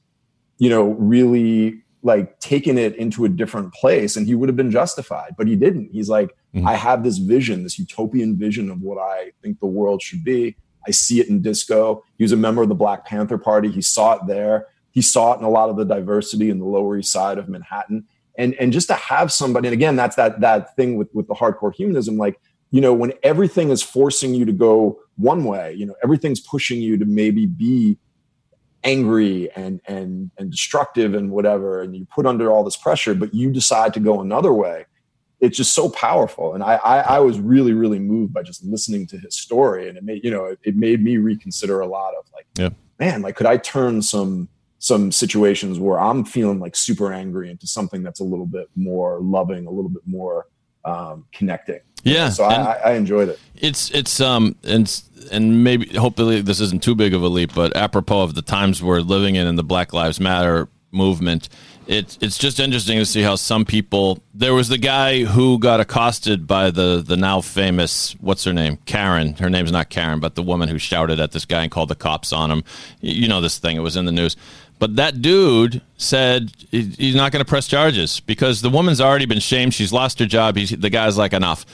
you 0.59 0.71
know 0.71 0.93
really 0.93 1.83
like 2.03 2.39
taken 2.41 2.77
it 2.79 2.95
into 2.97 3.25
a 3.25 3.29
different 3.29 3.73
place 3.75 4.17
and 4.17 4.27
he 4.27 4.35
would 4.35 4.49
have 4.49 4.57
been 4.57 4.71
justified 4.71 5.35
but 5.37 5.47
he 5.47 5.57
didn't 5.57 5.91
he's 5.93 6.09
like 6.09 6.35
Mhm. 6.55 6.69
I 6.69 6.75
have 6.77 7.03
this 7.03 7.19
vision 7.19 7.65
this 7.65 7.79
utopian 7.81 8.37
vision 8.37 8.71
of 8.71 8.81
what 8.81 8.97
I 8.99 9.33
think 9.43 9.59
the 9.59 9.67
world 9.67 10.01
should 10.03 10.23
be 10.23 10.57
I 10.87 10.91
see 10.91 11.19
it 11.21 11.29
in 11.29 11.41
disco. 11.41 12.05
He 12.19 12.25
was 12.25 12.33
a 12.33 12.37
member 12.37 12.63
of 12.63 12.69
the 12.69 12.75
Black 12.75 13.07
Panther 13.07 13.39
Party. 13.39 13.71
He 13.71 13.81
saw 13.81 14.15
it 14.17 14.27
there. 14.27 14.67
He 14.91 15.01
saw 15.03 15.33
it 15.33 15.39
in 15.39 15.45
a 15.45 15.49
lot 15.49 15.71
of 15.71 15.77
the 15.77 15.85
diversity 15.85 16.51
in 16.51 16.59
the 16.59 16.65
Lower 16.67 16.99
East 16.99 17.11
Side 17.11 17.39
of 17.39 17.49
Manhattan. 17.49 18.05
And 18.37 18.55
and 18.57 18.73
just 18.73 18.89
to 18.89 18.95
have 18.95 19.33
somebody, 19.33 19.69
and 19.69 19.73
again, 19.73 19.97
that's 19.97 20.17
that 20.17 20.41
that 20.43 20.77
thing 20.77 20.97
with 20.97 21.09
with 21.15 21.27
the 21.27 21.35
hardcore 21.35 21.75
humanism, 21.75 22.17
like 22.19 22.39
you 22.75 22.81
know, 22.81 22.93
when 22.93 23.13
everything 23.23 23.71
is 23.71 23.83
forcing 23.83 24.35
you 24.35 24.45
to 24.45 24.53
go 24.53 24.99
one 25.17 25.45
way, 25.45 25.75
you 25.75 25.87
know, 25.87 25.95
everything's 26.03 26.41
pushing 26.41 26.81
you 26.81 26.99
to 26.99 27.05
maybe 27.05 27.47
be 27.47 27.97
angry 28.83 29.49
and 29.55 29.81
and 29.87 30.31
and 30.39 30.51
destructive 30.51 31.15
and 31.15 31.31
whatever, 31.31 31.83
and 31.83 31.95
you 31.97 32.05
put 32.13 32.27
under 32.27 32.51
all 32.51 32.65
this 32.65 32.77
pressure, 32.77 33.15
but 33.15 33.33
you 33.33 33.53
decide 33.53 33.95
to 33.95 34.01
go 34.01 34.21
another 34.21 34.53
way 34.53 34.87
it's 35.45 35.59
just 35.59 35.75
so 35.75 35.91
powerful. 35.91 36.55
And 36.55 36.63
I, 36.63 36.77
I, 36.77 36.99
I 37.01 37.19
was 37.19 37.39
really, 37.39 37.75
really 37.75 37.99
moved 37.99 38.33
by 38.33 38.43
just 38.43 38.65
listening 38.65 39.07
to 39.09 39.19
his 39.19 39.37
story. 39.37 39.89
And 39.89 39.99
it 39.99 40.05
made, 40.05 40.25
you 40.25 40.31
know, 40.31 40.47
it, 40.47 40.59
it 40.63 40.77
made 40.77 41.03
me 41.03 41.19
reconsider 41.19 41.81
a 41.81 41.87
lot 41.87 42.15
of 42.19 42.25
like, 42.33 42.47
Yeah. 42.59 42.71
man, 42.99 43.21
like, 43.21 43.37
could 43.37 43.47
I 43.47 43.59
turn 43.59 44.01
some, 44.01 44.49
some 44.79 45.13
situations 45.13 45.79
where 45.79 46.01
I'm 46.01 46.25
feeling 46.25 46.61
like 46.61 46.75
super 46.75 47.13
angry 47.13 47.51
into 47.51 47.67
something 47.67 48.03
that's 48.03 48.21
a 48.21 48.25
little 48.25 48.47
bit 48.47 48.69
more 48.75 49.21
loving, 49.21 49.67
a 49.67 49.71
little 49.71 49.91
bit 49.91 50.07
more 50.07 50.47
um, 50.85 51.27
connecting. 51.33 51.81
Yeah. 52.05 52.29
So 52.31 52.45
I, 52.45 52.75
I 52.75 52.93
enjoyed 52.93 53.29
it. 53.29 53.39
It's 53.57 53.91
it's 53.91 54.21
um 54.21 54.55
and 54.65 55.03
and 55.33 55.65
maybe 55.65 55.87
hopefully 55.97 56.41
this 56.43 56.61
isn't 56.61 56.83
too 56.83 56.95
big 56.95 57.15
of 57.15 57.23
a 57.23 57.29
leap, 57.29 57.55
but 57.55 57.75
apropos 57.77 58.23
of 58.23 58.35
the 58.35 58.43
times 58.43 58.83
we're 58.83 59.01
living 59.01 59.37
in 59.37 59.47
and 59.47 59.59
the 59.59 59.65
Black 59.65 59.93
Lives 59.93 60.21
Matter 60.21 60.69
movement, 60.93 61.49
it's 61.87 62.19
it's 62.21 62.39
just 62.39 62.61
interesting 62.61 62.99
to 62.99 63.07
see 63.07 63.23
how 63.23 63.37
some 63.37 63.65
people. 63.65 64.23
There 64.35 64.55
was 64.55 64.69
the 64.69 64.79
guy 64.79 65.25
who 65.25 65.59
got 65.59 65.81
accosted 65.81 66.47
by 66.47 66.71
the 66.71 67.03
the 67.07 67.17
now 67.17 67.41
famous 67.41 68.13
what's 68.21 68.45
her 68.45 68.53
name 68.53 68.79
Karen. 68.87 69.35
Her 69.35 69.51
name's 69.51 69.73
not 69.73 69.91
Karen, 69.91 70.21
but 70.21 70.35
the 70.35 70.43
woman 70.43 70.69
who 70.69 70.79
shouted 70.79 71.21
at 71.21 71.33
this 71.33 71.45
guy 71.45 71.63
and 71.63 71.71
called 71.71 71.89
the 71.89 71.95
cops 71.95 72.33
on 72.33 72.51
him. 72.51 72.65
You 73.01 73.29
know 73.29 73.41
this 73.41 73.59
thing; 73.59 73.77
it 73.77 73.81
was 73.81 73.97
in 73.97 74.05
the 74.05 74.13
news. 74.13 74.37
But 74.79 74.97
that 74.97 75.23
dude 75.23 75.83
said 75.97 76.53
he- 76.71 76.95
he's 76.99 77.15
not 77.15 77.33
going 77.33 77.45
to 77.45 77.49
press 77.49 77.69
charges 77.69 78.21
because 78.21 78.61
the 78.61 78.71
woman's 78.71 79.01
already 79.01 79.25
been 79.25 79.39
shamed. 79.41 79.73
She's 79.73 79.93
lost 79.93 80.19
her 80.19 80.27
job. 80.27 80.57
He's, 80.57 80.71
the 80.71 80.91
guy's 80.91 81.17
like, 81.17 81.33
enough. 81.33 81.65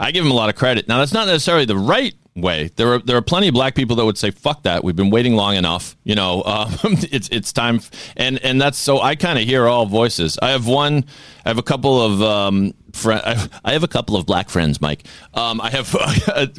I 0.00 0.10
give 0.12 0.24
him 0.24 0.30
a 0.30 0.34
lot 0.34 0.48
of 0.48 0.56
credit. 0.56 0.88
Now, 0.88 0.98
that's 0.98 1.12
not 1.12 1.26
necessarily 1.26 1.66
the 1.66 1.76
right 1.76 2.14
way. 2.34 2.70
There 2.76 2.94
are 2.94 2.98
there 3.00 3.16
are 3.16 3.22
plenty 3.22 3.48
of 3.48 3.54
black 3.54 3.74
people 3.74 3.96
that 3.96 4.04
would 4.04 4.16
say, 4.16 4.30
"Fuck 4.30 4.62
that." 4.62 4.82
We've 4.82 4.96
been 4.96 5.10
waiting 5.10 5.36
long 5.36 5.56
enough. 5.56 5.96
You 6.04 6.14
know, 6.14 6.42
um, 6.46 6.72
it's 6.82 7.28
it's 7.30 7.52
time. 7.52 7.76
f- 7.76 7.90
And 8.16 8.38
and 8.42 8.60
that's 8.60 8.78
so 8.78 9.00
I 9.00 9.14
kind 9.14 9.38
of 9.38 9.44
hear 9.44 9.66
all 9.68 9.86
voices. 9.86 10.38
I 10.40 10.50
have 10.50 10.66
one. 10.66 11.04
I 11.44 11.48
have 11.50 11.58
a 11.58 11.62
couple 11.62 12.00
of 12.00 12.22
um, 12.22 12.72
friend. 13.00 13.22
I 13.64 13.72
have, 13.72 13.82
a 13.82 13.88
couple 13.88 14.16
of 14.16 14.26
black 14.26 14.50
friends, 14.50 14.80
Mike. 14.80 15.04
Um, 15.34 15.60
I 15.60 15.70
have, 15.70 15.94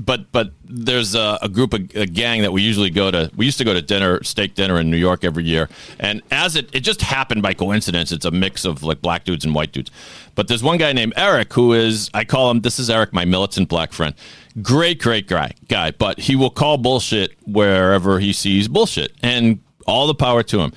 but 0.03 0.31
but 0.31 0.51
there's 0.63 1.15
a, 1.15 1.39
a 1.41 1.49
group 1.49 1.73
of 1.73 1.81
a 1.95 2.05
gang 2.05 2.41
that 2.41 2.51
we 2.51 2.61
usually 2.61 2.89
go 2.89 3.11
to. 3.11 3.31
We 3.35 3.45
used 3.45 3.57
to 3.59 3.63
go 3.63 3.73
to 3.73 3.81
dinner, 3.81 4.23
steak 4.23 4.55
dinner 4.55 4.79
in 4.79 4.89
New 4.89 4.97
York 4.97 5.23
every 5.23 5.43
year. 5.43 5.69
And 5.99 6.21
as 6.31 6.55
it 6.55 6.73
it 6.73 6.81
just 6.81 7.01
happened 7.01 7.41
by 7.41 7.53
coincidence, 7.53 8.11
it's 8.11 8.25
a 8.25 8.31
mix 8.31 8.65
of 8.65 8.83
like 8.83 9.01
black 9.01 9.23
dudes 9.23 9.45
and 9.45 9.53
white 9.53 9.71
dudes. 9.71 9.91
But 10.35 10.47
there's 10.47 10.63
one 10.63 10.77
guy 10.77 10.93
named 10.93 11.13
Eric 11.15 11.53
who 11.53 11.73
is 11.73 12.09
I 12.13 12.25
call 12.25 12.49
him. 12.51 12.61
This 12.61 12.79
is 12.79 12.89
Eric, 12.89 13.13
my 13.13 13.25
militant 13.25 13.69
black 13.69 13.93
friend. 13.93 14.15
Great, 14.61 15.01
great 15.01 15.27
guy, 15.27 15.53
guy. 15.67 15.91
But 15.91 16.19
he 16.19 16.35
will 16.35 16.49
call 16.49 16.77
bullshit 16.77 17.31
wherever 17.45 18.19
he 18.19 18.33
sees 18.33 18.67
bullshit, 18.67 19.13
and 19.21 19.59
all 19.85 20.07
the 20.07 20.15
power 20.15 20.43
to 20.43 20.59
him. 20.59 20.73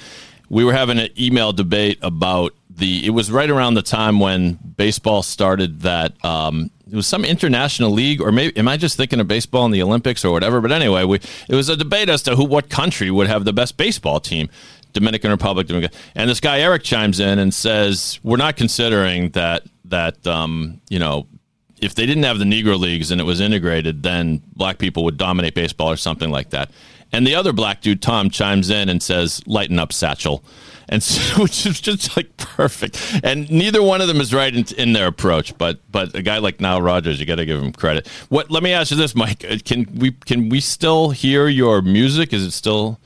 We 0.50 0.64
were 0.64 0.72
having 0.72 0.98
an 0.98 1.08
email 1.18 1.52
debate 1.52 1.98
about 2.02 2.54
the. 2.76 3.06
It 3.06 3.10
was 3.10 3.30
right 3.30 3.48
around 3.48 3.74
the 3.74 3.82
time 3.82 4.20
when 4.20 4.58
baseball 4.76 5.22
started. 5.22 5.80
That 5.80 6.22
um, 6.24 6.70
it 6.90 6.94
was 6.96 7.06
some 7.06 7.24
international 7.24 7.90
league, 7.90 8.20
or 8.20 8.32
maybe 8.32 8.56
am 8.56 8.68
I 8.68 8.76
just 8.76 8.96
thinking 8.96 9.20
of 9.20 9.28
baseball 9.28 9.64
in 9.66 9.72
the 9.72 9.82
Olympics 9.82 10.24
or 10.24 10.32
whatever? 10.32 10.60
But 10.60 10.72
anyway, 10.72 11.04
we 11.04 11.20
it 11.48 11.54
was 11.54 11.68
a 11.68 11.76
debate 11.76 12.08
as 12.08 12.22
to 12.22 12.36
who, 12.36 12.44
what 12.44 12.68
country 12.68 13.10
would 13.10 13.26
have 13.26 13.44
the 13.44 13.52
best 13.52 13.76
baseball 13.76 14.20
team. 14.20 14.48
Dominican 14.92 15.32
Republic, 15.32 15.66
Dominican. 15.66 15.98
and 16.14 16.30
this 16.30 16.38
guy 16.38 16.60
Eric 16.60 16.84
chimes 16.84 17.18
in 17.18 17.38
and 17.38 17.52
says, 17.52 18.20
"We're 18.22 18.36
not 18.36 18.56
considering 18.56 19.30
that 19.30 19.64
that 19.86 20.24
um, 20.26 20.80
you 20.88 20.98
know 20.98 21.26
if 21.80 21.94
they 21.94 22.06
didn't 22.06 22.22
have 22.22 22.38
the 22.38 22.44
Negro 22.44 22.78
leagues 22.78 23.10
and 23.10 23.20
it 23.20 23.24
was 23.24 23.40
integrated, 23.40 24.02
then 24.02 24.40
black 24.54 24.78
people 24.78 25.04
would 25.04 25.18
dominate 25.18 25.54
baseball 25.54 25.90
or 25.90 25.96
something 25.96 26.30
like 26.30 26.50
that." 26.50 26.70
And 27.14 27.24
the 27.26 27.36
other 27.36 27.52
black 27.52 27.80
dude, 27.80 28.02
Tom, 28.02 28.28
chimes 28.28 28.70
in 28.70 28.88
and 28.88 29.00
says, 29.02 29.40
"Lighten 29.46 29.78
up, 29.78 29.92
Satchel," 29.92 30.42
and 30.88 31.02
so, 31.02 31.42
which 31.42 31.64
is 31.64 31.80
just 31.80 32.16
like 32.16 32.36
perfect. 32.36 33.20
And 33.22 33.48
neither 33.50 33.82
one 33.82 34.00
of 34.00 34.08
them 34.08 34.20
is 34.20 34.34
right 34.34 34.54
in, 34.54 34.64
in 34.76 34.92
their 34.94 35.06
approach, 35.06 35.56
but 35.56 35.78
but 35.92 36.14
a 36.14 36.22
guy 36.22 36.38
like 36.38 36.60
Nile 36.60 36.82
Rodgers, 36.82 37.20
you 37.20 37.26
got 37.26 37.36
to 37.36 37.46
give 37.46 37.62
him 37.62 37.72
credit. 37.72 38.08
What? 38.28 38.50
Let 38.50 38.62
me 38.62 38.72
ask 38.72 38.90
you 38.90 38.96
this, 38.96 39.14
Mike: 39.14 39.44
Uh, 39.48 39.58
Can 39.64 39.86
we 39.94 40.10
can 40.10 40.48
we 40.48 40.60
still 40.60 41.10
hear 41.10 41.46
your 41.46 41.82
music? 41.82 42.32
Is 42.32 42.42
it 42.44 42.50
still 42.50 42.98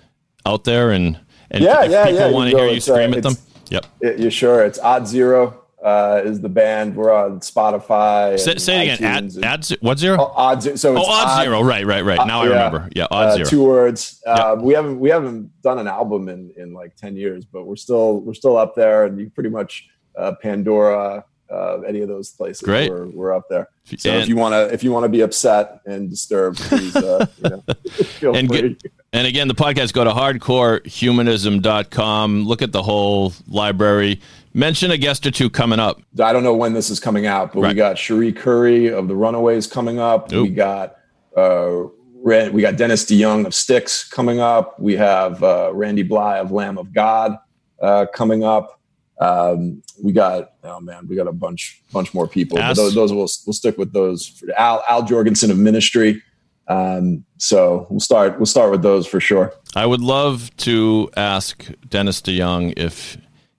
out 0.47 0.65
there? 0.65 0.91
And 0.91 1.21
and 1.51 1.63
Yeah, 1.63 1.85
if 1.85 1.91
yeah, 1.91 2.05
people 2.07 2.21
yeah, 2.21 2.31
want 2.31 2.51
to 2.51 2.57
hear 2.57 2.69
you 2.69 2.79
uh, 2.79 2.81
scream 2.81 3.13
at 3.13 3.23
them. 3.23 3.35
Yep. 3.69 3.87
Yeah, 4.01 4.11
you 4.13 4.31
sure? 4.31 4.65
It's 4.65 4.79
odd 4.79 5.07
zero 5.07 5.65
uh, 5.85 6.23
is 6.25 6.41
the 6.41 6.49
band. 6.49 6.97
We're 6.97 7.13
on 7.13 7.41
Spotify. 7.41 8.39
Say, 8.39 8.57
say 8.57 8.89
it 8.89 8.99
again. 9.01 9.31
Ad, 9.43 9.45
ad, 9.45 9.69
what 9.81 9.99
zero? 9.99 10.17
Oh, 10.21 10.33
odd 10.35 10.63
zero. 10.63 10.77
So 10.77 10.95
Oh, 10.97 11.01
it's 11.01 11.09
odd 11.09 11.43
zero. 11.45 11.63
Right, 11.63 11.85
right, 11.87 12.05
right. 12.05 12.27
Now 12.27 12.41
I 12.43 12.47
remember. 12.47 12.89
Yeah, 12.95 13.07
odd 13.11 13.29
uh, 13.29 13.37
zero. 13.37 13.49
Two 13.49 13.65
words. 13.65 14.21
Yeah. 14.27 14.33
Uh, 14.33 14.55
we 14.57 14.75
haven't 14.75 14.99
we 14.99 15.11
haven't 15.11 15.51
done 15.63 15.79
an 15.79 15.87
album 15.87 16.29
in 16.29 16.51
in 16.57 16.73
like 16.73 16.97
ten 16.97 17.15
years, 17.17 17.45
but 17.45 17.65
we're 17.67 17.77
still 17.77 18.21
we're 18.21 18.35
still 18.35 18.57
up 18.57 18.75
there, 18.75 19.05
and 19.05 19.19
you 19.21 19.31
pretty 19.31 19.51
much 19.51 19.87
uh, 20.17 20.33
Pandora, 20.43 21.25
uh, 21.51 21.81
any 21.87 22.01
of 22.01 22.09
those 22.09 22.31
places. 22.31 22.61
Great. 22.63 22.91
We're, 22.91 23.07
we're 23.07 23.33
up 23.33 23.45
there. 23.49 23.69
So 23.97 24.11
And- 24.11 24.23
if 24.23 24.29
you 24.29 24.35
want 24.37 24.55
to 24.55 24.73
if 24.75 24.83
you 24.83 24.91
want 24.93 25.05
to 25.05 25.09
be 25.09 25.21
upset 25.21 25.81
and 25.87 26.11
disturbed, 26.11 26.59
please 26.59 26.97
uh, 26.97 27.25
you 27.43 27.51
know, 27.51 27.63
feel 28.19 28.35
And 28.37 28.49
free. 28.49 28.75
get- 28.75 28.93
And 29.13 29.27
again, 29.27 29.49
the 29.49 29.55
podcast, 29.55 29.93
go 29.95 30.05
to 30.05 30.11
hardcorehumanism.com. 30.11 32.45
Look 32.45 32.61
at 32.63 32.73
the 32.73 32.83
whole 32.83 33.33
library. 33.49 34.21
Mention 34.59 34.91
a 34.91 34.97
guest 34.97 35.25
or 35.25 35.31
two 35.31 35.49
coming 35.49 35.79
up. 35.79 36.03
I 36.21 36.33
don't 36.33 36.43
know 36.43 36.53
when 36.53 36.73
this 36.73 36.91
is 36.91 36.99
coming 36.99 37.27
out, 37.27 37.53
but 37.53 37.61
Right. 37.61 37.69
we 37.69 37.75
got 37.77 37.97
Cherie 37.97 38.33
Currie 38.33 38.89
of 38.89 39.07
the 39.07 39.15
Runaways 39.15 39.69
coming 39.69 40.01
up. 40.01 40.33
Oop. 40.33 40.43
We 40.43 40.49
got 40.49 40.97
uh, 41.37 41.85
we 42.25 42.61
got 42.61 42.77
Dennis 42.77 43.05
DeYoung 43.05 43.47
of 43.47 43.55
Styx 43.55 44.09
coming 44.09 44.41
up. 44.41 44.81
We 44.81 44.97
have 44.97 45.41
uh, 45.45 45.71
Randy 45.73 46.03
Blythe 46.03 46.41
of 46.41 46.51
Lamb 46.51 46.77
of 46.77 46.93
God 46.93 47.39
uh, 47.81 48.07
coming 48.13 48.43
up. 48.43 48.81
Um, 49.21 49.81
we 50.03 50.11
got 50.11 50.55
oh 50.65 50.81
man, 50.81 51.07
we 51.07 51.15
got 51.15 51.29
a 51.29 51.33
bunch 51.33 51.81
bunch 51.93 52.13
more 52.13 52.27
people. 52.27 52.59
Those, 52.59 52.97
those 52.97 53.13
we'll 53.13 53.29
we'll 53.47 53.55
stick 53.55 53.79
with 53.79 53.93
those. 53.93 54.27
For 54.27 54.51
Al 54.59 54.83
Al 54.89 55.05
Jourgensen 55.05 55.53
of 55.53 55.59
Ministry. 55.59 56.21
Um, 56.67 57.25
so 57.37 57.87
we'll 57.91 58.01
start 58.01 58.41
we'll 58.41 58.47
start 58.47 58.73
with 58.73 58.83
those 58.83 59.07
for 59.07 59.21
sure. 59.21 59.55
I 59.77 59.87
would 59.87 60.01
love 60.01 60.51
to 60.59 61.11
ask 61.17 61.65
Dennis 61.89 62.21
DeYoung 62.21 62.75
if 62.77 63.17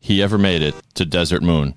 he 0.09 0.23
ever 0.23 0.39
made 0.39 0.63
it 0.63 0.73
to 0.95 1.05
Desert 1.05 1.43
Moon. 1.43 1.75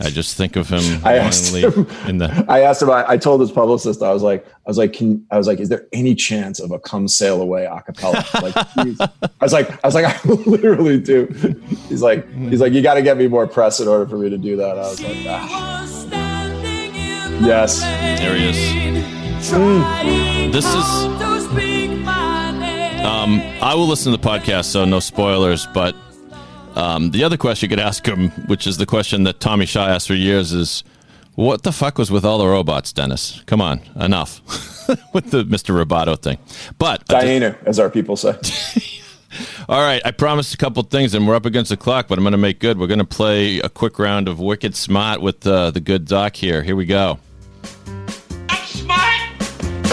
I 0.00 0.10
just 0.10 0.36
think 0.36 0.56
of 0.56 0.68
him 0.68 0.82
I 1.04 1.18
asked 1.18 1.54
him- 1.54 1.86
in 2.08 2.18
the. 2.18 2.44
I 2.48 2.62
asked 2.62 2.82
him. 2.82 2.90
I, 2.90 3.04
I 3.10 3.16
told 3.16 3.40
his 3.40 3.52
publicist. 3.52 4.02
I 4.02 4.12
was 4.12 4.24
like, 4.24 4.44
I 4.44 4.68
was 4.68 4.76
like, 4.76 4.92
can 4.92 5.24
I 5.30 5.38
was 5.38 5.46
like, 5.46 5.60
is 5.60 5.68
there 5.68 5.86
any 5.92 6.16
chance 6.16 6.58
of 6.58 6.72
a 6.72 6.80
"Come 6.80 7.06
Sail 7.06 7.40
Away" 7.40 7.68
acapella? 7.70 8.24
Like, 8.42 8.54
please. 8.74 9.00
I 9.00 9.08
was 9.40 9.52
like, 9.52 9.70
I 9.70 9.78
was 9.86 9.94
like, 9.94 10.06
I 10.06 10.18
literally 10.46 10.98
do. 10.98 11.26
He's 11.88 12.02
like, 12.02 12.28
he's 12.34 12.60
like, 12.60 12.72
you 12.72 12.82
got 12.82 12.94
to 12.94 13.02
get 13.02 13.16
me 13.18 13.28
more 13.28 13.46
press 13.46 13.78
in 13.78 13.86
order 13.86 14.04
for 14.08 14.18
me 14.18 14.30
to 14.30 14.38
do 14.38 14.56
that. 14.56 14.76
I 14.78 14.88
was 14.88 15.00
like, 15.00 15.16
ah. 15.28 15.86
yes, 17.40 17.80
There 18.20 18.34
he 18.36 18.48
is. 18.48 18.56
This 20.52 20.66
is. 20.66 21.06
Um, 23.04 23.40
I 23.62 23.74
will 23.76 23.86
listen 23.86 24.10
to 24.12 24.18
the 24.18 24.28
podcast, 24.28 24.64
so 24.64 24.84
no 24.84 24.98
spoilers. 24.98 25.66
But 25.66 25.94
um, 26.76 27.10
the 27.10 27.24
other 27.24 27.36
question 27.36 27.68
you 27.70 27.76
could 27.76 27.82
ask 27.84 28.06
him, 28.06 28.30
which 28.46 28.66
is 28.66 28.76
the 28.76 28.86
question 28.86 29.24
that 29.24 29.40
Tommy 29.40 29.66
Shaw 29.66 29.86
asked 29.88 30.06
for 30.08 30.14
years, 30.14 30.52
is 30.52 30.84
what 31.34 31.62
the 31.62 31.72
fuck 31.72 31.98
was 31.98 32.10
with 32.10 32.24
all 32.24 32.38
the 32.38 32.46
robots, 32.46 32.92
Dennis? 32.92 33.42
Come 33.46 33.60
on, 33.60 33.80
enough 33.98 34.40
with 35.14 35.30
the 35.30 35.44
Mr. 35.44 35.84
Roboto 35.84 36.20
thing. 36.20 36.38
But 36.78 37.02
I 37.10 37.22
just- 37.22 37.26
Dayenu, 37.26 37.66
as 37.66 37.78
our 37.78 37.90
people 37.90 38.16
say. 38.16 38.36
all 39.68 39.80
right, 39.80 40.02
I 40.04 40.10
promised 40.10 40.54
a 40.54 40.56
couple 40.56 40.82
things, 40.82 41.14
and 41.14 41.26
we're 41.26 41.34
up 41.36 41.46
against 41.46 41.70
the 41.70 41.76
clock, 41.76 42.08
but 42.08 42.18
I'm 42.18 42.24
going 42.24 42.32
to 42.32 42.38
make 42.38 42.58
good. 42.60 42.78
We're 42.78 42.86
going 42.88 42.98
to 42.98 43.04
play 43.04 43.58
a 43.60 43.68
quick 43.68 43.98
round 43.98 44.28
of 44.28 44.40
Wicked 44.40 44.74
Smart 44.76 45.20
with 45.20 45.46
uh, 45.46 45.70
the 45.70 45.80
good 45.80 46.04
doc 46.06 46.36
here. 46.36 46.62
Here 46.62 46.76
we 46.76 46.86
go. 46.86 47.18
I'm 48.48 48.64
smart. 48.66 49.20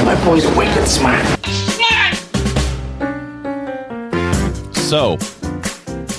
My 0.03 0.25
boy's 0.25 0.45
wicked 0.55 0.87
smart. 0.87 1.25
Smart. 1.45 2.15
So, 4.75 5.17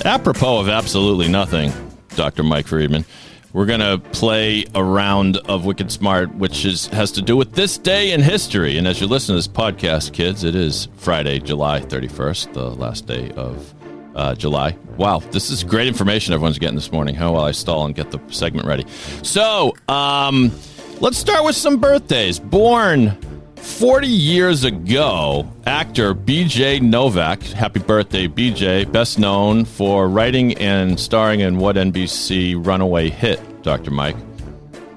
apropos 0.05 0.59
of 0.59 0.69
absolutely 0.69 1.27
nothing, 1.27 1.71
Dr. 2.15 2.43
Mike 2.43 2.67
Friedman, 2.67 3.05
we're 3.53 3.65
going 3.65 3.79
to 3.79 3.97
play 4.11 4.65
a 4.75 4.83
round 4.83 5.37
of 5.37 5.65
Wicked 5.65 5.91
Smart, 5.91 6.33
which 6.35 6.65
is 6.65 6.87
has 6.87 7.11
to 7.13 7.21
do 7.21 7.35
with 7.35 7.53
this 7.53 7.77
day 7.77 8.11
in 8.11 8.21
history. 8.21 8.77
And 8.77 8.87
as 8.87 9.01
you 9.01 9.07
listen 9.07 9.33
to 9.33 9.37
this 9.37 9.47
podcast, 9.47 10.13
kids, 10.13 10.43
it 10.43 10.55
is 10.55 10.87
Friday, 10.97 11.39
July 11.39 11.81
31st, 11.81 12.53
the 12.53 12.69
last 12.69 13.07
day 13.07 13.31
of 13.31 13.73
uh, 14.15 14.35
July. 14.35 14.77
Wow, 14.97 15.19
this 15.31 15.49
is 15.49 15.63
great 15.63 15.87
information 15.87 16.33
everyone's 16.33 16.59
getting 16.59 16.75
this 16.75 16.91
morning. 16.91 17.15
How 17.15 17.33
while 17.33 17.45
I 17.45 17.51
stall 17.51 17.85
and 17.85 17.95
get 17.95 18.11
the 18.11 18.19
segment 18.27 18.67
ready. 18.67 18.85
So, 19.23 19.75
um, 19.87 20.51
let's 20.99 21.17
start 21.17 21.43
with 21.43 21.55
some 21.55 21.77
birthdays. 21.77 22.39
Born 22.39 23.17
40 23.61 24.07
years 24.07 24.63
ago, 24.63 25.47
actor 25.65 26.13
BJ 26.13 26.81
Novak, 26.81 27.41
happy 27.41 27.79
birthday, 27.79 28.27
BJ, 28.27 28.89
best 28.91 29.19
known 29.19 29.65
for 29.65 30.09
writing 30.09 30.57
and 30.57 30.99
starring 30.99 31.41
in 31.41 31.57
what 31.57 31.75
NBC 31.75 32.65
runaway 32.65 33.09
hit, 33.09 33.39
Dr. 33.63 33.91
Mike? 33.91 34.15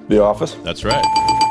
The 0.07 0.21
Office. 0.21 0.55
That's 0.63 0.83
right. 0.83 1.05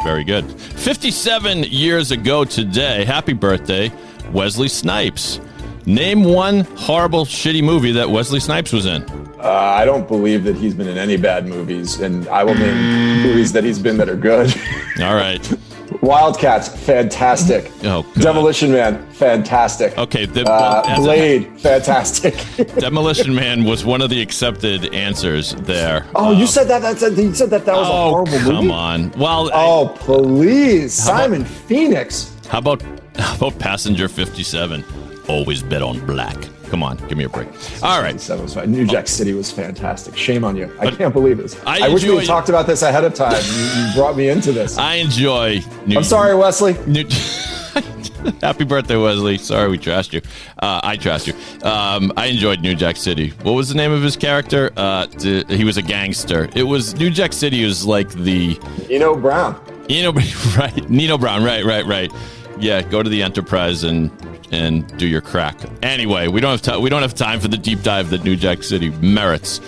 Very 0.04 0.24
good. 0.24 0.44
57 0.50 1.64
years 1.64 2.10
ago 2.10 2.44
today, 2.44 3.04
happy 3.04 3.32
birthday, 3.32 3.90
Wesley 4.32 4.68
Snipes. 4.68 5.40
Name 5.86 6.24
one 6.24 6.60
horrible, 6.60 7.24
shitty 7.24 7.62
movie 7.62 7.92
that 7.92 8.10
Wesley 8.10 8.40
Snipes 8.40 8.72
was 8.72 8.86
in. 8.86 9.02
Uh, 9.38 9.48
I 9.48 9.84
don't 9.84 10.06
believe 10.06 10.44
that 10.44 10.54
he's 10.54 10.74
been 10.74 10.86
in 10.86 10.96
any 10.96 11.16
bad 11.16 11.46
movies, 11.46 12.00
and 12.00 12.28
I 12.28 12.44
will 12.44 12.54
name 12.54 13.22
movies 13.22 13.52
that 13.52 13.64
he's 13.64 13.80
been 13.80 13.96
that 13.96 14.08
are 14.08 14.16
good. 14.16 14.54
All 15.00 15.14
right. 15.14 15.52
Wildcats, 16.02 16.68
fantastic. 16.68 17.70
Oh, 17.84 18.02
God. 18.02 18.14
Demolition 18.20 18.72
Man, 18.72 19.06
fantastic. 19.12 19.96
Okay. 19.96 20.26
The, 20.26 20.44
Uh, 20.50 20.82
as 20.88 20.98
a- 20.98 21.02
Blade, 21.02 21.60
fantastic. 21.60 22.34
Demolition 22.78 23.32
Man 23.34 23.64
was 23.64 23.84
one 23.84 24.02
of 24.02 24.10
the 24.10 24.20
accepted 24.20 24.92
answers 24.92 25.54
there. 25.60 26.04
oh, 26.16 26.32
you 26.32 26.46
said 26.48 26.64
that. 26.68 26.82
That's 26.82 27.02
a, 27.02 27.10
you 27.14 27.32
said 27.34 27.50
that 27.50 27.64
that 27.66 27.76
was 27.76 27.86
a 27.88 27.90
Oh, 27.92 28.10
horrible 28.10 28.32
come 28.32 28.42
movie. 28.44 28.56
Come 28.68 28.70
on. 28.72 29.10
Well, 29.12 29.50
I- 29.52 29.64
Oh, 29.64 29.88
please, 29.96 30.92
Simon 30.92 31.44
Phoenix. 31.44 32.34
How 32.48 32.58
about 32.58 32.82
how 33.16 33.36
about 33.36 33.58
Passenger 33.60 34.08
57? 34.08 34.84
Always 35.28 35.62
bet 35.62 35.82
on 35.82 36.04
black. 36.04 36.36
Come 36.72 36.82
on, 36.82 36.96
give 37.06 37.18
me 37.18 37.24
a 37.24 37.28
break. 37.28 37.48
All 37.82 38.00
right. 38.00 38.18
Seven 38.18 38.44
was 38.44 38.54
fine. 38.54 38.72
New 38.72 38.86
Jack 38.86 39.06
City 39.06 39.34
was 39.34 39.52
fantastic. 39.52 40.16
Shame 40.16 40.42
on 40.42 40.56
you. 40.56 40.74
I 40.80 40.90
can't 40.90 41.12
believe 41.12 41.36
this. 41.36 41.54
I 41.66 41.84
I, 41.84 41.88
wish 41.90 42.02
we 42.02 42.16
had 42.16 42.24
talked 42.24 42.48
about 42.48 42.66
this 42.66 42.80
ahead 42.80 43.04
of 43.04 43.12
time. 43.12 43.42
You, 43.44 43.88
you 43.88 43.94
brought 43.94 44.16
me 44.16 44.30
into 44.30 44.52
this. 44.52 44.78
I 44.78 44.94
enjoy 44.94 45.60
New 45.86 45.98
I'm 45.98 46.02
sorry, 46.02 46.34
Wesley. 46.34 46.72
New- 46.86 47.04
Happy 48.40 48.64
birthday, 48.64 48.96
Wesley. 48.96 49.36
Sorry 49.36 49.68
we 49.68 49.76
trashed 49.76 50.14
you. 50.14 50.22
Uh, 50.62 50.80
I 50.82 50.96
trashed 50.96 51.26
you. 51.26 51.34
Um, 51.68 52.10
I 52.16 52.28
enjoyed 52.28 52.60
New 52.60 52.74
Jack 52.74 52.96
City. 52.96 53.34
What 53.42 53.52
was 53.52 53.68
the 53.68 53.74
name 53.74 53.92
of 53.92 54.02
his 54.02 54.16
character? 54.16 54.72
Uh, 54.74 55.04
d- 55.04 55.44
he 55.54 55.64
was 55.64 55.76
a 55.76 55.82
gangster. 55.82 56.48
It 56.56 56.62
was 56.62 56.94
New 56.94 57.10
Jack 57.10 57.34
City 57.34 57.66
was 57.66 57.84
like 57.84 58.08
the 58.14 58.58
know 58.88 59.14
Brown. 59.14 59.62
Nino, 59.90 60.12
right? 60.56 60.88
Nino 60.88 61.18
Brown, 61.18 61.44
right, 61.44 61.66
right, 61.66 61.84
right. 61.84 62.10
Yeah, 62.58 62.80
go 62.80 63.02
to 63.02 63.10
the 63.10 63.22
Enterprise 63.22 63.84
and 63.84 64.10
and 64.52 64.96
do 64.98 65.06
your 65.06 65.20
crack. 65.20 65.58
Anyway, 65.82 66.28
we 66.28 66.40
don't 66.40 66.50
have 66.50 66.62
time. 66.62 66.82
We 66.82 66.90
don't 66.90 67.02
have 67.02 67.14
time 67.14 67.40
for 67.40 67.48
the 67.48 67.56
deep 67.56 67.82
dive 67.82 68.10
that 68.10 68.22
New 68.22 68.36
Jack 68.36 68.62
City 68.62 68.90
merits. 68.90 69.60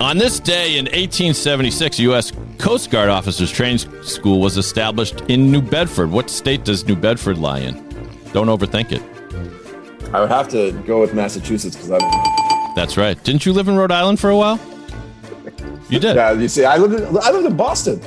On 0.00 0.16
this 0.16 0.38
day 0.38 0.78
in 0.78 0.84
1876, 0.84 1.98
U.S. 2.00 2.32
Coast 2.58 2.90
Guard 2.90 3.08
officers 3.08 3.50
training 3.50 3.78
school 4.02 4.40
was 4.40 4.56
established 4.56 5.22
in 5.22 5.50
New 5.50 5.60
Bedford. 5.60 6.10
What 6.10 6.30
state 6.30 6.64
does 6.64 6.86
New 6.86 6.94
Bedford 6.94 7.38
lie 7.38 7.60
in? 7.60 7.74
Don't 8.32 8.46
overthink 8.46 8.92
it. 8.92 9.02
I 10.14 10.20
would 10.20 10.30
have 10.30 10.48
to 10.50 10.72
go 10.86 11.00
with 11.00 11.14
Massachusetts 11.14 11.74
because 11.74 11.90
I 11.90 11.98
don't 11.98 12.10
know. 12.10 12.72
That's 12.76 12.96
right. 12.96 13.22
Didn't 13.24 13.44
you 13.44 13.52
live 13.52 13.66
in 13.66 13.76
Rhode 13.76 13.90
Island 13.90 14.20
for 14.20 14.30
a 14.30 14.36
while? 14.36 14.60
You 15.88 15.98
did. 15.98 16.16
Yeah, 16.16 16.32
you 16.32 16.48
see, 16.48 16.64
I 16.64 16.76
lived. 16.76 16.94
In, 16.94 17.18
I 17.18 17.30
lived 17.30 17.46
in 17.46 17.56
Boston. 17.56 18.00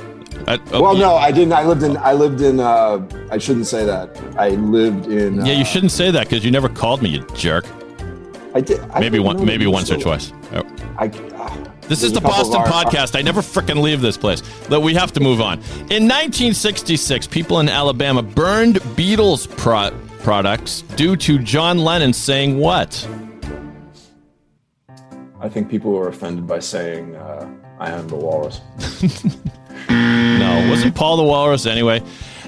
I- 0.46 0.58
oh, 0.72 0.82
Well, 0.82 0.96
no, 0.96 1.14
I 1.16 1.30
didn't. 1.30 1.52
I 1.52 1.64
lived 1.64 1.82
in. 1.82 1.96
I 1.98 2.12
lived 2.12 2.40
in. 2.40 2.60
Uh, 2.60 3.06
I 3.30 3.38
shouldn't 3.38 3.66
say 3.66 3.84
that. 3.84 4.16
I 4.36 4.50
lived 4.50 5.06
in. 5.06 5.40
Uh, 5.40 5.44
Yeah, 5.44 5.52
you 5.54 5.64
shouldn't 5.64 5.92
say 5.92 6.10
that 6.10 6.28
because 6.28 6.44
you 6.44 6.50
never 6.50 6.68
called 6.68 7.02
me, 7.02 7.10
you 7.10 7.26
jerk. 7.34 7.64
I 8.54 8.60
did. 8.60 8.80
I 8.92 9.00
Maybe 9.00 9.18
don't 9.18 9.26
one, 9.26 9.44
maybe 9.46 9.66
once 9.66 9.90
or 9.90 9.96
twice. 9.98 10.32
Oh. 10.52 10.62
I. 10.98 11.06
Uh, 11.08 11.56
This 11.88 12.02
is 12.02 12.12
the 12.12 12.20
Boston 12.20 12.56
our- 12.60 12.66
podcast. 12.66 13.16
I 13.16 13.22
never 13.22 13.40
frickin' 13.42 13.80
leave 13.82 14.00
this 14.00 14.16
place. 14.16 14.42
But 14.68 14.80
we 14.80 14.94
have 14.94 15.12
to 15.12 15.20
move 15.20 15.40
on. 15.40 15.58
In 15.90 16.06
1966, 16.08 17.26
people 17.26 17.60
in 17.60 17.68
Alabama 17.68 18.22
burned 18.22 18.76
Beatles 18.96 19.48
pro- 19.56 19.90
products 20.20 20.82
due 20.96 21.16
to 21.16 21.38
John 21.38 21.78
Lennon 21.78 22.12
saying 22.12 22.58
what? 22.58 23.06
I 25.40 25.48
think 25.48 25.68
people 25.68 25.92
were 25.92 26.08
offended 26.08 26.46
by 26.46 26.60
saying 26.60 27.16
uh, 27.16 27.48
"I 27.80 27.90
am 27.90 28.06
the 28.08 28.16
walrus." 28.16 28.60
No, 30.38 30.66
wasn't 30.70 30.94
Paul 30.94 31.16
the 31.16 31.22
Walrus 31.24 31.66
anyway? 31.66 32.02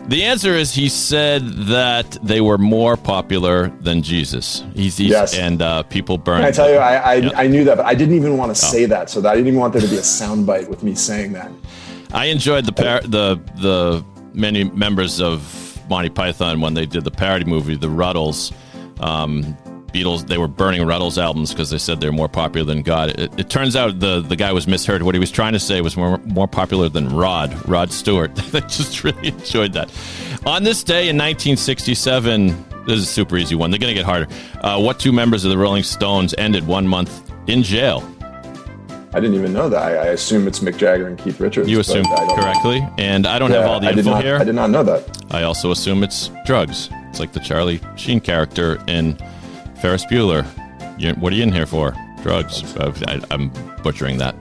The 0.07 0.25
answer 0.25 0.53
is 0.53 0.75
he 0.75 0.91
said 0.91 1.43
that 1.69 2.19
they 2.23 2.43
were 2.43 2.59
more 2.59 2.97
popular 2.97 3.69
than 3.81 4.03
Jesus. 4.03 4.63
He's, 4.75 4.99
he's 4.99 5.11
Yes. 5.11 5.35
and 5.39 5.63
uh, 5.63 5.83
people 5.85 6.19
burned. 6.19 6.41
Can 6.43 6.49
I 6.49 6.51
tell 6.51 6.71
you, 6.71 6.77
I 6.77 7.15
I. 7.15 7.43
I 7.45 7.47
knew 7.47 7.65
that, 7.65 7.79
but 7.79 7.87
I 7.87 7.95
didn't 7.95 8.15
even 8.15 8.37
want 8.37 8.55
to 8.55 8.61
say 8.61 8.85
that. 8.85 9.09
So 9.09 9.23
that 9.23 9.31
I 9.31 9.35
didn't 9.35 9.49
even 9.49 9.61
want 9.61 9.73
there 9.73 9.81
to 9.83 9.89
be 9.89 9.97
a 9.97 10.01
soundbite 10.01 10.69
with 10.69 10.83
me 10.83 10.95
saying 10.95 11.33
that. 11.33 11.51
I 12.13 12.27
enjoyed 12.27 12.67
the 12.67 12.73
par- 12.73 13.01
the 13.01 13.41
the 13.63 14.05
many 14.35 14.65
members 14.65 15.21
of 15.23 15.81
Monty 15.89 16.11
Python 16.11 16.61
when 16.61 16.75
they 16.75 16.85
did 16.87 17.05
the 17.05 17.11
parody 17.11 17.45
movie, 17.47 17.75
The 17.77 17.87
Rutles. 17.89 18.53
Um, 19.01 19.57
Beatles 19.95 20.27
they 20.27 20.39
were 20.39 20.49
burning 20.49 20.83
Rutles 20.83 21.23
albums 21.23 21.53
because 21.53 21.71
they 21.71 21.79
said 21.79 22.01
they're 22.01 22.13
more 22.13 22.29
popular 22.29 22.67
than 22.67 22.83
God. 22.83 23.11
It, 23.11 23.39
it, 23.39 23.49
turns 23.49 23.77
out 23.77 24.01
the 24.01 24.21
the 24.21 24.37
guy 24.37 24.53
was 24.53 24.67
misheard. 24.67 25.03
What 25.05 25.15
he 25.15 25.19
was 25.21 25.31
trying 25.31 25.53
to 25.53 25.61
say 25.61 25.81
was 25.81 25.97
more 25.97 26.19
more 26.25 26.49
popular 26.49 26.89
than 26.89 27.09
Rod 27.09 27.69
Rod 27.69 27.93
Stewart. 27.93 28.33
I 28.55 28.61
just 28.61 29.05
really 29.05 29.29
enjoyed 29.29 29.73
that. 29.75 29.91
On 30.45 30.65
this 30.65 30.83
day 30.83 31.09
in 31.09 31.17
1967, 31.17 32.49
this 32.87 32.99
is 32.99 33.05
a 33.05 33.07
super 33.07 33.37
easy 33.37 33.55
one. 33.55 33.71
They're 33.71 33.79
going 33.79 33.95
to 33.95 33.99
get 33.99 34.05
harder. 34.05 34.27
Uh, 34.61 34.81
what 34.81 34.99
two 34.99 35.13
members 35.13 35.45
of 35.45 35.51
the 35.51 35.59
Rolling 35.59 35.85
Stones 35.85 36.35
ended 36.37 36.67
one 36.67 36.87
month 36.87 37.31
in 37.47 37.63
jail? 37.63 38.03
I 39.15 39.21
didn't 39.21 39.37
even 39.37 39.53
know 39.53 39.69
that. 39.69 39.81
I, 39.81 39.95
I 39.95 40.07
assume 40.07 40.49
it's 40.49 40.59
Mick 40.59 40.77
Jagger 40.77 41.07
and 41.07 41.17
Keith 41.17 41.39
Richards. 41.39 41.69
You 41.69 41.79
assume 41.79 42.05
correctly, 42.05 42.81
know. 42.81 42.95
and 42.99 43.29
I 43.29 43.39
don't 43.39 43.53
yeah, 43.53 43.61
have 43.61 43.71
all 43.71 43.79
the 43.79 43.87
I 43.87 43.93
info 43.93 44.11
not, 44.11 44.25
here. 44.25 44.37
I 44.39 44.45
did 44.45 44.57
not 44.57 44.71
know 44.71 44.83
that. 44.83 45.25
I 45.31 45.45
also 45.45 45.71
assume 45.71 46.03
it's 46.03 46.31
drugs. 46.45 46.91
It's 47.11 47.21
like 47.21 47.33
the 47.33 47.39
Charlie 47.39 47.81
Sheen 47.95 48.21
character 48.21 48.83
in 48.89 49.17
Ferris 49.85 50.07
Bueller. 50.07 50.47
You, 50.99 51.13
what 51.17 51.31
are 51.31 51.37
you 51.37 51.43
in 51.43 51.53
here 51.53 51.67
for? 51.67 51.95
Drugs. 52.23 52.75
Uh, 52.77 52.91
I, 53.07 53.21
I'm 53.31 53.51
butchering 53.83 54.17
that. 54.17 54.35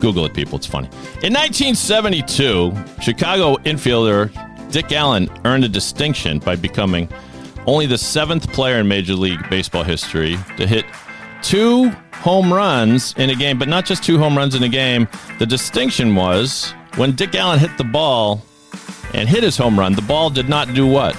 Google 0.00 0.26
it, 0.26 0.34
people. 0.34 0.58
It's 0.58 0.66
funny. 0.66 0.88
In 1.22 1.32
1972, 1.32 2.74
Chicago 3.00 3.56
infielder 3.62 4.30
Dick 4.70 4.92
Allen 4.92 5.30
earned 5.46 5.64
a 5.64 5.68
distinction 5.70 6.40
by 6.40 6.56
becoming 6.56 7.08
only 7.66 7.86
the 7.86 7.96
seventh 7.96 8.52
player 8.52 8.80
in 8.80 8.86
Major 8.86 9.14
League 9.14 9.48
Baseball 9.48 9.82
history 9.82 10.36
to 10.58 10.66
hit 10.66 10.84
two 11.40 11.88
home 12.12 12.52
runs 12.52 13.14
in 13.16 13.30
a 13.30 13.34
game, 13.34 13.58
but 13.58 13.68
not 13.68 13.86
just 13.86 14.04
two 14.04 14.18
home 14.18 14.36
runs 14.36 14.54
in 14.54 14.62
a 14.62 14.68
game. 14.68 15.08
The 15.38 15.46
distinction 15.46 16.14
was 16.14 16.74
when 16.96 17.12
Dick 17.12 17.34
Allen 17.34 17.58
hit 17.58 17.78
the 17.78 17.84
ball 17.84 18.42
and 19.14 19.26
hit 19.26 19.42
his 19.42 19.56
home 19.56 19.78
run, 19.78 19.94
the 19.94 20.02
ball 20.02 20.28
did 20.28 20.50
not 20.50 20.74
do 20.74 20.86
what? 20.86 21.16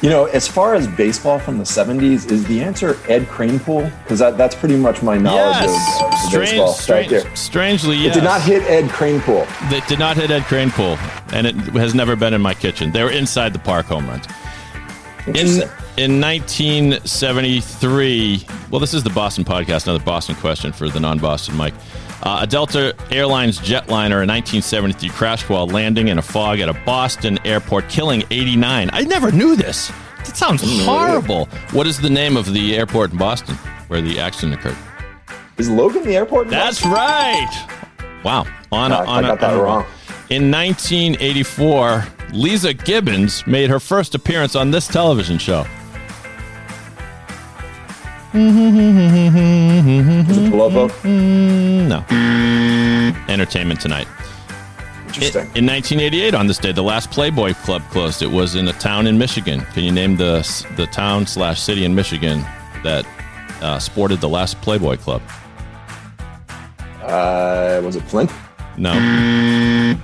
You 0.00 0.10
know, 0.10 0.26
as 0.26 0.46
far 0.46 0.76
as 0.76 0.86
baseball 0.86 1.40
from 1.40 1.58
the 1.58 1.64
70s, 1.64 2.30
is 2.30 2.46
the 2.46 2.60
answer 2.60 2.90
Ed 3.08 3.24
Kranepool? 3.24 3.90
Because 4.04 4.20
that, 4.20 4.38
that's 4.38 4.54
pretty 4.54 4.76
much 4.76 5.02
my 5.02 5.18
knowledge 5.18 5.56
yes. 5.56 6.00
of, 6.00 6.06
of 6.06 6.14
strange, 6.20 6.50
baseball. 6.50 6.72
Strange, 6.72 7.10
right 7.12 7.36
strangely, 7.36 7.96
yes. 7.96 8.14
It 8.14 8.20
did 8.20 8.24
not 8.24 8.40
hit 8.40 8.62
Ed 8.62 8.84
Kranepool. 8.90 9.44
It 9.72 9.84
did 9.88 9.98
not 9.98 10.16
hit 10.16 10.30
Ed 10.30 10.42
Kranepool, 10.42 10.96
and 11.32 11.48
it 11.48 11.56
has 11.74 11.96
never 11.96 12.14
been 12.14 12.32
in 12.32 12.40
my 12.40 12.54
kitchen. 12.54 12.92
They 12.92 13.02
were 13.02 13.10
inside 13.10 13.52
the 13.52 13.58
park 13.58 13.86
home 13.86 14.08
runs. 14.08 14.24
In, 15.26 15.64
in 15.96 16.20
1973, 16.20 18.46
well, 18.70 18.80
this 18.80 18.94
is 18.94 19.02
the 19.02 19.10
Boston 19.10 19.44
podcast, 19.44 19.88
another 19.88 20.04
Boston 20.04 20.36
question 20.36 20.72
for 20.72 20.88
the 20.88 21.00
non 21.00 21.18
Boston 21.18 21.56
Mike. 21.56 21.74
Uh, 22.22 22.40
a 22.42 22.46
Delta 22.46 22.94
Airlines 23.10 23.58
jetliner 23.58 24.22
in 24.22 24.28
1973 24.28 25.08
crashed 25.10 25.48
while 25.48 25.66
landing 25.66 26.08
in 26.08 26.18
a 26.18 26.22
fog 26.22 26.58
at 26.60 26.68
a 26.68 26.74
Boston 26.84 27.38
airport, 27.44 27.88
killing 27.88 28.24
89. 28.30 28.90
I 28.92 29.04
never 29.04 29.30
knew 29.30 29.54
this. 29.54 29.92
That 30.24 30.36
sounds 30.36 30.62
horrible. 30.84 31.46
What 31.72 31.86
is 31.86 32.00
the 32.00 32.10
name 32.10 32.36
of 32.36 32.52
the 32.52 32.76
airport 32.76 33.12
in 33.12 33.18
Boston 33.18 33.54
where 33.86 34.02
the 34.02 34.18
accident 34.18 34.54
occurred? 34.54 34.76
Is 35.58 35.70
Logan 35.70 36.04
the 36.04 36.16
airport? 36.16 36.48
That's 36.48 36.84
right. 36.84 37.66
Wow. 38.24 38.46
On, 38.72 38.92
I, 38.92 39.04
on 39.04 39.24
I 39.24 39.28
got 39.28 39.38
a, 39.38 39.40
that 39.40 39.54
on 39.54 39.60
wrong. 39.60 39.86
In 40.30 40.50
1984, 40.50 42.04
Leeza 42.32 42.84
Gibbons 42.84 43.46
made 43.46 43.70
her 43.70 43.80
first 43.80 44.14
appearance 44.14 44.54
on 44.54 44.70
this 44.70 44.86
television 44.86 45.38
show. 45.38 45.64
Is 48.38 50.38
it 50.38 50.52
Palopo? 50.52 50.88
No. 51.88 52.04
Entertainment 53.28 53.80
Tonight. 53.80 54.06
Interesting. 55.08 55.42
In 55.56 55.66
1988, 55.66 56.34
on 56.34 56.46
this 56.46 56.58
day, 56.58 56.70
the 56.70 56.82
last 56.82 57.10
Playboy 57.10 57.54
Club 57.54 57.82
closed. 57.90 58.22
It 58.22 58.30
was 58.30 58.54
in 58.54 58.68
a 58.68 58.72
town 58.74 59.08
in 59.08 59.18
Michigan. 59.18 59.62
Can 59.72 59.82
you 59.82 59.90
name 59.90 60.16
the 60.16 60.46
the 60.76 60.86
town 60.86 61.26
slash 61.26 61.60
city 61.60 61.84
in 61.84 61.94
Michigan 61.94 62.42
that 62.84 63.04
uh, 63.60 63.80
sported 63.80 64.20
the 64.20 64.28
last 64.28 64.60
Playboy 64.60 64.98
Club? 64.98 65.20
Uh, 67.02 67.80
was 67.82 67.96
it 67.96 68.02
Flint? 68.02 68.30
No. 68.76 68.92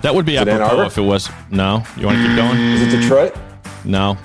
That 0.02 0.12
would 0.12 0.26
be 0.26 0.34
Is 0.34 0.40
Ann 0.40 0.48
apropos 0.48 0.76
Arbor? 0.78 0.84
if 0.86 0.98
it 0.98 1.02
was. 1.02 1.30
No. 1.50 1.84
You 1.96 2.06
want 2.06 2.18
to 2.18 2.26
keep 2.26 2.36
going? 2.36 2.58
Is 2.58 2.92
it 2.92 3.00
Detroit? 3.00 3.36
No. 3.84 4.18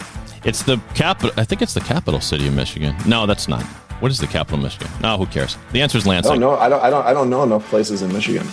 It's 0.45 0.63
the 0.63 0.81
capital. 0.95 1.31
I 1.37 1.43
think 1.43 1.61
it's 1.61 1.75
the 1.75 1.81
capital 1.81 2.21
city 2.21 2.47
of 2.47 2.55
Michigan. 2.55 2.95
No, 3.05 3.27
that's 3.27 3.47
not. 3.47 3.63
What 3.99 4.11
is 4.11 4.19
the 4.19 4.27
capital 4.27 4.57
of 4.57 4.63
Michigan? 4.63 4.87
No, 5.01 5.17
who 5.17 5.25
cares? 5.25 5.57
The 5.71 5.81
answer 5.81 5.97
is 5.97 6.07
I 6.07 6.11
Lansing. 6.11 6.31
don't 6.31 6.39
know. 6.39 6.55
I 6.57 6.69
don't. 6.69 6.81
I 6.81 6.89
don't. 6.89 7.05
I 7.05 7.13
don't 7.13 7.29
know 7.29 7.43
enough 7.43 7.67
places 7.69 8.01
in 8.01 8.11
Michigan. 8.13 8.47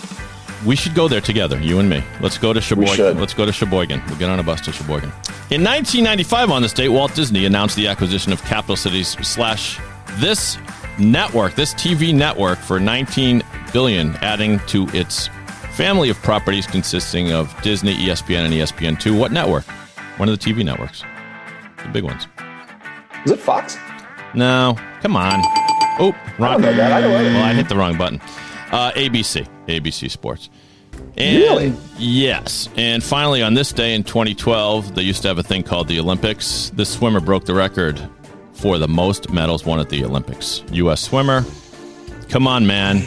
We 0.65 0.75
should 0.75 0.95
go 0.95 1.07
there 1.07 1.21
together, 1.21 1.59
you 1.59 1.79
and 1.79 1.89
me. 1.89 2.03
Let's 2.19 2.37
go 2.37 2.51
to 2.51 2.59
Sheboygan. 2.59 3.19
Let's 3.19 3.33
go 3.33 3.45
to 3.45 3.51
Sheboygan. 3.53 4.01
We'll 4.07 4.17
get 4.17 4.29
on 4.29 4.39
a 4.39 4.43
bus 4.43 4.59
to 4.61 4.71
Sheboygan. 4.71 5.09
In 5.51 5.63
1995, 5.63 6.49
on 6.49 6.61
this 6.63 6.73
date, 6.73 6.89
Walt 6.89 7.13
Disney 7.13 7.45
announced 7.45 7.75
the 7.75 7.87
acquisition 7.87 8.33
of 8.33 8.43
Capital 8.43 8.75
Cities 8.75 9.09
slash 9.25 9.79
this 10.15 10.57
network, 10.97 11.53
this 11.53 11.73
TV 11.75 12.13
network, 12.13 12.57
for 12.57 12.79
19 12.79 13.43
billion, 13.71 14.15
adding 14.17 14.59
to 14.67 14.87
its 14.89 15.29
family 15.73 16.09
of 16.09 16.17
properties 16.23 16.65
consisting 16.65 17.31
of 17.31 17.53
Disney, 17.61 17.95
ESPN, 17.95 18.45
and 18.45 18.53
ESPN2. 18.53 19.17
What 19.17 19.31
network? 19.31 19.63
One 20.17 20.27
of 20.27 20.37
the 20.37 20.43
TV 20.53 20.65
networks, 20.65 21.03
the 21.83 21.89
big 21.89 22.03
ones. 22.03 22.27
Is 23.25 23.31
it 23.31 23.39
Fox? 23.39 23.77
No, 24.33 24.75
come 25.01 25.15
on. 25.15 25.41
Oh, 25.99 26.15
wrong. 26.37 26.49
I 26.49 26.51
don't 26.53 26.61
know 26.61 26.73
that. 26.75 26.91
I. 26.91 27.07
Well, 27.07 27.43
I 27.43 27.53
hit 27.53 27.69
the 27.69 27.75
wrong 27.75 27.97
button. 27.97 28.21
Uh, 28.71 28.91
ABC, 28.91 29.47
ABC 29.67 30.09
Sports. 30.11 30.49
And 31.17 31.37
Really? 31.37 31.73
Yes. 31.97 32.69
And 32.75 33.03
finally, 33.03 33.41
on 33.41 33.53
this 33.53 33.71
day 33.71 33.93
in 33.95 34.03
2012, 34.03 34.95
they 34.95 35.01
used 35.03 35.21
to 35.23 35.27
have 35.27 35.37
a 35.37 35.43
thing 35.43 35.63
called 35.63 35.87
the 35.87 35.99
Olympics. 35.99 36.71
This 36.75 36.89
swimmer 36.89 37.19
broke 37.19 37.45
the 37.45 37.53
record 37.53 37.99
for 38.53 38.77
the 38.77 38.87
most 38.87 39.31
medals 39.31 39.65
won 39.65 39.79
at 39.79 39.89
the 39.89 40.03
Olympics. 40.03 40.63
U.S. 40.71 41.01
swimmer. 41.01 41.43
Come 42.29 42.47
on, 42.47 42.65
man. 42.67 42.97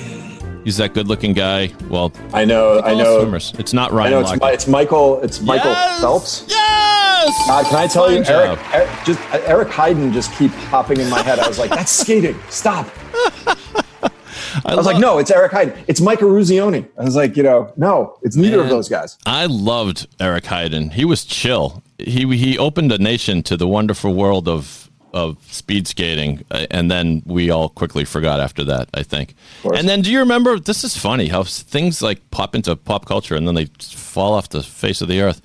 He's 0.64 0.76
that 0.76 0.94
good-looking 0.94 1.32
guy. 1.32 1.72
Well, 1.88 2.12
I 2.32 2.44
know. 2.44 2.80
I 2.80 2.94
know. 2.94 3.20
Swimmers. 3.20 3.52
It's 3.58 3.72
not 3.72 3.92
I 3.92 3.96
Ryan 3.96 4.10
know. 4.12 4.20
It's. 4.20 4.32
It's 4.42 4.66
Michael. 4.68 5.20
It's 5.22 5.40
Michael 5.40 5.70
Yes! 5.70 6.00
Phelps. 6.00 6.44
Yes. 7.20 7.46
God, 7.46 7.66
can 7.66 7.76
I 7.76 7.86
tell 7.86 8.06
Fine 8.06 8.16
you. 8.16 8.24
Eric, 8.24 8.60
Eric? 8.72 9.04
Just 9.04 9.20
uh, 9.34 9.42
Eric 9.44 9.68
Heiden 9.68 10.12
just 10.12 10.32
keep 10.36 10.52
popping 10.70 11.00
in 11.00 11.10
my 11.10 11.22
head. 11.22 11.38
I 11.38 11.48
was 11.48 11.58
like, 11.58 11.70
that's 11.70 11.92
skating. 11.92 12.38
Stop. 12.48 12.88
I 14.64 14.74
was 14.74 14.86
like, 14.86 14.98
no, 14.98 15.18
it's 15.18 15.30
Eric 15.30 15.52
Heiden. 15.52 15.76
It's 15.86 16.00
Mike 16.00 16.20
Eruzione. 16.20 16.88
I 16.98 17.04
was 17.04 17.16
like, 17.16 17.36
you 17.36 17.42
know, 17.42 17.72
no, 17.76 18.18
it's 18.22 18.36
neither 18.36 18.60
of 18.60 18.68
those 18.68 18.88
guys. 18.88 19.18
I 19.26 19.46
loved 19.46 20.06
Eric 20.18 20.44
Heiden. 20.44 20.92
He 20.92 21.04
was 21.04 21.24
chill. 21.24 21.82
He 21.98 22.26
he 22.36 22.58
opened 22.58 22.90
a 22.90 22.98
nation 22.98 23.42
to 23.44 23.56
the 23.56 23.68
wonderful 23.68 24.14
world 24.14 24.48
of 24.48 24.90
of 25.12 25.36
speed 25.52 25.86
skating, 25.88 26.44
uh, 26.50 26.66
and 26.70 26.90
then 26.90 27.22
we 27.26 27.50
all 27.50 27.68
quickly 27.68 28.04
forgot 28.04 28.40
after 28.40 28.64
that. 28.64 28.88
I 28.94 29.02
think. 29.02 29.34
And 29.64 29.88
then, 29.88 30.02
do 30.02 30.10
you 30.10 30.20
remember? 30.20 30.58
This 30.58 30.84
is 30.84 30.96
funny 30.96 31.28
how 31.28 31.44
things 31.44 32.00
like 32.00 32.30
pop 32.30 32.54
into 32.54 32.74
pop 32.76 33.06
culture 33.06 33.36
and 33.36 33.46
then 33.46 33.54
they 33.54 33.66
fall 33.80 34.32
off 34.34 34.48
the 34.48 34.62
face 34.62 35.00
of 35.00 35.08
the 35.08 35.20
earth. 35.20 35.42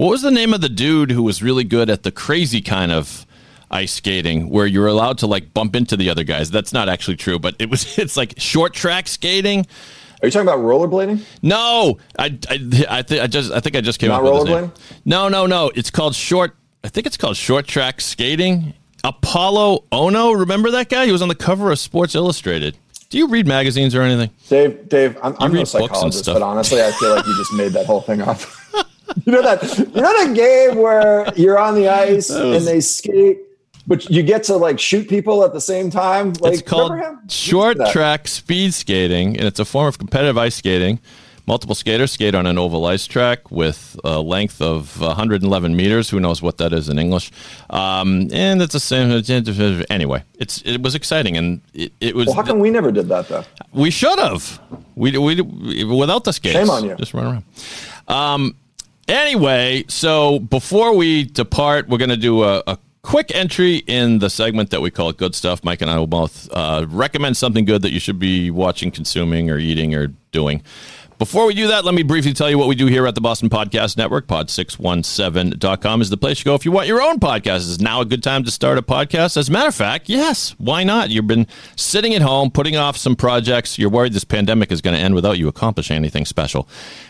What 0.00 0.12
was 0.12 0.22
the 0.22 0.30
name 0.30 0.54
of 0.54 0.62
the 0.62 0.70
dude 0.70 1.10
who 1.10 1.22
was 1.22 1.42
really 1.42 1.62
good 1.62 1.90
at 1.90 2.04
the 2.04 2.10
crazy 2.10 2.62
kind 2.62 2.90
of 2.90 3.26
ice 3.70 3.92
skating 3.92 4.48
where 4.48 4.64
you're 4.64 4.86
allowed 4.86 5.18
to 5.18 5.26
like 5.26 5.52
bump 5.52 5.76
into 5.76 5.94
the 5.94 6.08
other 6.08 6.24
guys? 6.24 6.50
That's 6.50 6.72
not 6.72 6.88
actually 6.88 7.18
true, 7.18 7.38
but 7.38 7.54
it 7.58 7.68
was. 7.68 7.98
It's 7.98 8.16
like 8.16 8.32
short 8.38 8.72
track 8.72 9.08
skating. 9.08 9.66
Are 10.22 10.26
you 10.26 10.30
talking 10.30 10.48
about 10.48 10.60
rollerblading? 10.60 11.22
No, 11.42 11.98
I, 12.18 12.38
I, 12.48 12.86
I, 12.88 13.02
th- 13.02 13.20
I 13.20 13.26
just, 13.26 13.52
I 13.52 13.60
think 13.60 13.76
I 13.76 13.82
just 13.82 13.98
came 13.98 14.08
Not 14.08 14.24
up 14.24 14.32
with 14.32 14.48
rollerblading? 14.48 14.74
No, 15.04 15.28
no, 15.28 15.44
no. 15.44 15.70
It's 15.74 15.90
called 15.90 16.14
short. 16.14 16.56
I 16.82 16.88
think 16.88 17.06
it's 17.06 17.18
called 17.18 17.36
short 17.36 17.66
track 17.66 18.00
skating. 18.00 18.72
Apolo 19.04 19.84
Ohno, 19.92 20.34
remember 20.34 20.70
that 20.70 20.88
guy? 20.88 21.04
He 21.04 21.12
was 21.12 21.20
on 21.20 21.28
the 21.28 21.34
cover 21.34 21.70
of 21.70 21.78
Sports 21.78 22.14
Illustrated. 22.14 22.74
Do 23.10 23.18
you 23.18 23.28
read 23.28 23.46
magazines 23.46 23.94
or 23.94 24.00
anything? 24.00 24.30
Dave, 24.48 24.88
Dave, 24.88 25.18
I'm, 25.22 25.36
I'm 25.38 25.52
no 25.52 25.64
psychologist, 25.64 26.24
but 26.24 26.40
honestly, 26.40 26.82
I 26.82 26.90
feel 26.92 27.14
like 27.14 27.26
you 27.26 27.36
just 27.36 27.52
made 27.58 27.72
that 27.72 27.84
whole 27.84 28.00
thing 28.00 28.22
up. 28.22 28.40
you 29.24 29.32
know 29.32 29.42
that 29.42 29.78
you 29.78 30.00
know 30.00 30.24
that 30.24 30.32
game 30.34 30.78
where 30.78 31.32
you're 31.36 31.58
on 31.58 31.74
the 31.74 31.88
ice 31.88 32.30
and 32.30 32.66
they 32.66 32.80
skate, 32.80 33.38
but 33.86 34.08
you 34.10 34.22
get 34.22 34.44
to 34.44 34.56
like 34.56 34.78
shoot 34.78 35.08
people 35.08 35.44
at 35.44 35.52
the 35.52 35.60
same 35.60 35.90
time. 35.90 36.32
Like, 36.34 36.54
it's 36.54 36.62
called 36.62 36.92
short 37.28 37.78
track 37.90 38.28
speed 38.28 38.74
skating, 38.74 39.36
and 39.36 39.46
it's 39.46 39.60
a 39.60 39.64
form 39.64 39.86
of 39.88 39.98
competitive 39.98 40.38
ice 40.38 40.56
skating. 40.56 41.00
Multiple 41.46 41.74
skaters 41.74 42.12
skate 42.12 42.36
on 42.36 42.46
an 42.46 42.58
oval 42.58 42.86
ice 42.86 43.06
track 43.08 43.50
with 43.50 43.98
a 44.04 44.20
length 44.20 44.62
of 44.62 45.00
111 45.00 45.74
meters. 45.74 46.08
Who 46.08 46.20
knows 46.20 46.40
what 46.40 46.58
that 46.58 46.72
is 46.72 46.88
in 46.88 46.96
English? 46.96 47.32
Um, 47.70 48.28
and 48.32 48.62
it's 48.62 48.72
the 48.72 48.78
same. 48.78 49.10
Anyway, 49.90 50.22
it's 50.38 50.62
it 50.62 50.80
was 50.80 50.94
exciting, 50.94 51.36
and 51.36 51.60
it, 51.74 51.92
it 52.00 52.14
was. 52.14 52.26
Well, 52.26 52.36
how 52.36 52.42
come 52.42 52.60
we 52.60 52.70
never 52.70 52.92
did 52.92 53.08
that 53.08 53.28
though? 53.28 53.44
We 53.72 53.90
should 53.90 54.18
have. 54.20 54.60
We, 54.94 55.18
we, 55.18 55.40
we 55.40 55.84
without 55.84 56.22
the 56.22 56.32
skates. 56.32 56.54
Shame 56.54 56.70
on 56.70 56.84
you. 56.84 56.94
Just 56.94 57.14
run 57.14 57.26
around. 57.26 57.44
Um. 58.06 58.54
Anyway, 59.10 59.84
so 59.88 60.38
before 60.38 60.94
we 60.94 61.24
depart, 61.24 61.88
we're 61.88 61.98
going 61.98 62.10
to 62.10 62.16
do 62.16 62.44
a, 62.44 62.62
a 62.68 62.78
quick 63.02 63.34
entry 63.34 63.78
in 63.88 64.20
the 64.20 64.30
segment 64.30 64.70
that 64.70 64.80
we 64.80 64.88
call 64.92 65.10
"Good 65.12 65.34
Stuff." 65.34 65.64
Mike 65.64 65.82
and 65.82 65.90
I 65.90 65.98
will 65.98 66.06
both 66.06 66.48
uh, 66.52 66.86
recommend 66.88 67.36
something 67.36 67.64
good 67.64 67.82
that 67.82 67.90
you 67.90 67.98
should 67.98 68.20
be 68.20 68.52
watching, 68.52 68.92
consuming, 68.92 69.50
or 69.50 69.58
eating, 69.58 69.96
or 69.96 70.06
doing. 70.30 70.62
Before 71.20 71.44
we 71.44 71.52
do 71.52 71.66
that, 71.66 71.84
let 71.84 71.94
me 71.94 72.02
briefly 72.02 72.32
tell 72.32 72.48
you 72.48 72.56
what 72.56 72.66
we 72.66 72.74
do 72.74 72.86
here 72.86 73.06
at 73.06 73.14
the 73.14 73.20
Boston 73.20 73.50
Podcast 73.50 73.98
Network. 73.98 74.26
Pod617.com 74.26 76.00
is 76.00 76.08
the 76.08 76.16
place 76.16 76.38
to 76.38 76.44
go 76.46 76.54
if 76.54 76.64
you 76.64 76.72
want 76.72 76.86
your 76.86 77.02
own 77.02 77.20
podcast. 77.20 77.56
Is 77.56 77.78
now 77.78 78.00
a 78.00 78.06
good 78.06 78.22
time 78.22 78.42
to 78.44 78.50
start 78.50 78.78
a 78.78 78.82
podcast? 78.82 79.36
As 79.36 79.50
a 79.50 79.52
matter 79.52 79.68
of 79.68 79.74
fact, 79.74 80.08
yes. 80.08 80.54
Why 80.56 80.82
not? 80.82 81.10
You've 81.10 81.26
been 81.26 81.46
sitting 81.76 82.14
at 82.14 82.22
home, 82.22 82.50
putting 82.50 82.74
off 82.78 82.96
some 82.96 83.16
projects. 83.16 83.78
You're 83.78 83.90
worried 83.90 84.14
this 84.14 84.24
pandemic 84.24 84.72
is 84.72 84.80
going 84.80 84.96
to 84.96 85.02
end 85.02 85.14
without 85.14 85.36
you 85.36 85.46
accomplishing 85.46 85.94
anything 85.94 86.24
special. 86.24 86.66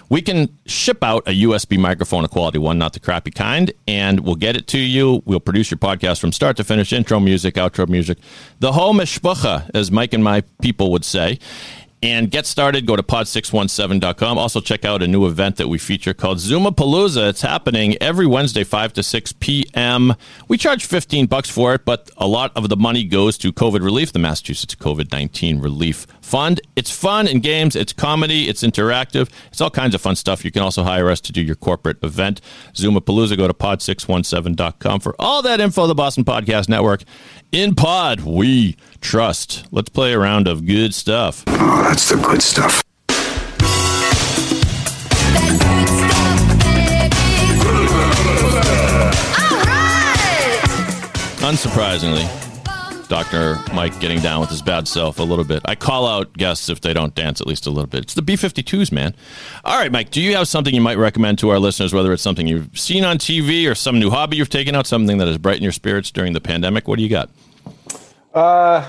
We 0.08 0.22
can 0.22 0.58
ship 0.66 1.04
out 1.04 1.28
a 1.28 1.42
USB 1.44 1.78
microphone, 1.78 2.24
a 2.24 2.28
quality 2.28 2.58
one, 2.58 2.78
not 2.78 2.94
the 2.94 2.98
crappy 2.98 3.30
kind, 3.30 3.72
and 3.86 4.18
we'll 4.18 4.34
get 4.34 4.56
it 4.56 4.66
to 4.68 4.78
you. 4.78 5.22
We'll 5.24 5.38
produce 5.38 5.70
your 5.70 5.78
podcast 5.78 6.20
from 6.20 6.32
start 6.32 6.56
to 6.56 6.64
finish, 6.64 6.92
intro 6.92 7.20
music, 7.20 7.54
outro 7.54 7.88
music, 7.88 8.18
the 8.58 8.72
whole 8.72 8.92
mishpucha, 8.92 9.70
as 9.72 9.92
Mike 9.92 10.12
and 10.12 10.24
my 10.24 10.40
people 10.61 10.90
would 10.90 11.04
say. 11.04 11.38
And 12.03 12.30
get 12.30 12.46
started, 12.46 12.86
go 12.86 12.96
to 12.96 13.03
pod617.com. 13.03 14.38
Also, 14.38 14.62
check 14.62 14.86
out 14.86 15.03
a 15.03 15.07
new 15.07 15.26
event 15.26 15.57
that 15.57 15.68
we 15.68 15.76
feature 15.76 16.14
called 16.14 16.40
Zuma 16.40 16.72
Palooza. 16.72 17.28
It's 17.28 17.42
happening 17.42 17.94
every 18.01 18.26
Wednesday, 18.26 18.64
5 18.64 18.94
to 18.94 19.03
6 19.03 19.34
p.m. 19.34 20.14
We 20.48 20.57
charge 20.57 20.86
15 20.86 21.26
bucks 21.26 21.51
for 21.51 21.74
it, 21.74 21.84
but 21.84 22.11
a 22.16 22.26
lot 22.26 22.57
of 22.57 22.70
the 22.70 22.76
money 22.76 23.05
goes 23.05 23.36
to 23.38 23.53
COVID 23.53 23.82
relief, 23.82 24.12
the 24.12 24.18
Massachusetts 24.18 24.74
COVID 24.74 25.12
19 25.12 25.61
Relief 25.61 26.07
Fund. 26.22 26.62
It's 26.74 26.90
fun 26.90 27.28
and 27.28 27.42
games, 27.42 27.76
it's 27.76 27.92
comedy, 27.92 28.48
it's 28.48 28.62
interactive, 28.62 29.28
it's 29.48 29.61
all 29.61 29.70
kinds 29.70 29.94
of 29.94 30.01
fun 30.01 30.16
stuff. 30.16 30.42
You 30.42 30.51
can 30.51 30.62
also 30.62 30.82
hire 30.82 31.11
us 31.11 31.20
to 31.22 31.32
do 31.32 31.42
your 31.42 31.57
corporate 31.57 32.03
event. 32.03 32.40
Zuma 32.74 33.03
Palooza, 33.03 33.36
go 33.36 33.46
to 33.46 33.53
pod617.com 33.53 35.01
for 35.01 35.14
all 35.18 35.42
that 35.42 35.61
info, 35.61 35.86
the 35.86 35.94
Boston 35.94 36.24
Podcast 36.24 36.70
Network. 36.70 37.03
In 37.53 37.74
Pod, 37.74 38.20
we 38.20 38.76
trust. 39.01 39.64
Let's 39.70 39.88
play 39.88 40.12
a 40.12 40.18
round 40.18 40.48
of 40.48 40.66
good 40.66 40.94
stuff. 40.94 41.44
Oh, 41.46 41.82
that's 41.82 42.09
the 42.09 42.16
good 42.16 42.42
stuff. 42.42 42.82
Unsurprisingly, 51.40 52.28
Dr. 53.09 53.59
Mike 53.74 53.98
getting 53.98 54.20
down 54.20 54.40
with 54.40 54.51
his 54.51 54.62
bad 54.62 54.86
self 54.86 55.18
a 55.18 55.22
little 55.22 55.44
bit. 55.44 55.62
I 55.64 55.74
call 55.74 56.07
out 56.07 56.32
guests 56.34 56.68
if 56.68 56.80
they 56.80 56.92
don't 56.92 57.14
dance 57.14 57.40
at 57.40 57.46
least 57.46 57.66
a 57.66 57.70
little 57.70 57.88
bit. 57.88 58.05
It's 58.05 58.14
the 58.14 58.22
B 58.22 58.34
52s, 58.34 58.92
man. 58.92 59.14
All 59.64 59.76
right, 59.76 59.90
Mike, 59.90 60.11
do 60.11 60.20
you 60.20 60.36
have 60.36 60.46
something 60.46 60.72
you 60.74 60.80
might 60.80 60.98
recommend 60.98 61.38
to 61.40 61.48
our 61.48 61.59
listeners, 61.59 61.92
whether 61.92 62.12
it's 62.12 62.22
something 62.22 62.46
you've 62.46 62.78
seen 62.78 63.05
on 63.05 63.18
TV 63.18 63.68
or 63.68 63.74
some 63.74 63.98
new 63.98 64.11
hobby 64.11 64.36
you've 64.36 64.51
taken 64.51 64.76
out, 64.76 64.86
something 64.86 65.18
that 65.18 65.26
has 65.26 65.38
brightened 65.38 65.64
your 65.64 65.72
spirits 65.72 66.11
during 66.12 66.34
the 66.34 66.40
pandemic? 66.40 66.86
What 66.86 66.98
do 66.98 67.03
you 67.03 67.09
got? 67.09 67.30
Uh, 68.35 68.89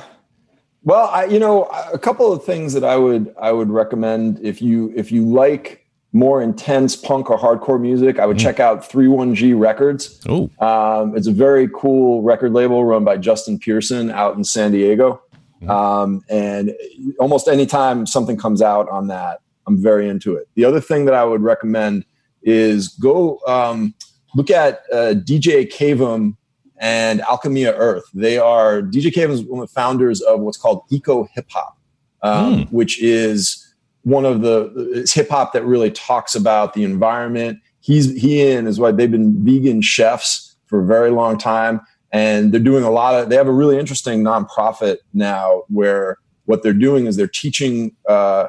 well, 0.84 1.10
I, 1.10 1.26
you 1.26 1.40
know, 1.40 1.66
a 1.94 2.00
couple 2.00 2.32
of 2.32 2.44
things 2.44 2.74
that 2.74 2.84
I 2.84 2.98
would 2.98 3.34
I 3.40 3.52
would 3.52 3.70
recommend 3.70 4.40
if 4.44 4.62
you 4.62 4.92
if 4.96 5.12
you 5.12 5.26
like 5.26 5.86
more 6.14 6.42
intense 6.42 6.96
punk 6.96 7.30
or 7.30 7.38
hardcore 7.40 7.80
music, 7.80 8.20
I 8.20 8.26
would 8.26 8.38
check 8.38 8.60
out 8.60 8.82
31G 8.82 9.58
Records. 9.58 10.20
Oh, 10.28 10.50
Um, 10.60 11.16
it's 11.16 11.28
a 11.28 11.32
very 11.32 11.70
cool 11.74 12.22
record 12.22 12.52
label 12.52 12.84
run 12.84 13.06
by 13.06 13.16
Justin 13.18 13.58
Pearson 13.58 14.12
out 14.12 14.36
in 14.36 14.44
San 14.44 14.72
Diego. 14.74 15.22
Um, 15.70 16.22
and 16.28 16.76
almost 17.20 17.48
anytime 17.48 18.06
something 18.08 18.36
comes 18.36 18.62
out 18.62 18.90
on 18.90 19.08
that, 19.08 19.40
I'm 19.68 19.82
very 19.82 20.10
into 20.10 20.36
it. 20.36 20.50
The 20.56 20.66
other 20.66 20.82
thing 20.82 21.06
that 21.06 21.14
I 21.14 21.24
would 21.24 21.42
recommend 21.42 22.04
is 22.42 22.90
go 22.90 23.40
um, 23.48 23.94
look 24.36 24.50
at 24.50 24.82
uh, 24.92 25.14
DJ 25.14 25.72
Cavem 25.72 26.36
and 26.82 27.22
Alchemia 27.22 27.74
Earth. 27.78 28.06
They 28.14 28.40
are 28.40 28.82
DJ 28.82 29.14
Cavem 29.14 29.30
is 29.30 29.44
one 29.44 29.62
of 29.62 29.70
the 29.70 29.74
founders 29.74 30.20
of 30.22 30.42
what's 30.42 30.58
called 30.58 30.84
eco 30.90 31.30
hip 31.34 31.46
hop, 31.50 31.78
um, 32.24 32.66
which 32.72 33.02
is 33.02 33.74
one 34.02 34.26
of 34.26 34.42
the 34.42 35.08
hip 35.14 35.30
hop 35.30 35.54
that 35.54 35.64
really 35.64 35.92
talks 35.92 36.36
about 36.36 36.74
the 36.74 36.84
environment. 36.84 37.60
He's 37.80 38.20
he 38.20 38.52
and 38.52 38.68
his 38.68 38.80
wife 38.80 38.98
they've 38.98 39.12
been 39.12 39.46
vegan 39.46 39.82
chefs 39.82 40.58
for 40.66 40.82
a 40.82 40.86
very 40.86 41.12
long 41.12 41.38
time, 41.38 41.82
and 42.12 42.52
they're 42.52 42.60
doing 42.60 42.84
a 42.84 42.92
lot 42.92 43.14
of. 43.14 43.30
They 43.30 43.36
have 43.36 43.48
a 43.48 43.54
really 43.54 43.78
interesting 43.78 44.24
nonprofit 44.24 44.98
now 45.14 45.64
where 45.70 46.18
what 46.46 46.64
they're 46.64 46.74
doing 46.74 47.06
is 47.06 47.16
they're 47.16 47.28
teaching 47.28 47.96
uh, 48.10 48.48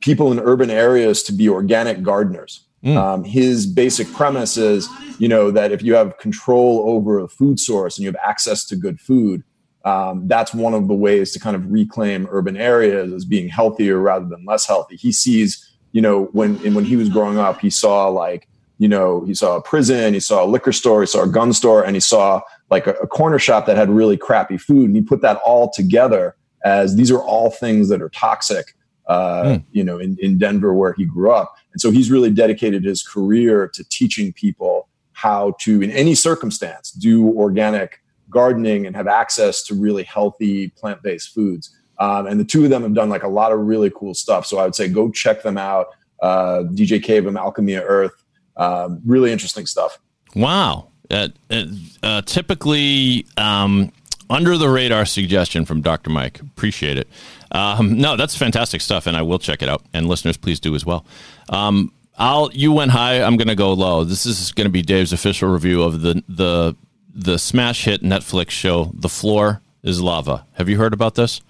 people 0.00 0.30
in 0.30 0.38
urban 0.38 0.70
areas 0.70 1.24
to 1.24 1.32
be 1.32 1.48
organic 1.48 2.02
gardeners. 2.02 2.67
Um, 2.84 3.24
his 3.24 3.66
basic 3.66 4.10
premise 4.12 4.56
is, 4.56 4.88
you 5.18 5.26
know, 5.26 5.50
that 5.50 5.72
if 5.72 5.82
you 5.82 5.94
have 5.94 6.16
control 6.18 6.84
over 6.88 7.18
a 7.18 7.28
food 7.28 7.58
source 7.58 7.98
and 7.98 8.04
you 8.04 8.08
have 8.08 8.20
access 8.24 8.64
to 8.66 8.76
good 8.76 9.00
food, 9.00 9.42
um, 9.84 10.28
that's 10.28 10.54
one 10.54 10.74
of 10.74 10.86
the 10.86 10.94
ways 10.94 11.32
to 11.32 11.40
kind 11.40 11.56
of 11.56 11.70
reclaim 11.70 12.28
urban 12.30 12.56
areas 12.56 13.12
as 13.12 13.24
being 13.24 13.48
healthier 13.48 13.98
rather 13.98 14.26
than 14.26 14.44
less 14.44 14.66
healthy. 14.66 14.96
He 14.96 15.12
sees, 15.12 15.76
you 15.92 16.00
know, 16.00 16.26
when 16.32 16.56
when 16.74 16.84
he 16.84 16.96
was 16.96 17.08
growing 17.08 17.38
up, 17.38 17.60
he 17.60 17.70
saw 17.70 18.08
like, 18.08 18.48
you 18.78 18.88
know, 18.88 19.24
he 19.24 19.34
saw 19.34 19.56
a 19.56 19.62
prison, 19.62 20.14
he 20.14 20.20
saw 20.20 20.44
a 20.44 20.46
liquor 20.46 20.72
store, 20.72 21.00
he 21.00 21.06
saw 21.06 21.22
a 21.22 21.28
gun 21.28 21.52
store, 21.52 21.84
and 21.84 21.96
he 21.96 22.00
saw 22.00 22.40
like 22.70 22.86
a, 22.86 22.92
a 22.94 23.06
corner 23.06 23.38
shop 23.38 23.66
that 23.66 23.76
had 23.76 23.90
really 23.90 24.16
crappy 24.16 24.58
food. 24.58 24.86
And 24.86 24.96
he 24.96 25.02
put 25.02 25.20
that 25.22 25.38
all 25.44 25.70
together 25.72 26.36
as 26.64 26.96
these 26.96 27.10
are 27.10 27.22
all 27.22 27.50
things 27.50 27.88
that 27.88 28.02
are 28.02 28.10
toxic, 28.10 28.74
uh, 29.08 29.58
you 29.72 29.82
know, 29.82 29.98
in, 29.98 30.16
in 30.20 30.38
Denver 30.38 30.74
where 30.74 30.92
he 30.92 31.04
grew 31.04 31.32
up. 31.32 31.56
And 31.72 31.80
so 31.80 31.90
he's 31.90 32.10
really 32.10 32.30
dedicated 32.30 32.84
his 32.84 33.02
career 33.02 33.68
to 33.68 33.84
teaching 33.84 34.32
people 34.32 34.88
how 35.12 35.54
to, 35.60 35.82
in 35.82 35.90
any 35.90 36.14
circumstance, 36.14 36.92
do 36.92 37.28
organic 37.28 38.00
gardening 38.30 38.86
and 38.86 38.94
have 38.94 39.08
access 39.08 39.62
to 39.64 39.74
really 39.74 40.04
healthy 40.04 40.68
plant 40.70 41.02
based 41.02 41.34
foods. 41.34 41.74
Um, 41.98 42.26
and 42.26 42.38
the 42.38 42.44
two 42.44 42.64
of 42.64 42.70
them 42.70 42.82
have 42.82 42.94
done 42.94 43.08
like 43.08 43.24
a 43.24 43.28
lot 43.28 43.50
of 43.50 43.58
really 43.60 43.90
cool 43.90 44.14
stuff. 44.14 44.46
So 44.46 44.58
I 44.58 44.64
would 44.64 44.74
say 44.74 44.88
go 44.88 45.10
check 45.10 45.42
them 45.42 45.58
out. 45.58 45.86
Uh, 46.20 46.64
DJ 46.72 47.02
Cavem, 47.02 47.38
Alchemia 47.38 47.82
Earth, 47.84 48.24
um, 48.56 49.00
really 49.04 49.32
interesting 49.32 49.66
stuff. 49.66 49.98
wow. 50.34 50.88
Uh, 51.10 51.28
uh, 51.50 51.64
uh, 52.02 52.22
typically, 52.22 53.24
um, 53.38 53.90
under 54.30 54.56
the 54.56 54.68
radar 54.68 55.04
suggestion 55.04 55.64
from 55.64 55.80
Dr. 55.80 56.10
Mike. 56.10 56.40
Appreciate 56.40 56.98
it. 56.98 57.08
Um, 57.50 57.98
no, 57.98 58.16
that's 58.16 58.36
fantastic 58.36 58.80
stuff, 58.80 59.06
and 59.06 59.16
I 59.16 59.22
will 59.22 59.38
check 59.38 59.62
it 59.62 59.68
out. 59.68 59.82
And 59.92 60.08
listeners, 60.08 60.36
please 60.36 60.60
do 60.60 60.74
as 60.74 60.84
well. 60.84 61.04
Um, 61.48 61.92
I'll. 62.18 62.50
You 62.52 62.72
went 62.72 62.90
high. 62.90 63.22
I'm 63.22 63.36
going 63.36 63.48
to 63.48 63.54
go 63.54 63.72
low. 63.72 64.04
This 64.04 64.26
is 64.26 64.52
going 64.52 64.66
to 64.66 64.72
be 64.72 64.82
Dave's 64.82 65.12
official 65.12 65.48
review 65.50 65.82
of 65.82 66.02
the 66.02 66.22
the 66.28 66.76
the 67.14 67.38
smash 67.38 67.84
hit 67.84 68.02
Netflix 68.02 68.50
show, 68.50 68.92
The 68.94 69.08
Floor 69.08 69.60
is 69.82 70.00
Lava. 70.00 70.46
Have 70.52 70.68
you 70.68 70.78
heard 70.78 70.92
about 70.92 71.16
this? 71.16 71.40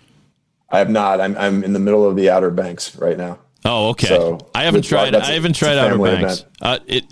I 0.71 0.79
have 0.79 0.91
not. 0.91 1.21
I'm, 1.21 1.37
I'm 1.37 1.65
in 1.65 1.73
the 1.73 1.79
middle 1.79 2.07
of 2.07 2.17
the 2.17 2.31
Outer 2.31 2.51
Banks 2.51 2.97
right 2.97 3.17
now. 3.17 3.39
Oh, 3.65 3.91
okay. 3.91 4.07
So, 4.09 4.39
I 4.55 4.65
haven't 4.65 4.83
tried. 4.83 5.15
I 5.15 5.33
haven't 5.33 5.55
tried 5.55 5.79
Outer 5.79 5.99
Banks. 5.99 6.45
Uh, 6.61 6.79
it 6.87 7.05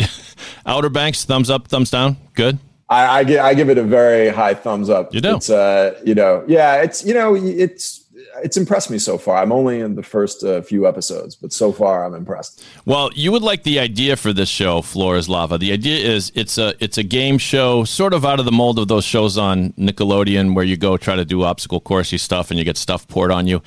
Outer 0.66 0.88
Banks. 0.88 1.24
Thumbs 1.24 1.50
up, 1.50 1.68
thumbs 1.68 1.90
down. 1.90 2.16
Good. 2.34 2.58
I, 2.88 3.18
I, 3.20 3.24
give, 3.24 3.40
I 3.40 3.54
give 3.54 3.68
it 3.68 3.78
a 3.78 3.82
very 3.82 4.28
high 4.28 4.54
thumbs 4.54 4.88
up. 4.88 5.12
You 5.12 5.20
do? 5.20 5.36
It's, 5.36 5.50
uh, 5.50 6.00
you 6.04 6.14
know, 6.14 6.44
yeah, 6.46 6.82
it's, 6.82 7.04
you 7.04 7.14
know, 7.14 7.34
it's, 7.34 8.04
it's 8.42 8.56
impressed 8.56 8.90
me 8.90 8.98
so 8.98 9.18
far. 9.18 9.38
I'm 9.38 9.52
only 9.52 9.80
in 9.80 9.94
the 9.94 10.02
first 10.02 10.44
uh, 10.44 10.60
few 10.62 10.86
episodes, 10.86 11.34
but 11.34 11.52
so 11.52 11.72
far 11.72 12.04
I'm 12.04 12.14
impressed. 12.14 12.64
Well, 12.84 13.10
you 13.14 13.32
would 13.32 13.42
like 13.42 13.62
the 13.62 13.78
idea 13.78 14.16
for 14.16 14.32
this 14.32 14.48
show, 14.48 14.82
Floor 14.82 15.16
is 15.16 15.28
Lava. 15.28 15.58
The 15.58 15.72
idea 15.72 16.06
is 16.06 16.32
it's 16.34 16.58
a 16.58 16.74
it's 16.78 16.98
a 16.98 17.02
game 17.02 17.38
show, 17.38 17.84
sort 17.84 18.12
of 18.12 18.24
out 18.24 18.38
of 18.38 18.44
the 18.44 18.52
mold 18.52 18.78
of 18.78 18.88
those 18.88 19.04
shows 19.04 19.38
on 19.38 19.72
Nickelodeon, 19.72 20.54
where 20.54 20.64
you 20.64 20.76
go 20.76 20.96
try 20.96 21.16
to 21.16 21.24
do 21.24 21.44
obstacle 21.44 21.80
coursey 21.80 22.20
stuff 22.20 22.50
and 22.50 22.58
you 22.58 22.64
get 22.64 22.76
stuff 22.76 23.08
poured 23.08 23.30
on 23.30 23.46
you. 23.46 23.62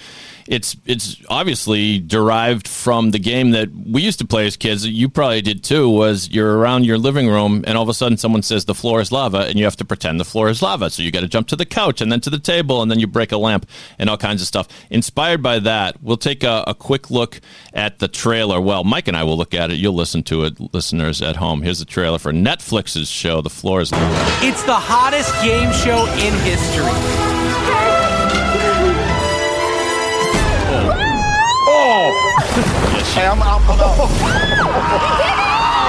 It's 0.50 0.76
it's 0.88 1.22
obviously 1.30 2.00
derived 2.00 2.68
from 2.68 3.12
the 3.12 3.20
game 3.20 3.52
that 3.52 3.70
we 3.72 4.02
used 4.02 4.18
to 4.18 4.26
play 4.26 4.48
as 4.48 4.58
kids. 4.58 4.84
You 4.86 5.08
probably 5.08 5.44
did 5.44 5.64
too. 5.64 5.88
Was 5.88 6.28
you're 6.32 6.58
around 6.58 6.88
your 6.88 6.98
living 6.98 7.28
room 7.28 7.64
and 7.68 7.78
all 7.78 7.84
of 7.84 7.90
a 7.90 7.94
sudden 7.94 8.18
someone 8.18 8.42
says 8.42 8.66
the 8.66 8.74
floor 8.74 9.00
is 9.00 9.12
lava 9.12 9.42
and 9.42 9.60
you 9.60 9.66
have 9.66 9.76
to 9.76 9.86
pretend 9.86 10.20
the 10.20 10.26
floor 10.26 10.50
is 10.50 10.64
lava. 10.64 10.90
So 10.90 11.04
you 11.04 11.12
got 11.12 11.20
to 11.20 11.28
jump 11.28 11.50
to 11.50 11.56
the 11.56 11.68
couch 11.68 12.02
and 12.02 12.12
then 12.12 12.20
to 12.22 12.32
the 12.32 12.40
table 12.40 12.82
and 12.82 12.90
then 12.90 12.98
you 12.98 13.06
break 13.06 13.32
a 13.32 13.38
lamp 13.38 13.70
and 14.00 14.10
all 14.10 14.18
kinds 14.18 14.42
of 14.42 14.48
stuff. 14.48 14.68
Inspired 14.90 15.44
by 15.44 15.60
that, 15.60 16.02
we'll 16.02 16.18
take 16.18 16.44
a, 16.44 16.64
a 16.66 16.74
quick 16.74 17.12
look 17.12 17.42
at 17.72 18.00
the 18.00 18.08
trailer. 18.08 18.60
Well, 18.60 18.84
Mike 18.84 19.08
and 19.08 19.16
I 19.16 19.24
will 19.26 19.38
look 19.38 19.54
at 19.54 19.70
it. 19.70 19.76
You'll 19.76 19.94
listen 19.94 20.24
to 20.24 20.46
it, 20.46 20.74
listeners 20.74 21.22
at 21.22 21.36
home. 21.36 21.62
Here's 21.62 21.78
the 21.78 21.86
trailer 21.86 22.18
for 22.18 22.32
Netflix's 22.34 23.08
show, 23.08 23.42
The 23.42 23.52
Floor 23.52 23.82
is 23.82 23.92
Lava. 23.92 24.48
It's 24.48 24.64
the 24.64 24.74
hottest 24.74 25.32
game 25.44 25.72
show 25.74 26.08
in 26.18 26.34
history. 26.44 27.99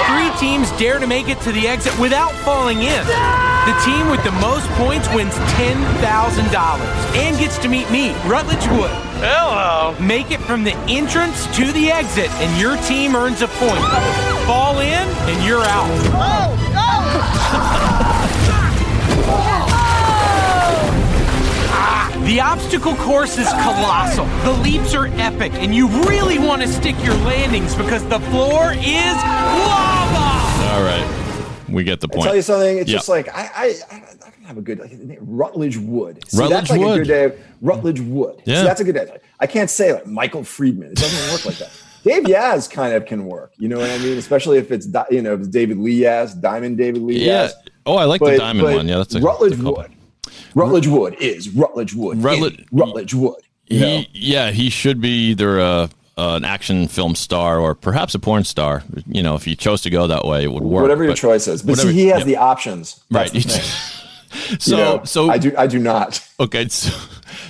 Three 0.07 0.31
teams 0.39 0.71
dare 0.79 0.99
to 0.99 1.07
make 1.07 1.29
it 1.29 1.39
to 1.41 1.51
the 1.51 1.67
exit 1.67 1.97
without 1.99 2.31
falling 2.43 2.79
in. 2.79 3.05
The 3.05 3.75
team 3.85 4.09
with 4.09 4.23
the 4.23 4.31
most 4.41 4.67
points 4.71 5.07
wins 5.13 5.33
$10,000 5.33 7.15
and 7.15 7.37
gets 7.37 7.57
to 7.59 7.67
meet 7.69 7.89
me, 7.91 8.13
Rutledge 8.25 8.67
Wood. 8.69 8.91
Hello. 9.21 9.95
Make 9.99 10.31
it 10.31 10.41
from 10.41 10.63
the 10.63 10.73
entrance 10.89 11.45
to 11.55 11.71
the 11.71 11.91
exit, 11.91 12.29
and 12.41 12.59
your 12.59 12.75
team 12.83 13.15
earns 13.15 13.41
a 13.41 13.47
point. 13.47 13.85
Fall 14.45 14.79
in, 14.79 15.07
and 15.29 15.45
you're 15.45 15.63
out. 15.63 15.89
Oh, 16.15 16.57
The 22.25 22.39
obstacle 22.39 22.95
course 22.95 23.37
is 23.37 23.47
colossal. 23.49 24.25
The 24.43 24.53
leaps 24.61 24.93
are 24.93 25.07
epic, 25.07 25.51
and 25.55 25.73
you 25.75 25.87
really 26.03 26.39
want 26.39 26.61
to 26.61 26.67
stick 26.67 26.95
your 27.03 27.15
landings 27.15 27.75
because 27.75 28.07
the 28.07 28.19
floor 28.31 28.71
is 28.73 29.15
lava. 29.15 30.73
All 30.73 30.83
right. 30.83 31.07
We 31.67 31.83
get 31.83 31.99
the 31.99 32.07
point. 32.07 32.19
I 32.19 32.21
point. 32.21 32.25
tell 32.27 32.35
you 32.35 32.41
something. 32.41 32.77
It's 32.77 32.89
Yeah. 32.89 32.97
just 32.97 33.09
like 33.09 33.27
I, 33.29 33.49
I, 33.55 33.75
I 33.91 33.99
don't 34.19 34.43
have 34.45 34.57
a 34.57 34.61
good 34.61 34.79
like, 34.79 35.17
Rutledge 35.21 35.77
Wood. 35.77 36.23
See, 36.27 36.37
Rutledge 36.37 36.57
that's 36.59 36.69
like 36.69 36.79
Wood. 36.79 37.01
a 37.01 37.03
good 37.05 37.07
day. 37.07 37.37
Rutledge 37.61 37.99
Wood. 38.01 38.41
Yeah. 38.45 38.57
See, 38.57 38.63
that's 38.63 38.81
a 38.81 38.83
good 38.83 38.95
day. 38.95 39.17
I 39.39 39.47
can't 39.47 39.69
say 39.69 39.93
like 39.93 40.05
Michael 40.05 40.43
Friedman. 40.43 40.91
It 40.91 40.97
doesn't 40.97 41.31
work 41.33 41.45
like 41.45 41.57
that. 41.57 41.71
Dave 42.03 42.23
Yaz 42.23 42.69
kind 42.69 42.93
of 42.93 43.05
can 43.05 43.25
work. 43.25 43.53
You 43.57 43.67
know 43.67 43.77
what 43.77 43.89
I 43.89 43.97
mean? 43.99 44.17
Especially 44.17 44.57
if 44.57 44.71
it's 44.71 44.87
you 45.09 45.21
know 45.21 45.33
if 45.33 45.39
it's 45.41 45.49
David 45.49 45.77
Lee 45.77 45.99
Yaz, 46.01 46.39
Diamond 46.39 46.77
David 46.77 47.01
Lee 47.01 47.25
yeah. 47.25 47.47
Yaz. 47.47 47.51
Oh, 47.85 47.95
I 47.95 48.05
like 48.05 48.21
the 48.21 48.37
diamond 48.37 48.75
one. 48.75 48.87
Yeah, 48.87 48.97
that's 48.97 49.15
a 49.15 49.21
Rutledge 49.21 49.53
that's 49.53 49.63
a. 49.63 49.71
Wood. 49.71 49.91
Rutledge 50.55 50.87
Wood 50.87 51.15
is 51.19 51.49
Rutledge 51.49 51.93
Wood. 51.93 52.23
Rutledge- 52.23 52.65
Rutledge 52.71 53.13
Wood. 53.13 53.41
Know? 53.69 53.77
He, 53.77 54.09
yeah, 54.13 54.51
he 54.51 54.69
should 54.69 54.99
be 54.99 55.29
either 55.29 55.59
a, 55.59 55.89
an 56.17 56.43
action 56.43 56.87
film 56.89 57.15
star 57.15 57.57
or 57.59 57.73
perhaps 57.73 58.13
a 58.15 58.19
porn 58.19 58.43
star. 58.43 58.83
You 59.07 59.23
know, 59.23 59.35
if 59.35 59.45
he 59.45 59.55
chose 59.55 59.81
to 59.83 59.89
go 59.89 60.07
that 60.07 60.25
way, 60.25 60.43
it 60.43 60.51
would 60.51 60.63
work. 60.63 60.81
whatever 60.81 61.03
your 61.03 61.13
choice 61.13 61.47
is. 61.47 61.61
But 61.61 61.71
whatever- 61.71 61.89
see, 61.89 61.93
he 61.95 62.07
has 62.07 62.19
yeah. 62.19 62.25
the 62.25 62.37
options. 62.37 63.01
That's 63.09 63.33
right. 63.33 63.43
the 63.43 63.49
so, 64.59 64.75
You 64.77 64.83
know, 64.83 65.03
so 65.05 65.29
I 65.29 65.37
do. 65.37 65.53
I 65.57 65.67
do 65.67 65.79
not. 65.79 66.21
Okay, 66.39 66.67
so, 66.67 66.97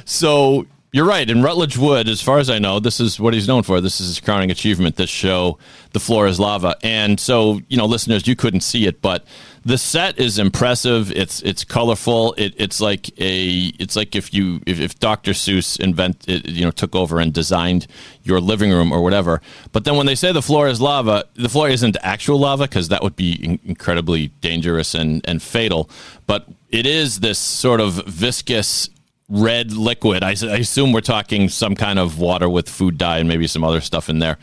so 0.05 0.65
you're 0.91 1.05
right. 1.05 1.29
In 1.29 1.41
Rutledge 1.41 1.77
Wood, 1.77 2.09
as 2.09 2.21
far 2.21 2.37
as 2.39 2.49
I 2.49 2.59
know, 2.59 2.79
this 2.79 2.99
is 2.99 3.19
what 3.19 3.33
he's 3.33 3.47
known 3.47 3.63
for. 3.63 3.81
This 3.81 4.01
is 4.01 4.07
his 4.07 4.19
crowning 4.19 4.51
achievement. 4.51 4.97
This 4.97 5.09
show, 5.09 5.57
"The 5.93 5.99
Floor 5.99 6.27
Is 6.27 6.39
Lava," 6.39 6.75
and 6.83 7.19
so 7.19 7.61
you 7.69 7.77
know, 7.77 7.85
listeners, 7.85 8.27
you 8.27 8.35
couldn't 8.35 8.61
see 8.61 8.85
it, 8.85 9.01
but 9.01 9.25
the 9.63 9.77
set 9.77 10.17
is 10.17 10.39
impressive. 10.39 11.11
It's 11.11 11.41
it's 11.41 11.63
colorful. 11.63 12.33
It, 12.37 12.53
it's 12.57 12.81
like 12.81 13.09
a 13.19 13.71
it's 13.77 13.95
like 13.95 14.15
if 14.15 14.33
you 14.33 14.59
if, 14.65 14.79
if 14.79 14.97
Dr. 14.99 15.31
Seuss 15.31 15.79
invent 15.79 16.25
it, 16.27 16.49
you 16.49 16.65
know 16.65 16.71
took 16.71 16.95
over 16.95 17.19
and 17.19 17.31
designed 17.31 17.85
your 18.23 18.39
living 18.39 18.71
room 18.71 18.91
or 18.91 19.03
whatever. 19.03 19.41
But 19.71 19.85
then 19.85 19.97
when 19.97 20.07
they 20.07 20.15
say 20.15 20.31
the 20.31 20.41
floor 20.41 20.67
is 20.67 20.81
lava, 20.81 21.25
the 21.35 21.49
floor 21.49 21.69
isn't 21.69 21.95
actual 22.01 22.39
lava 22.39 22.63
because 22.63 22.87
that 22.89 23.03
would 23.03 23.15
be 23.15 23.33
in- 23.33 23.59
incredibly 23.63 24.29
dangerous 24.41 24.95
and 24.95 25.21
and 25.27 25.41
fatal. 25.41 25.89
But 26.25 26.47
it 26.69 26.87
is 26.87 27.19
this 27.19 27.37
sort 27.37 27.81
of 27.81 28.05
viscous 28.07 28.89
red 29.29 29.71
liquid. 29.73 30.23
I 30.23 30.31
assume 30.31 30.91
we're 30.91 31.01
talking 31.01 31.49
some 31.49 31.75
kind 31.75 31.99
of 31.99 32.19
water 32.19 32.49
with 32.49 32.67
food 32.67 32.97
dye 32.97 33.19
and 33.19 33.29
maybe 33.29 33.47
some 33.47 33.63
other 33.63 33.79
stuff 33.79 34.09
in 34.09 34.19
there. 34.19 34.37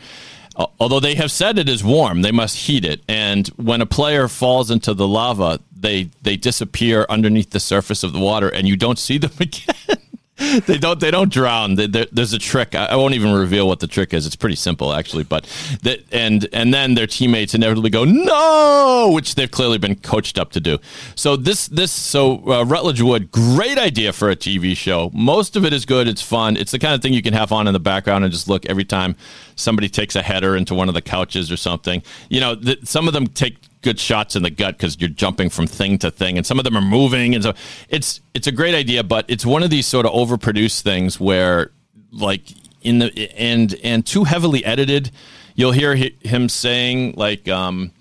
Al- 0.59 0.73
Although 0.79 0.99
they 0.99 1.15
have 1.15 1.31
said 1.31 1.57
it 1.57 1.69
is 1.69 1.83
warm, 1.83 2.21
they 2.21 2.31
must 2.31 2.57
heat 2.57 2.85
it. 2.85 3.01
And 3.07 3.47
when 3.49 3.81
a 3.81 3.85
player 3.85 4.27
falls 4.27 4.69
into 4.69 4.93
the 4.93 5.07
lava, 5.07 5.59
they 5.75 6.09
they 6.21 6.35
disappear 6.35 7.05
underneath 7.09 7.51
the 7.51 7.59
surface 7.59 8.03
of 8.03 8.13
the 8.13 8.19
water, 8.19 8.49
and 8.49 8.67
you 8.67 8.75
don't 8.75 8.99
see 8.99 9.17
them 9.17 9.31
again. 9.39 9.97
they 10.65 10.77
don't 10.77 10.99
they 10.99 11.11
don't 11.11 11.31
drown. 11.31 11.75
They- 11.75 11.87
there- 11.87 12.07
there's 12.11 12.33
a 12.33 12.39
trick. 12.39 12.73
I, 12.75 12.85
I 12.85 12.95
won't 12.95 13.13
even 13.13 13.33
reveal 13.33 13.67
what 13.67 13.79
the 13.79 13.87
trick 13.87 14.13
is. 14.13 14.25
It's 14.25 14.35
pretty 14.35 14.55
simple 14.55 14.93
actually. 14.93 15.23
But 15.23 15.45
that 15.83 16.01
and 16.11 16.47
and 16.53 16.73
then 16.73 16.95
their 16.95 17.07
teammates 17.07 17.53
inevitably 17.53 17.89
go 17.89 18.05
no, 18.05 19.11
which 19.13 19.35
they've 19.35 19.51
clearly 19.51 19.77
been 19.77 19.95
coached 19.95 20.39
up 20.39 20.51
to 20.51 20.59
do. 20.59 20.77
So 21.15 21.35
this 21.35 21.67
this 21.67 21.91
so 21.91 22.37
uh, 22.51 22.63
Rutledge 22.65 23.01
Wood, 23.01 23.31
great 23.31 23.77
idea 23.77 24.13
for 24.13 24.29
a 24.29 24.35
TV 24.35 24.75
show. 24.75 25.11
Most 25.13 25.55
of 25.55 25.65
it 25.65 25.73
is 25.73 25.85
good. 25.85 26.07
It's 26.07 26.21
fun. 26.21 26.55
It's 26.57 26.71
the 26.71 26.79
kind 26.79 26.93
of 26.93 27.01
thing 27.01 27.13
you 27.13 27.21
can 27.21 27.33
have 27.33 27.51
on 27.51 27.67
in 27.67 27.73
the 27.73 27.79
background 27.79 28.23
and 28.23 28.31
just 28.33 28.47
look 28.47 28.65
every 28.67 28.85
time 28.85 29.15
somebody 29.55 29.89
takes 29.89 30.15
a 30.15 30.21
header 30.21 30.55
into 30.55 30.73
one 30.73 30.87
of 30.87 30.93
the 30.95 31.01
couches 31.01 31.51
or 31.51 31.57
something. 31.57 32.01
You 32.29 32.39
know, 32.39 32.55
th- 32.55 32.85
some 32.85 33.07
of 33.07 33.13
them 33.13 33.27
take 33.27 33.57
good 33.81 33.99
shots 33.99 34.35
in 34.35 34.43
the 34.43 34.49
gut 34.49 34.77
because 34.77 34.99
you're 34.99 35.09
jumping 35.09 35.49
from 35.49 35.67
thing 35.67 35.97
to 35.99 36.11
thing, 36.11 36.37
and 36.37 36.45
some 36.45 36.59
of 36.59 36.65
them 36.65 36.77
are 36.77 36.81
moving, 36.81 37.35
and 37.35 37.43
so 37.43 37.53
it's 37.89 38.21
it's 38.33 38.47
a 38.47 38.51
great 38.51 38.75
idea, 38.75 39.03
but 39.03 39.25
it's 39.27 39.45
one 39.45 39.63
of 39.63 39.69
these 39.69 39.85
sort 39.85 40.05
of 40.05 40.11
overproduced 40.13 40.81
things 40.81 41.19
where 41.19 41.71
like 42.11 42.43
in 42.81 42.99
the 42.99 43.31
and 43.37 43.75
and 43.83 44.05
too 44.05 44.23
heavily 44.23 44.63
edited. 44.65 45.11
You'll 45.55 45.73
hear 45.73 45.93
him 45.95 46.47
saying 46.47 47.15
like 47.17 47.47
um 47.49 47.91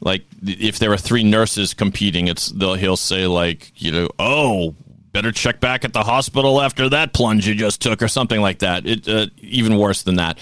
like 0.00 0.24
if 0.42 0.78
there 0.78 0.92
are 0.92 0.96
three 0.96 1.22
nurses 1.22 1.74
competing, 1.74 2.28
it's 2.28 2.48
they'll 2.48 2.74
he'll 2.74 2.96
say 2.96 3.26
like 3.26 3.72
you 3.76 3.92
know 3.92 4.08
oh 4.18 4.74
better 5.12 5.32
check 5.32 5.60
back 5.60 5.82
at 5.82 5.94
the 5.94 6.02
hospital 6.02 6.60
after 6.60 6.90
that 6.90 7.14
plunge 7.14 7.48
you 7.48 7.54
just 7.54 7.80
took 7.80 8.02
or 8.02 8.08
something 8.08 8.40
like 8.40 8.58
that. 8.58 8.84
It 8.86 9.08
uh, 9.08 9.26
even 9.40 9.78
worse 9.78 10.02
than 10.02 10.16
that. 10.16 10.38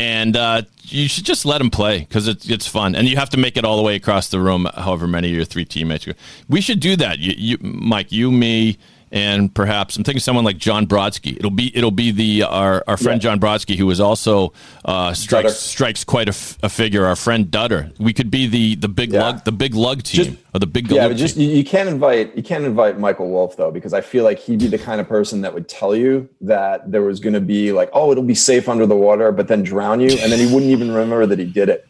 And 0.00 0.34
uh, 0.34 0.62
you 0.84 1.08
should 1.08 1.26
just 1.26 1.44
let 1.44 1.60
him 1.60 1.68
play 1.68 1.98
because 1.98 2.26
it's 2.26 2.48
it's 2.48 2.66
fun, 2.66 2.94
and 2.94 3.06
you 3.06 3.18
have 3.18 3.28
to 3.30 3.36
make 3.36 3.58
it 3.58 3.66
all 3.66 3.76
the 3.76 3.82
way 3.82 3.96
across 3.96 4.28
the 4.28 4.40
room. 4.40 4.66
However 4.74 5.06
many 5.06 5.28
of 5.28 5.36
your 5.36 5.44
three 5.44 5.66
teammates, 5.66 6.08
we 6.48 6.62
should 6.62 6.80
do 6.80 6.96
that. 6.96 7.18
You, 7.18 7.34
you 7.36 7.58
Mike, 7.60 8.10
you, 8.10 8.32
me, 8.32 8.78
and 9.12 9.52
perhaps 9.54 9.96
I'm 9.96 10.04
thinking 10.04 10.20
someone 10.20 10.44
like 10.44 10.58
John 10.58 10.86
Brodsky. 10.86 11.36
It'll 11.36 11.50
be 11.50 11.76
it'll 11.76 11.90
be 11.90 12.10
the 12.10 12.44
our, 12.44 12.84
our 12.86 12.96
friend 12.96 13.20
John 13.20 13.40
Brodsky 13.40 13.76
who 13.76 13.90
is 13.90 14.00
also 14.00 14.52
uh, 14.84 15.12
strikes 15.14 15.52
Dutter. 15.52 15.54
strikes 15.56 16.04
quite 16.04 16.28
a, 16.28 16.30
f- 16.30 16.58
a 16.62 16.68
figure. 16.68 17.04
Our 17.06 17.16
friend 17.16 17.46
Dutter. 17.46 17.92
We 17.98 18.12
could 18.12 18.30
be 18.30 18.46
the 18.46 18.76
the 18.76 18.88
big 18.88 19.12
Yeah. 19.12 19.22
lug 19.22 19.44
the 19.44 19.52
big 19.52 19.74
lug 19.74 20.02
team 20.02 20.24
Just- 20.24 20.38
or 20.54 20.58
the 20.60 20.66
big 20.66 20.90
Yeah, 20.90 21.08
but 21.08 21.16
just 21.16 21.36
team. 21.36 21.48
you, 21.50 21.56
you 21.56 21.64
can't 21.64 21.88
invite 21.88 22.36
you 22.36 22.42
can't 22.42 22.64
invite 22.64 22.98
Michael 22.98 23.30
Wolf 23.30 23.56
though 23.56 23.70
because 23.70 23.92
I 23.92 24.00
feel 24.00 24.24
like 24.24 24.38
he'd 24.38 24.58
be 24.60 24.66
the 24.68 24.78
kind 24.78 25.00
of 25.00 25.08
person 25.08 25.40
that 25.42 25.54
would 25.54 25.68
tell 25.68 25.94
you 25.94 26.28
that 26.42 26.90
there 26.90 27.02
was 27.02 27.20
going 27.20 27.34
to 27.34 27.40
be 27.40 27.72
like 27.72 27.90
oh 27.92 28.10
it'll 28.12 28.22
be 28.24 28.34
safe 28.34 28.68
under 28.68 28.86
the 28.86 28.96
water 28.96 29.32
but 29.32 29.48
then 29.48 29.62
drown 29.62 30.00
you 30.00 30.10
and 30.10 30.30
then 30.32 30.38
he 30.38 30.46
wouldn't 30.52 30.70
even 30.70 30.88
remember 30.90 31.26
that 31.26 31.38
he 31.38 31.44
did 31.44 31.68
it. 31.68 31.86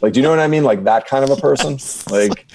Like, 0.00 0.12
do 0.12 0.20
you 0.20 0.22
know 0.24 0.30
what 0.30 0.38
I 0.40 0.48
mean? 0.48 0.64
Like 0.64 0.84
that 0.84 1.06
kind 1.06 1.24
of 1.24 1.30
a 1.30 1.40
person. 1.40 1.78
Like, 2.10 2.46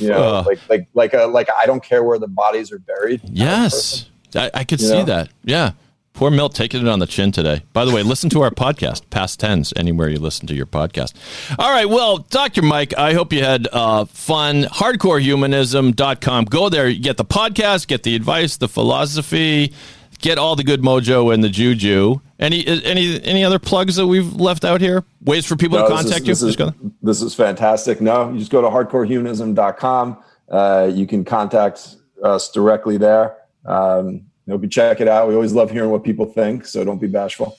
you 0.00 0.08
know, 0.08 0.22
Uh. 0.38 0.44
like 0.46 0.58
like 0.68 0.88
like 0.94 1.14
a 1.14 1.24
like 1.26 1.48
I 1.60 1.66
don't 1.66 1.82
care 1.82 2.02
where 2.04 2.18
the 2.18 2.28
bodies 2.28 2.72
are 2.72 2.78
buried. 2.78 3.20
kind 3.22 3.32
of 3.38 3.38
person. 3.70 4.08
Yes, 4.32 4.34
I, 4.34 4.50
I 4.60 4.64
could 4.64 4.80
You 4.80 4.88
see 4.88 4.98
know? 4.98 5.04
that. 5.04 5.30
Yeah. 5.44 5.72
Poor 6.14 6.32
Milt 6.32 6.52
taking 6.52 6.80
it 6.84 6.88
on 6.88 6.98
the 6.98 7.06
chin 7.06 7.30
today. 7.30 7.62
By 7.72 7.84
the 7.84 7.92
way, 7.94 8.02
listen 8.02 8.28
to 8.30 8.42
our 8.42 8.50
podcast, 8.50 9.08
past 9.08 9.38
tense, 9.38 9.72
anywhere 9.76 10.08
you 10.08 10.18
listen 10.18 10.48
to 10.48 10.54
your 10.54 10.66
podcast. 10.66 11.12
All 11.60 11.70
right. 11.70 11.88
Well, 11.88 12.18
Dr. 12.18 12.60
Mike, 12.62 12.92
I 12.98 13.12
hope 13.12 13.32
you 13.32 13.44
had 13.44 13.68
uh, 13.72 14.04
fun. 14.06 14.64
Hardcorehumanism.com. 14.64 16.44
Go 16.46 16.68
there, 16.68 16.92
get 16.92 17.18
the 17.18 17.24
podcast, 17.24 17.86
get 17.86 18.02
the 18.02 18.16
advice, 18.16 18.56
the 18.56 18.68
philosophy, 18.68 19.72
get 20.18 20.38
all 20.38 20.56
the 20.56 20.64
good 20.64 20.82
mojo 20.82 21.32
and 21.32 21.42
the 21.42 21.48
juju. 21.48 22.16
Any 22.38 22.66
any 22.66 23.22
any 23.24 23.44
other 23.44 23.58
plugs 23.58 23.96
that 23.96 24.06
we've 24.06 24.32
left 24.34 24.64
out 24.64 24.80
here? 24.80 25.04
Ways 25.24 25.44
for 25.46 25.56
people 25.56 25.78
No, 25.78 25.88
to 25.88 25.90
this 25.94 26.00
is- 26.00 26.04
contact 26.10 26.26
you? 26.26 26.32
This 26.34 26.42
is, 26.42 26.56
this 27.02 27.22
is 27.22 27.34
fantastic. 27.34 28.00
No, 28.00 28.30
you 28.30 28.38
just 28.38 28.50
go 28.52 28.60
to 28.62 28.68
hardcorehumanism.com. 28.68 30.18
Uh, 30.48 30.90
you 30.92 31.06
can 31.06 31.24
contact 31.24 31.96
us 32.22 32.50
directly 32.50 32.96
there. 32.96 33.36
Um, 33.66 34.22
hope 34.48 34.62
you 34.62 34.68
check 34.68 35.00
it 35.00 35.08
out. 35.08 35.28
We 35.28 35.34
always 35.34 35.52
love 35.52 35.70
hearing 35.70 35.90
what 35.90 36.04
people 36.04 36.26
think, 36.26 36.64
so 36.66 36.84
don't 36.84 37.00
be 37.00 37.06
bashful. 37.06 37.58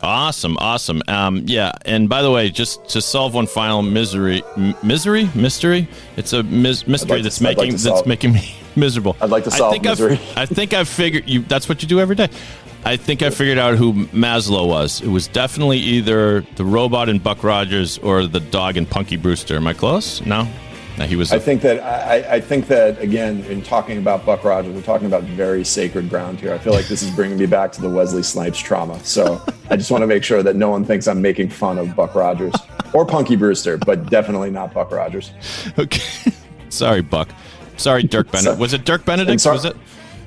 Awesome, 0.00 0.56
awesome. 0.58 1.02
Um, 1.08 1.42
yeah, 1.46 1.72
and 1.84 2.08
by 2.08 2.22
the 2.22 2.30
way, 2.30 2.50
just 2.50 2.88
to 2.90 3.00
solve 3.00 3.34
one 3.34 3.46
final 3.46 3.82
misery, 3.82 4.42
m- 4.56 4.74
misery, 4.82 5.28
mystery. 5.34 5.88
It's 6.16 6.32
a 6.32 6.42
mis- 6.44 6.86
mystery 6.86 7.16
like 7.16 7.22
that's 7.24 7.40
like 7.40 7.56
making 7.58 7.76
that's 7.78 8.06
making 8.06 8.32
me 8.32 8.54
miserable. 8.76 9.16
I'd 9.20 9.30
like 9.30 9.44
to 9.44 9.50
solve 9.50 9.70
I 9.70 9.74
think 9.74 9.84
misery. 9.84 10.12
I've, 10.36 10.38
I 10.38 10.46
think 10.46 10.72
I 10.72 10.84
figured 10.84 11.28
you. 11.28 11.42
That's 11.42 11.68
what 11.68 11.82
you 11.82 11.88
do 11.88 12.00
every 12.00 12.14
day. 12.14 12.28
I 12.84 12.96
think 12.96 13.22
I 13.22 13.30
figured 13.30 13.58
out 13.58 13.76
who 13.76 13.92
Maslow 14.06 14.68
was. 14.68 15.00
It 15.02 15.08
was 15.08 15.26
definitely 15.26 15.78
either 15.78 16.42
the 16.54 16.64
robot 16.64 17.08
in 17.08 17.18
Buck 17.18 17.42
Rogers 17.42 17.98
or 17.98 18.26
the 18.28 18.38
dog 18.40 18.76
in 18.76 18.86
Punky 18.86 19.16
Brewster. 19.16 19.56
Am 19.56 19.66
I 19.66 19.74
close? 19.74 20.24
No, 20.24 20.48
no, 20.98 21.06
he 21.06 21.16
was. 21.16 21.32
I 21.32 21.38
think 21.38 21.62
that 21.62 21.80
I, 21.80 22.34
I 22.36 22.40
think 22.40 22.66
that 22.68 23.00
again, 23.00 23.40
in 23.44 23.62
talking 23.62 23.98
about 23.98 24.26
Buck 24.26 24.44
Rogers, 24.44 24.74
we're 24.74 24.82
talking 24.82 25.06
about 25.06 25.22
very 25.22 25.64
sacred 25.64 26.08
ground 26.10 26.40
here. 26.40 26.52
I 26.52 26.58
feel 26.58 26.72
like 26.72 26.86
this 26.88 27.02
is 27.02 27.10
bringing 27.10 27.38
me 27.38 27.46
back 27.46 27.72
to 27.72 27.80
the 27.80 27.88
Wesley 27.88 28.22
Snipes 28.22 28.58
trauma. 28.58 28.98
So 29.04 29.40
I 29.70 29.76
just 29.76 29.90
want 29.90 30.02
to 30.02 30.06
make 30.06 30.24
sure 30.24 30.42
that 30.42 30.56
no 30.56 30.70
one 30.70 30.84
thinks 30.84 31.06
I'm 31.06 31.22
making 31.22 31.50
fun 31.50 31.78
of 31.78 31.94
Buck 31.94 32.14
Rogers 32.14 32.54
or 32.92 33.04
Punky 33.06 33.36
Brewster, 33.36 33.76
but 33.78 34.10
definitely 34.10 34.50
not 34.50 34.72
Buck 34.74 34.90
Rogers. 34.90 35.32
okay. 35.78 36.02
Sorry, 36.70 37.00
Buck. 37.00 37.28
Sorry, 37.76 38.02
Dirk 38.02 38.30
Benedict. 38.32 38.58
Was 38.58 38.72
it 38.74 38.84
Dirk 38.84 39.04
Benedict? 39.04 39.40
sorry- 39.40 39.54
Was 39.56 39.64
it 39.66 39.76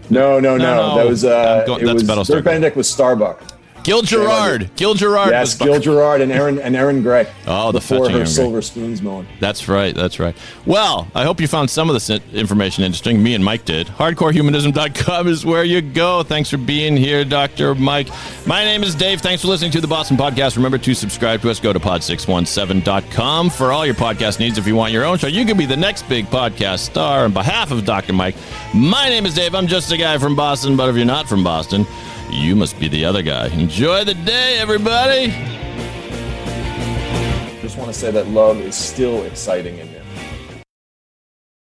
No, 0.09 0.39
no, 0.39 0.57
no. 0.57 0.76
No. 0.76 0.95
That 0.95 1.05
was 1.07 1.24
uh, 1.26 1.63
going- 1.67 1.82
it 1.82 1.86
that's 1.86 2.03
was 2.17 2.28
Dirk 2.28 2.43
Benedict 2.45 2.76
was 2.78 2.89
Starbuck. 2.89 3.43
Gil 3.84 4.01
Gerard? 4.01 4.69
Gil 4.75 4.93
Gerard. 4.93 5.32
Yes, 5.32 5.55
Gil 5.55 5.79
Gerard 5.79 6.21
and 6.21 6.32
Erin 6.32 6.59
and 6.59 6.75
Erin 6.75 7.01
Gray. 7.01 7.27
Oh, 7.47 7.71
the 7.71 7.79
before 7.79 7.97
her 7.97 8.03
Erin 8.05 8.15
Gray. 8.19 8.25
silver 8.25 8.61
spoons 8.61 9.01
moment. 9.01 9.27
That's 9.39 9.67
right. 9.67 9.93
That's 9.95 10.19
right. 10.19 10.36
Well, 10.65 11.07
I 11.15 11.23
hope 11.23 11.41
you 11.41 11.47
found 11.47 11.69
some 11.69 11.89
of 11.89 11.93
this 11.93 12.09
information 12.34 12.84
interesting. 12.84 13.21
Me 13.21 13.34
and 13.36 13.43
Mike 13.43 13.65
did. 13.65 13.88
HardcoreHumanism.com 13.88 15.27
is 15.27 15.45
where 15.45 15.63
you 15.63 15.82
go. 15.82 16.23
Thanks 16.23 16.49
for 16.49 16.57
being 16.57 16.95
here, 16.95 17.25
Dr. 17.25 17.75
Mike. 17.75 18.07
My 18.45 18.63
name 18.63 18.84
is 18.84 18.95
Dave. 18.95 19.21
Thanks 19.21 19.41
for 19.41 19.47
listening 19.49 19.71
to 19.71 19.82
the 19.82 19.88
Boston 19.88 20.17
Podcast. 20.17 20.55
Remember 20.55 20.77
to 20.77 20.93
subscribe 20.93 21.41
to 21.41 21.49
us. 21.49 21.59
Go 21.59 21.73
to 21.73 21.79
pod617.com 21.79 23.49
for 23.49 23.71
all 23.71 23.86
your 23.86 23.95
podcast 23.95 24.39
needs. 24.39 24.57
If 24.57 24.67
you 24.67 24.75
want 24.75 24.93
your 24.93 25.03
own 25.05 25.17
show, 25.17 25.27
you 25.27 25.45
can 25.45 25.57
be 25.57 25.65
the 25.65 25.77
next 25.77 26.07
big 26.07 26.25
podcast 26.27 26.79
star. 26.79 27.25
On 27.25 27.34
behalf 27.34 27.71
of 27.71 27.86
Dr. 27.86 28.13
Mike, 28.13 28.36
my 28.73 29.09
name 29.09 29.25
is 29.25 29.34
Dave. 29.34 29.55
I'm 29.55 29.67
just 29.67 29.91
a 29.91 29.97
guy 29.97 30.17
from 30.17 30.36
Boston, 30.36 30.77
but 30.77 30.89
if 30.89 30.95
you're 30.95 31.05
not 31.05 31.27
from 31.27 31.43
Boston, 31.43 31.86
you 32.32 32.55
must 32.55 32.79
be 32.79 32.88
the 32.88 33.05
other 33.05 33.21
guy. 33.21 33.47
Enjoy 33.47 34.03
the 34.03 34.13
day, 34.13 34.57
everybody. 34.59 35.27
Just 37.61 37.77
want 37.77 37.91
to 37.91 37.93
say 37.93 38.11
that 38.11 38.27
love 38.27 38.59
is 38.59 38.75
still 38.75 39.23
exciting 39.23 39.77
in 39.77 39.88
you. 39.89 39.90